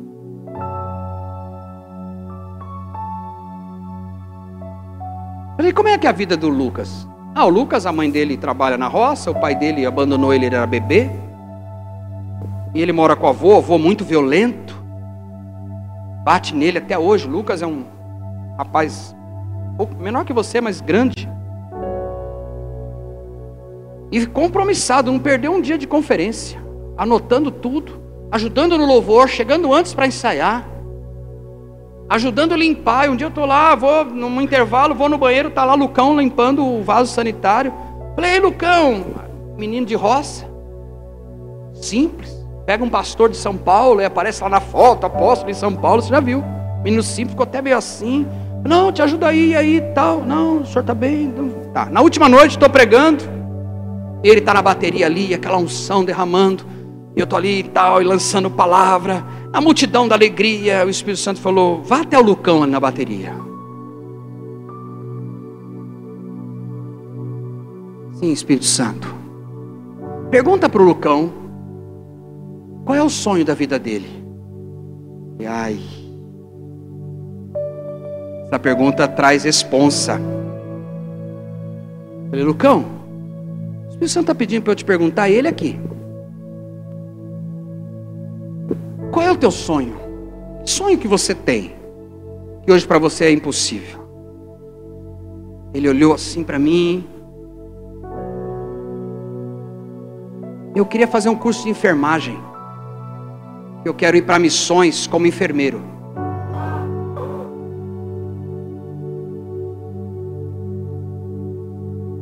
Falei, 5.58 5.74
como 5.74 5.90
é 5.90 5.98
que 5.98 6.08
é 6.08 6.10
a 6.10 6.14
vida 6.14 6.38
do 6.38 6.48
Lucas? 6.48 7.08
Ah, 7.36 7.46
o 7.46 7.50
Lucas, 7.50 7.86
a 7.86 7.92
mãe 7.92 8.10
dele 8.10 8.38
trabalha 8.38 8.78
na 8.78 8.88
roça, 8.88 9.30
o 9.30 9.36
pai 9.36 9.56
dele 9.56 9.86
abandonou 9.86 10.34
ele, 10.34 10.46
ele 10.46 10.56
era 10.56 10.66
bebê. 10.66 11.10
E 12.74 12.82
ele 12.82 12.94
mora 12.94 13.16
com 13.16 13.26
o 13.26 13.30
avô, 13.30 13.58
avô 13.58 13.78
muito 13.78 14.06
violento. 14.06 14.76
Bate 16.24 16.56
nele 16.56 16.78
até 16.78 16.98
hoje. 16.98 17.28
O 17.28 17.32
Lucas 17.32 17.62
é 17.62 17.68
um 17.68 17.86
rapaz 18.58 19.16
pouco 19.78 19.96
menor 19.96 20.26
que 20.26 20.34
você, 20.34 20.60
mas 20.60 20.82
grande. 20.82 21.30
E 24.12 24.26
compromissado, 24.26 25.12
não 25.12 25.20
perdeu 25.20 25.52
um 25.52 25.62
dia 25.62 25.78
de 25.78 25.86
conferência, 25.86 26.60
anotando 26.98 27.52
tudo, 27.52 28.02
ajudando 28.32 28.78
no 28.78 28.86
louvor, 28.86 29.28
chegando 29.28 29.74
antes 29.74 29.94
para 29.94 30.08
ensaiar 30.08 30.66
ajudando 32.10 32.54
a 32.54 32.58
limpar. 32.58 33.06
E 33.06 33.10
um 33.10 33.16
dia 33.16 33.26
eu 33.26 33.30
estou 33.30 33.46
lá, 33.46 33.76
vou 33.76 34.06
num 34.06 34.42
intervalo, 34.42 34.96
vou 34.96 35.10
no 35.10 35.18
banheiro, 35.18 35.50
está 35.50 35.64
lá 35.64 35.76
Lucão 35.76 36.18
limpando 36.18 36.66
o 36.66 36.84
vaso 36.84 37.12
sanitário. 37.12 37.74
Falei, 38.16 38.34
ei 38.34 38.40
Lucão, 38.40 39.06
menino 39.58 39.86
de 39.86 39.96
roça, 39.96 40.48
simples. 41.74 42.36
Pega 42.66 42.84
um 42.84 42.90
pastor 42.90 43.30
de 43.30 43.38
São 43.38 43.56
Paulo 43.56 44.02
e 44.02 44.06
aparece 44.06 44.44
lá 44.44 44.50
na 44.50 44.60
foto, 44.60 45.06
apóstolo 45.06 45.50
em 45.50 45.54
São 45.54 45.74
Paulo, 45.74 46.02
você 46.02 46.10
já 46.10 46.20
viu. 46.20 46.44
Menino 46.84 47.02
simples, 47.02 47.32
ficou 47.32 47.44
até 47.44 47.62
meio 47.62 47.78
assim. 47.78 48.28
Não, 48.66 48.92
te 48.92 49.02
ajuda 49.02 49.28
aí, 49.28 49.56
aí 49.56 49.82
tal. 49.96 50.22
Não, 50.22 50.62
o 50.62 50.66
senhor 50.66 50.82
está 50.82 50.94
bem. 50.94 51.34
Tá. 51.74 51.86
Na 51.86 52.02
última 52.02 52.28
noite 52.28 52.52
estou 52.52 52.70
pregando. 52.70 53.24
Ele 54.24 54.40
está 54.40 54.54
na 54.54 54.62
bateria 54.62 55.06
ali, 55.06 55.34
aquela 55.34 55.58
unção 55.58 56.04
derramando. 56.04 56.66
E 57.16 57.20
eu 57.20 57.24
estou 57.24 57.38
ali 57.38 57.60
e 57.60 57.64
tal, 57.64 58.02
e 58.02 58.06
lançando 58.06 58.50
palavra. 58.50 59.24
A 59.54 59.62
multidão 59.62 60.08
da 60.08 60.16
alegria, 60.16 60.86
o 60.86 60.90
Espírito 60.90 61.20
Santo 61.20 61.40
falou: 61.40 61.82
vá 61.82 62.02
até 62.02 62.18
o 62.18 62.24
Lucão 62.24 62.66
na 62.66 62.80
bateria. 62.80 63.34
Sim, 68.14 68.32
Espírito 68.32 68.66
Santo. 68.66 69.16
Pergunta 70.30 70.68
para 70.68 70.82
o 70.82 70.86
Lucão 70.86 71.32
qual 72.84 72.96
é 72.98 73.04
o 73.04 73.10
sonho 73.10 73.46
da 73.46 73.54
vida 73.54 73.78
dele. 73.78 74.10
E 75.40 75.46
ai, 75.46 75.80
essa 78.48 78.58
pergunta 78.58 79.08
traz 79.08 79.44
responsa. 79.44 80.20
falei, 82.30 82.44
Lucão, 82.44 82.86
o 83.86 83.90
Espírito 83.90 84.10
Santo 84.10 84.24
está 84.24 84.36
pedindo 84.36 84.64
para 84.64 84.72
eu 84.72 84.76
te 84.76 84.86
perguntar, 84.86 85.30
ele 85.30 85.48
aqui. 85.48 85.80
O 89.38 89.40
teu 89.40 89.52
sonho? 89.52 89.96
Que 90.66 90.70
sonho 90.70 90.98
que 90.98 91.08
você 91.08 91.34
tem? 91.34 91.76
Que 92.64 92.72
hoje 92.72 92.86
para 92.86 92.98
você 92.98 93.26
é 93.26 93.32
impossível. 93.32 94.06
Ele 95.74 95.88
olhou 95.88 96.14
assim 96.14 96.44
para 96.44 96.58
mim. 96.58 97.08
Eu 100.76 100.86
queria 100.86 101.08
fazer 101.08 101.30
um 101.30 101.36
curso 101.36 101.64
de 101.64 101.70
enfermagem. 101.70 102.38
Eu 103.86 103.94
quero 103.94 104.18
ir 104.18 104.24
para 104.24 104.40
missões 104.40 105.08
como 105.08 105.28
enfermeiro. 105.28 105.82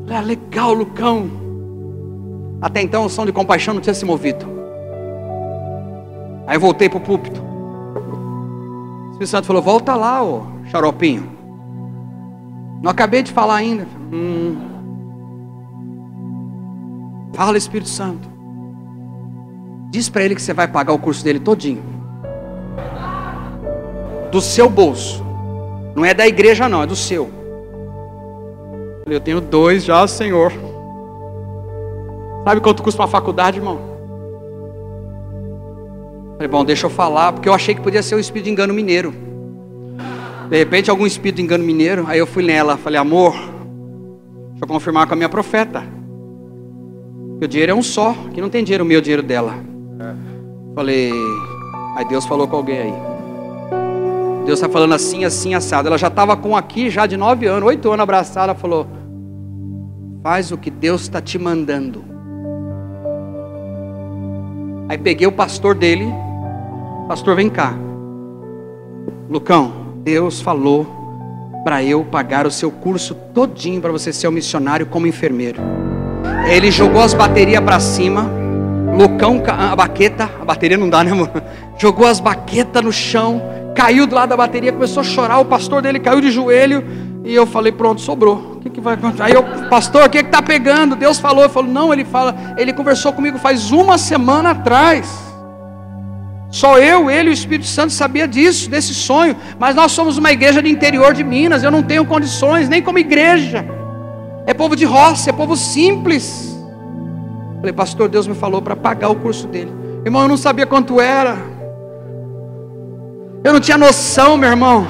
Ah, 0.09 0.21
legal, 0.21 0.73
Lucão. 0.73 1.29
Até 2.61 2.81
então 2.81 3.03
o 3.03 3.09
som 3.09 3.25
de 3.25 3.33
compaixão 3.33 3.73
não 3.73 3.81
tinha 3.81 3.93
se 3.93 4.05
movido. 4.05 4.54
Aí 6.47 6.57
voltei 6.57 6.89
para 6.89 6.97
o 6.97 7.01
púlpito. 7.01 7.41
O 7.41 9.09
Espírito 9.11 9.27
Santo 9.29 9.47
falou: 9.47 9.61
Volta 9.61 9.95
lá, 9.95 10.23
ô 10.23 10.43
xaropinho. 10.65 11.31
Não 12.81 12.91
acabei 12.91 13.23
de 13.23 13.31
falar 13.31 13.55
ainda. 13.55 13.87
Hum. 14.11 14.57
Fala, 17.33 17.57
Espírito 17.57 17.89
Santo. 17.89 18.29
Diz 19.89 20.09
para 20.09 20.23
ele 20.23 20.35
que 20.35 20.41
você 20.41 20.53
vai 20.53 20.67
pagar 20.67 20.93
o 20.93 20.99
curso 20.99 21.23
dele 21.23 21.39
todinho. 21.39 21.83
Do 24.31 24.41
seu 24.41 24.69
bolso. 24.69 25.23
Não 25.95 26.03
é 26.03 26.13
da 26.13 26.27
igreja, 26.27 26.67
não, 26.67 26.83
é 26.83 26.85
do 26.85 26.95
seu. 26.95 27.29
Eu 29.05 29.19
tenho 29.19 29.39
dois 29.39 29.83
já, 29.83 30.05
Senhor. 30.07 30.51
Sabe 32.43 32.61
quanto 32.61 32.83
custa 32.83 33.01
uma 33.01 33.07
faculdade, 33.07 33.57
irmão? 33.57 33.94
Falei, 36.35 36.47
bom, 36.47 36.65
deixa 36.65 36.85
eu 36.85 36.89
falar, 36.89 37.31
porque 37.33 37.47
eu 37.47 37.53
achei 37.53 37.73
que 37.73 37.81
podia 37.81 38.03
ser 38.03 38.15
o 38.15 38.19
espírito 38.19 38.45
de 38.45 38.51
engano 38.51 38.73
mineiro. 38.73 39.13
De 40.49 40.57
repente, 40.57 40.89
algum 40.89 41.05
espírito 41.05 41.37
de 41.37 41.41
engano 41.41 41.63
mineiro. 41.63 42.05
Aí 42.07 42.19
eu 42.19 42.27
fui 42.27 42.43
nela, 42.43 42.77
falei, 42.77 42.99
amor, 42.99 43.33
deixa 43.33 44.63
eu 44.63 44.67
confirmar 44.67 45.07
com 45.07 45.13
a 45.13 45.17
minha 45.17 45.29
profeta. 45.29 45.83
Que 47.39 47.45
o 47.45 47.47
dinheiro 47.47 47.71
é 47.71 47.75
um 47.75 47.83
só, 47.83 48.13
que 48.33 48.41
não 48.41 48.49
tem 48.49 48.63
dinheiro 48.63 48.85
meu, 48.85 49.01
dinheiro 49.01 49.23
dela. 49.23 49.55
Falei, 50.75 51.11
aí 51.95 52.05
Deus 52.05 52.25
falou 52.25 52.47
com 52.47 52.57
alguém 52.57 52.79
aí. 52.79 52.93
Deus 54.45 54.59
está 54.59 54.69
falando 54.69 54.93
assim, 54.93 55.25
assim, 55.25 55.55
assado. 55.55 55.87
Ela 55.87 55.97
já 55.97 56.07
estava 56.07 56.37
com 56.37 56.55
aqui, 56.55 56.89
já 56.89 57.05
de 57.07 57.17
nove 57.17 57.47
anos, 57.47 57.67
oito 57.67 57.89
anos 57.89 58.03
abraçada. 58.03 58.51
Ela 58.51 58.55
falou: 58.55 58.85
Faz 60.21 60.51
o 60.51 60.57
que 60.57 60.69
Deus 60.69 61.01
está 61.01 61.19
te 61.19 61.39
mandando. 61.39 62.03
Aí 64.87 64.97
peguei 64.99 65.25
o 65.25 65.31
pastor 65.31 65.73
dele, 65.73 66.07
pastor, 67.07 67.35
vem 67.35 67.49
cá. 67.49 67.73
Lucão, 69.29 69.71
Deus 70.03 70.41
falou 70.41 70.85
para 71.63 71.83
eu 71.83 72.03
pagar 72.03 72.45
o 72.45 72.51
seu 72.51 72.69
curso 72.69 73.15
todinho 73.33 73.81
para 73.81 73.91
você 73.91 74.13
ser 74.13 74.27
um 74.27 74.31
missionário 74.31 74.85
como 74.85 75.07
enfermeiro. 75.07 75.61
Ele 76.47 76.69
jogou 76.69 77.01
as 77.01 77.13
baterias 77.13 77.63
para 77.63 77.79
cima. 77.79 78.29
Lucão, 78.95 79.41
a 79.47 79.75
baqueta, 79.75 80.29
a 80.39 80.45
bateria 80.45 80.77
não 80.77 80.89
dá, 80.89 81.03
né, 81.03 81.11
amor? 81.11 81.29
Jogou 81.77 82.07
as 82.07 82.19
baquetas 82.19 82.81
no 82.81 82.93
chão, 82.93 83.41
caiu 83.75 84.07
do 84.07 84.15
lado 84.15 84.29
da 84.29 84.37
bateria, 84.37 84.71
começou 84.71 85.01
a 85.01 85.03
chorar. 85.03 85.39
O 85.39 85.45
pastor 85.45 85.81
dele 85.81 85.99
caiu 85.99 86.21
de 86.21 86.31
joelho. 86.31 86.83
E 87.25 87.33
eu 87.33 87.47
falei, 87.47 87.71
pronto, 87.71 87.99
sobrou. 87.99 88.53
O 88.55 88.59
que, 88.59 88.69
que 88.69 88.79
vai 88.79 88.93
acontecer? 88.93 89.23
Aí 89.23 89.33
eu, 89.33 89.43
pastor, 89.67 90.05
o 90.05 90.09
que 90.09 90.19
está 90.19 90.41
pegando? 90.41 90.95
Deus 90.95 91.19
falou, 91.19 91.43
eu 91.43 91.49
falo, 91.49 91.67
não, 91.67 91.91
ele 91.91 92.05
fala, 92.05 92.35
ele 92.57 92.71
conversou 92.71 93.11
comigo 93.11 93.39
faz 93.39 93.71
uma 93.71 93.97
semana 93.97 94.51
atrás. 94.51 95.34
Só 96.55 96.79
eu, 96.79 97.11
ele 97.11 97.27
e 97.27 97.31
o 97.31 97.33
Espírito 97.33 97.67
Santo 97.67 97.91
sabia 97.91 98.25
disso, 98.25 98.69
desse 98.69 98.93
sonho. 98.93 99.35
Mas 99.59 99.75
nós 99.75 99.91
somos 99.91 100.17
uma 100.17 100.31
igreja 100.31 100.63
de 100.63 100.69
interior 100.69 101.13
de 101.13 101.21
Minas. 101.21 101.63
Eu 101.63 101.69
não 101.69 101.83
tenho 101.83 102.05
condições, 102.05 102.69
nem 102.69 102.81
como 102.81 102.97
igreja. 102.97 103.65
É 104.47 104.53
povo 104.53 104.73
de 104.73 104.85
roça, 104.85 105.31
é 105.31 105.33
povo 105.33 105.57
simples. 105.57 106.57
Falei, 107.57 107.73
pastor, 107.73 108.07
Deus 108.07 108.25
me 108.25 108.35
falou 108.35 108.61
para 108.61 108.73
pagar 108.73 109.09
o 109.09 109.15
curso 109.15 109.47
dele. 109.47 109.69
Irmão, 110.05 110.21
eu 110.21 110.29
não 110.29 110.37
sabia 110.37 110.65
quanto 110.65 111.01
era. 111.01 111.35
Eu 113.43 113.51
não 113.51 113.59
tinha 113.59 113.77
noção, 113.77 114.37
meu 114.37 114.49
irmão. 114.49 114.87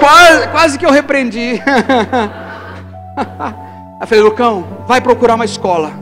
Quase, 0.00 0.48
quase 0.48 0.76
que 0.80 0.84
eu 0.84 0.90
repreendi. 0.90 1.62
Aí 4.00 4.06
falei, 4.08 4.24
Lucão, 4.24 4.64
vai 4.88 5.00
procurar 5.00 5.36
uma 5.36 5.44
escola. 5.44 6.01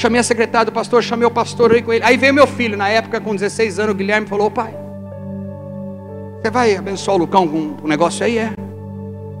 Chamei 0.00 0.18
a 0.18 0.22
secretária 0.22 0.64
do 0.64 0.72
pastor, 0.72 1.02
chamei 1.02 1.26
o 1.26 1.30
pastor 1.30 1.72
aí 1.72 1.82
com 1.82 1.92
ele. 1.92 2.02
Aí 2.02 2.16
veio 2.16 2.32
meu 2.32 2.46
filho, 2.46 2.74
na 2.74 2.88
época 2.88 3.20
com 3.20 3.34
16 3.34 3.78
anos, 3.78 3.92
o 3.92 3.94
Guilherme 3.94 4.26
falou: 4.26 4.50
pai, 4.50 4.74
você 6.40 6.50
vai 6.50 6.74
abençoar 6.74 7.18
o 7.18 7.20
Lucão 7.20 7.46
com 7.46 7.76
o 7.84 7.86
negócio 7.86 8.24
aí? 8.24 8.38
É. 8.38 8.50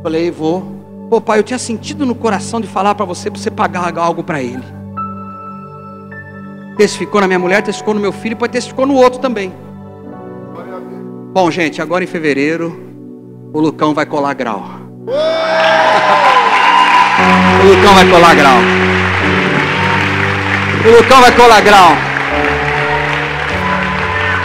Falei, 0.02 0.30
vou. 0.30 0.60
Pô, 1.08 1.18
pai, 1.18 1.38
eu 1.38 1.42
tinha 1.42 1.58
sentido 1.58 2.04
no 2.04 2.14
coração 2.14 2.60
de 2.60 2.66
falar 2.66 2.94
para 2.94 3.06
você, 3.06 3.30
para 3.30 3.40
você 3.40 3.50
pagar 3.50 3.90
algo 3.96 4.22
para 4.22 4.42
ele. 4.42 4.62
Testificou 6.76 7.22
na 7.22 7.26
minha 7.26 7.38
mulher, 7.38 7.62
testificou 7.62 7.94
no 7.94 8.00
meu 8.00 8.12
filho, 8.12 8.34
depois 8.34 8.52
testificou 8.52 8.84
no 8.84 8.96
outro 8.96 9.18
também. 9.18 9.54
Bom, 11.32 11.50
gente, 11.50 11.80
agora 11.80 12.04
em 12.04 12.06
fevereiro, 12.06 12.78
o 13.50 13.60
Lucão 13.60 13.94
vai 13.94 14.04
colar 14.04 14.34
grau. 14.34 14.62
o 17.64 17.66
Lucão 17.66 17.94
vai 17.94 18.10
colar 18.10 18.34
grau. 18.34 18.99
O 20.82 20.90
Lucão 20.90 21.20
vai 21.20 21.32
colar 21.36 21.60
grau. 21.60 21.92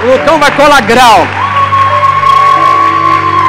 O 0.04 0.12
Lucão 0.12 0.38
vai 0.38 0.56
colar 0.56 0.82
grau. 0.82 1.20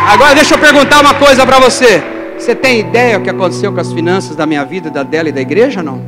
Agora 0.09 0.37
deixa 0.37 0.55
eu 0.55 0.59
perguntar 0.59 1.01
uma 1.01 1.15
coisa 1.15 1.45
para 1.45 1.59
você. 1.59 2.01
Você 2.39 2.55
tem 2.55 2.79
ideia 2.79 3.19
o 3.19 3.23
que 3.23 3.29
aconteceu 3.29 3.73
com 3.73 3.81
as 3.81 3.93
finanças 3.93 4.37
da 4.37 4.47
minha 4.47 4.65
vida, 4.65 4.89
da 4.89 5.03
dela 5.03 5.29
e 5.29 5.33
da 5.33 5.41
igreja? 5.41 5.83
Não. 5.83 6.01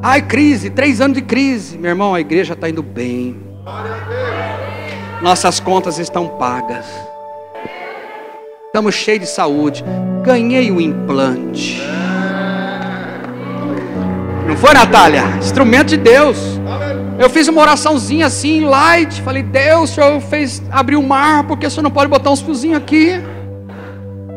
Ai, 0.00 0.22
crise, 0.22 0.70
três 0.70 1.00
anos 1.00 1.16
de 1.16 1.22
crise. 1.22 1.76
Meu 1.76 1.90
irmão, 1.90 2.14
a 2.14 2.20
igreja 2.20 2.52
está 2.52 2.68
indo 2.68 2.84
bem. 2.84 3.36
Nossas 5.20 5.58
contas 5.58 5.98
estão 5.98 6.28
pagas. 6.28 6.86
Estamos 8.66 8.94
cheios 8.94 9.22
de 9.22 9.28
saúde. 9.28 9.84
Ganhei 10.22 10.70
um 10.70 10.80
implante. 10.80 11.95
Não 14.46 14.56
foi, 14.56 14.72
Natália? 14.72 15.24
Instrumento 15.38 15.88
de 15.88 15.96
Deus. 15.96 16.36
Eu 17.18 17.28
fiz 17.30 17.48
uma 17.48 17.62
oraçãozinha 17.62 18.26
assim, 18.26 18.64
light. 18.64 19.20
Falei, 19.22 19.42
Deus, 19.42 19.90
o 19.90 19.94
Senhor 19.94 20.20
fez 20.20 20.62
abrir 20.70 20.96
o 20.96 21.02
mar, 21.02 21.44
porque 21.44 21.66
o 21.66 21.70
Senhor 21.70 21.82
não 21.82 21.90
pode 21.90 22.08
botar 22.08 22.30
uns 22.30 22.40
fiozinhos 22.40 22.76
aqui. 22.76 23.20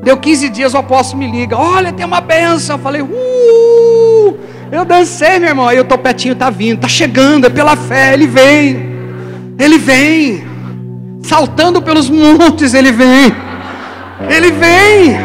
Deu 0.01 0.17
15 0.17 0.49
dias, 0.49 0.73
o 0.73 0.77
apóstolo 0.77 1.21
me 1.21 1.29
liga. 1.29 1.57
Olha, 1.57 1.91
tem 1.91 2.05
uma 2.05 2.21
benção. 2.21 2.77
Eu 2.77 2.81
falei, 2.81 3.01
uh! 3.01 4.37
Eu 4.71 4.85
dancei, 4.85 5.39
meu 5.39 5.49
irmão. 5.49 5.67
Aí 5.67 5.79
o 5.79 5.83
topetinho 5.83 6.35
tá 6.35 6.49
vindo, 6.49 6.79
tá 6.79 6.87
chegando, 6.87 7.45
é 7.45 7.49
pela 7.49 7.75
fé. 7.75 8.13
Ele 8.13 8.27
vem. 8.27 8.89
Ele 9.59 9.77
vem. 9.77 10.43
Saltando 11.21 11.81
pelos 11.81 12.09
montes, 12.09 12.73
ele 12.73 12.91
vem. 12.91 13.33
Ele 14.29 14.51
vem. 14.51 15.17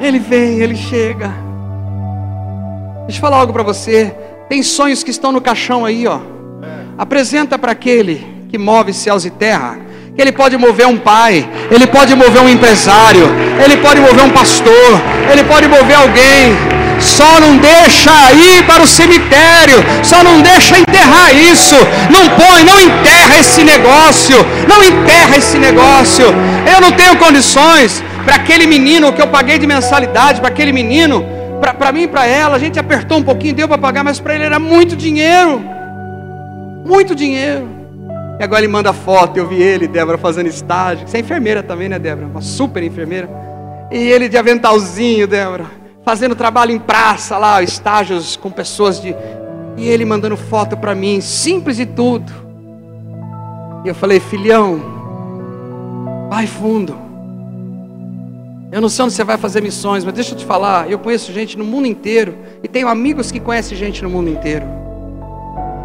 Ele 0.00 0.18
vem, 0.18 0.60
ele 0.60 0.76
chega. 0.76 1.47
Deixa 3.08 3.20
eu 3.20 3.22
falar 3.22 3.38
algo 3.38 3.54
para 3.54 3.62
você. 3.62 4.12
Tem 4.50 4.62
sonhos 4.62 5.02
que 5.02 5.10
estão 5.10 5.32
no 5.32 5.40
caixão 5.40 5.86
aí, 5.86 6.06
ó. 6.06 6.18
Apresenta 6.98 7.58
para 7.58 7.72
aquele 7.72 8.44
que 8.50 8.58
move 8.58 8.92
céus 8.92 9.24
e 9.24 9.30
terra. 9.30 9.78
Que 10.14 10.20
ele 10.20 10.30
pode 10.30 10.58
mover 10.58 10.86
um 10.86 10.98
pai, 10.98 11.48
ele 11.70 11.86
pode 11.86 12.14
mover 12.14 12.42
um 12.42 12.48
empresário, 12.50 13.26
ele 13.64 13.78
pode 13.78 13.98
mover 13.98 14.22
um 14.22 14.30
pastor, 14.30 14.90
ele 15.32 15.42
pode 15.44 15.66
mover 15.68 15.96
alguém. 15.96 16.54
Só 17.00 17.40
não 17.40 17.56
deixa 17.56 18.12
ir 18.34 18.66
para 18.66 18.82
o 18.82 18.86
cemitério, 18.86 19.78
só 20.02 20.22
não 20.22 20.42
deixa 20.42 20.78
enterrar 20.78 21.34
isso. 21.34 21.76
Não 22.10 22.28
põe, 22.36 22.62
não 22.62 22.78
enterra 22.78 23.38
esse 23.38 23.64
negócio, 23.64 24.36
não 24.68 24.84
enterra 24.84 25.34
esse 25.34 25.56
negócio. 25.56 26.26
Eu 26.70 26.78
não 26.82 26.92
tenho 26.92 27.16
condições 27.16 28.04
para 28.22 28.34
aquele 28.34 28.66
menino 28.66 29.14
que 29.14 29.22
eu 29.22 29.28
paguei 29.28 29.58
de 29.58 29.66
mensalidade, 29.66 30.42
para 30.42 30.50
aquele 30.50 30.72
menino 30.72 31.37
para 31.58 31.92
mim 31.92 32.02
e 32.02 32.08
para 32.08 32.26
ela, 32.26 32.56
a 32.56 32.58
gente 32.58 32.78
apertou 32.78 33.18
um 33.18 33.22
pouquinho, 33.22 33.54
deu 33.54 33.68
para 33.68 33.78
pagar, 33.78 34.04
mas 34.04 34.20
para 34.20 34.34
ele 34.34 34.44
era 34.44 34.58
muito 34.58 34.96
dinheiro. 34.96 35.60
Muito 36.84 37.14
dinheiro. 37.14 37.68
E 38.38 38.44
agora 38.44 38.60
ele 38.60 38.72
manda 38.72 38.92
foto, 38.92 39.36
eu 39.36 39.46
vi 39.48 39.60
ele, 39.60 39.88
Débora, 39.88 40.16
fazendo 40.16 40.46
estágio. 40.46 41.08
Você 41.08 41.16
é 41.16 41.20
enfermeira 41.20 41.62
também, 41.62 41.88
né, 41.88 41.98
Débora? 41.98 42.28
Uma 42.28 42.40
super 42.40 42.82
enfermeira. 42.82 43.28
E 43.90 43.96
ele 43.96 44.28
de 44.28 44.36
aventalzinho, 44.36 45.26
Débora, 45.26 45.64
fazendo 46.04 46.36
trabalho 46.36 46.70
em 46.70 46.78
praça 46.78 47.36
lá, 47.36 47.62
estágios 47.62 48.36
com 48.36 48.50
pessoas 48.50 49.00
de. 49.00 49.14
E 49.76 49.88
ele 49.88 50.04
mandando 50.04 50.36
foto 50.36 50.76
para 50.76 50.94
mim, 50.94 51.20
simples 51.20 51.78
e 51.78 51.86
tudo. 51.86 52.32
E 53.84 53.88
eu 53.88 53.94
falei, 53.94 54.20
filhão, 54.20 54.80
vai 56.30 56.46
fundo. 56.46 57.07
Eu 58.70 58.82
não 58.82 58.88
sei 58.90 59.06
onde 59.06 59.14
você 59.14 59.24
vai 59.24 59.38
fazer 59.38 59.62
missões, 59.62 60.04
mas 60.04 60.12
deixa 60.12 60.34
eu 60.34 60.36
te 60.36 60.44
falar, 60.44 60.90
eu 60.90 60.98
conheço 60.98 61.32
gente 61.32 61.56
no 61.56 61.64
mundo 61.64 61.86
inteiro 61.86 62.36
e 62.62 62.68
tenho 62.68 62.86
amigos 62.86 63.32
que 63.32 63.40
conhecem 63.40 63.76
gente 63.76 64.02
no 64.02 64.10
mundo 64.10 64.28
inteiro. 64.28 64.66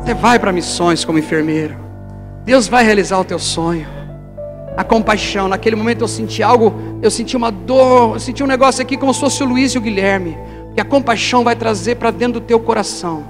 Você 0.02 0.14
vai 0.14 0.38
para 0.38 0.52
missões 0.52 1.06
como 1.06 1.18
enfermeiro. 1.18 1.78
Deus 2.44 2.68
vai 2.68 2.84
realizar 2.84 3.20
o 3.20 3.24
teu 3.24 3.40
sonho. 3.40 3.88
A 4.76 4.84
compaixão, 4.84 5.48
naquele 5.48 5.78
momento 5.78 6.02
eu 6.02 6.10
senti 6.10 6.44
algo, 6.44 6.74
eu 7.02 7.10
senti 7.10 7.38
uma 7.38 7.52
dor, 7.52 8.16
eu 8.16 8.20
senti 8.20 8.44
um 8.44 8.48
negócio 8.48 8.82
aqui 8.82 8.98
como 8.98 9.14
se 9.14 9.20
fosse 9.22 9.42
o 9.42 9.46
Luiz 9.46 9.72
e 9.72 9.78
o 9.78 9.82
Guilherme. 9.82 10.38
Que 10.76 10.82
a 10.82 10.86
compaixão 10.86 11.42
vai 11.42 11.56
trazer 11.56 11.96
para 11.96 12.12
dentro 12.12 12.42
do 12.42 12.46
teu 12.46 12.60
coração. 12.60 13.24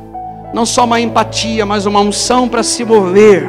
Não 0.51 0.65
só 0.65 0.85
uma 0.85 0.99
empatia, 0.99 1.63
mas 1.63 1.85
uma 1.85 1.99
unção 1.99 2.49
para 2.49 2.63
se 2.63 2.83
mover. 2.83 3.47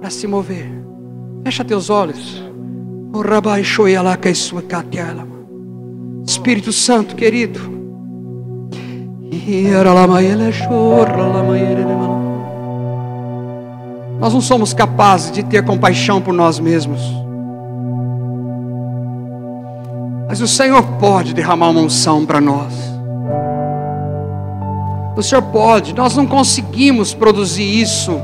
Para 0.00 0.10
se 0.10 0.26
mover. 0.26 0.68
Fecha 1.44 1.64
teus 1.64 1.90
olhos. 1.90 2.42
Espírito 6.26 6.72
Santo 6.72 7.16
querido. 7.16 7.58
Nós 14.20 14.34
não 14.34 14.40
somos 14.40 14.74
capazes 14.74 15.32
de 15.32 15.42
ter 15.42 15.64
compaixão 15.64 16.20
por 16.20 16.34
nós 16.34 16.58
mesmos. 16.58 17.00
Mas 20.28 20.42
o 20.42 20.48
Senhor 20.48 20.82
pode 20.98 21.32
derramar 21.32 21.70
uma 21.70 21.80
unção 21.80 22.26
para 22.26 22.40
nós. 22.40 22.74
O 25.16 25.22
Senhor 25.22 25.42
pode, 25.42 25.94
nós 25.94 26.14
não 26.14 26.26
conseguimos 26.26 27.14
produzir 27.14 27.80
isso 27.80 28.20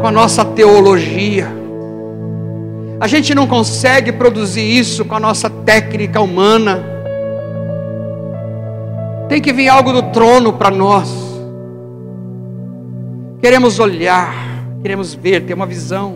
com 0.00 0.06
a 0.06 0.12
nossa 0.12 0.44
teologia. 0.44 1.63
A 3.04 3.06
gente 3.06 3.34
não 3.34 3.46
consegue 3.46 4.10
produzir 4.12 4.62
isso 4.62 5.04
com 5.04 5.14
a 5.14 5.20
nossa 5.20 5.50
técnica 5.50 6.22
humana. 6.22 6.82
Tem 9.28 9.42
que 9.42 9.52
vir 9.52 9.68
algo 9.68 9.92
do 9.92 10.04
trono 10.04 10.54
para 10.54 10.70
nós. 10.70 11.14
Queremos 13.42 13.78
olhar, 13.78 14.34
queremos 14.80 15.12
ver, 15.12 15.42
ter 15.42 15.52
uma 15.52 15.66
visão. 15.66 16.14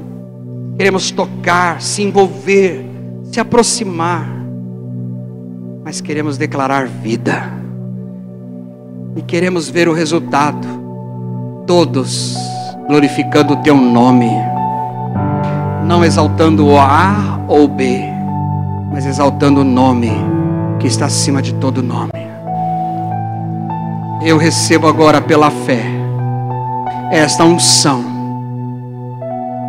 Queremos 0.78 1.10
tocar, 1.10 1.82
se 1.82 2.02
envolver, 2.02 2.82
se 3.30 3.38
aproximar. 3.38 4.26
Mas 5.84 6.00
queremos 6.00 6.38
declarar 6.38 6.86
vida. 6.86 7.52
E 9.14 9.20
queremos 9.20 9.68
ver 9.68 9.90
o 9.90 9.92
resultado. 9.92 10.66
Todos 11.66 12.34
glorificando 12.86 13.52
o 13.52 13.56
teu 13.56 13.76
nome 13.76 14.30
não 15.88 16.04
exaltando 16.04 16.66
o 16.66 16.78
A 16.78 17.40
ou 17.48 17.66
B, 17.66 17.98
mas 18.92 19.06
exaltando 19.06 19.62
o 19.62 19.64
nome 19.64 20.12
que 20.78 20.86
está 20.86 21.06
acima 21.06 21.40
de 21.40 21.54
todo 21.54 21.82
nome. 21.82 22.12
Eu 24.22 24.36
recebo 24.36 24.86
agora 24.86 25.18
pela 25.18 25.50
fé 25.50 25.82
esta 27.10 27.42
unção 27.42 28.04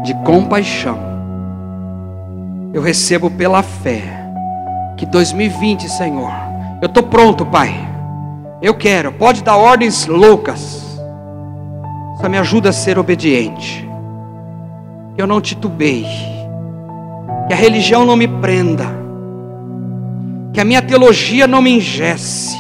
de 0.04 0.14
compaixão. 0.26 1.00
Eu 2.74 2.82
recebo 2.82 3.32
pela 3.32 3.64
fé 3.64 4.04
que 4.98 5.06
2020, 5.06 5.88
Senhor, 5.88 6.34
eu 6.82 6.88
estou 6.88 7.04
pronto, 7.04 7.46
Pai. 7.46 7.74
Eu 8.62 8.74
quero, 8.74 9.14
pode 9.14 9.42
dar 9.42 9.56
ordens 9.56 10.06
loucas. 10.06 11.00
Só 12.20 12.28
me 12.28 12.38
ajuda 12.38 12.70
a 12.70 12.74
ser 12.74 13.00
obediente 13.00 13.89
eu 15.22 15.28
não 15.28 15.42
titubeie, 15.42 16.06
que 17.48 17.54
a 17.54 17.58
religião 17.58 18.06
não 18.06 18.16
me 18.16 18.26
prenda, 18.26 18.86
que 20.54 20.62
a 20.62 20.64
minha 20.64 20.82
teologia 20.82 21.46
não 21.46 21.62
me 21.62 21.72
engesse, 21.72 22.56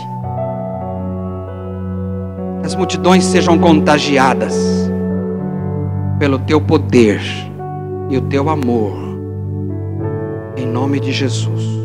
que 2.60 2.66
as 2.66 2.76
multidões 2.76 3.24
sejam 3.24 3.58
contagiadas 3.58 4.54
pelo 6.20 6.38
teu 6.40 6.60
poder 6.60 7.22
e 8.10 8.18
o 8.18 8.22
teu 8.24 8.50
amor, 8.50 8.98
em 10.58 10.66
nome 10.66 11.00
de 11.00 11.14
Jesus. 11.14 11.79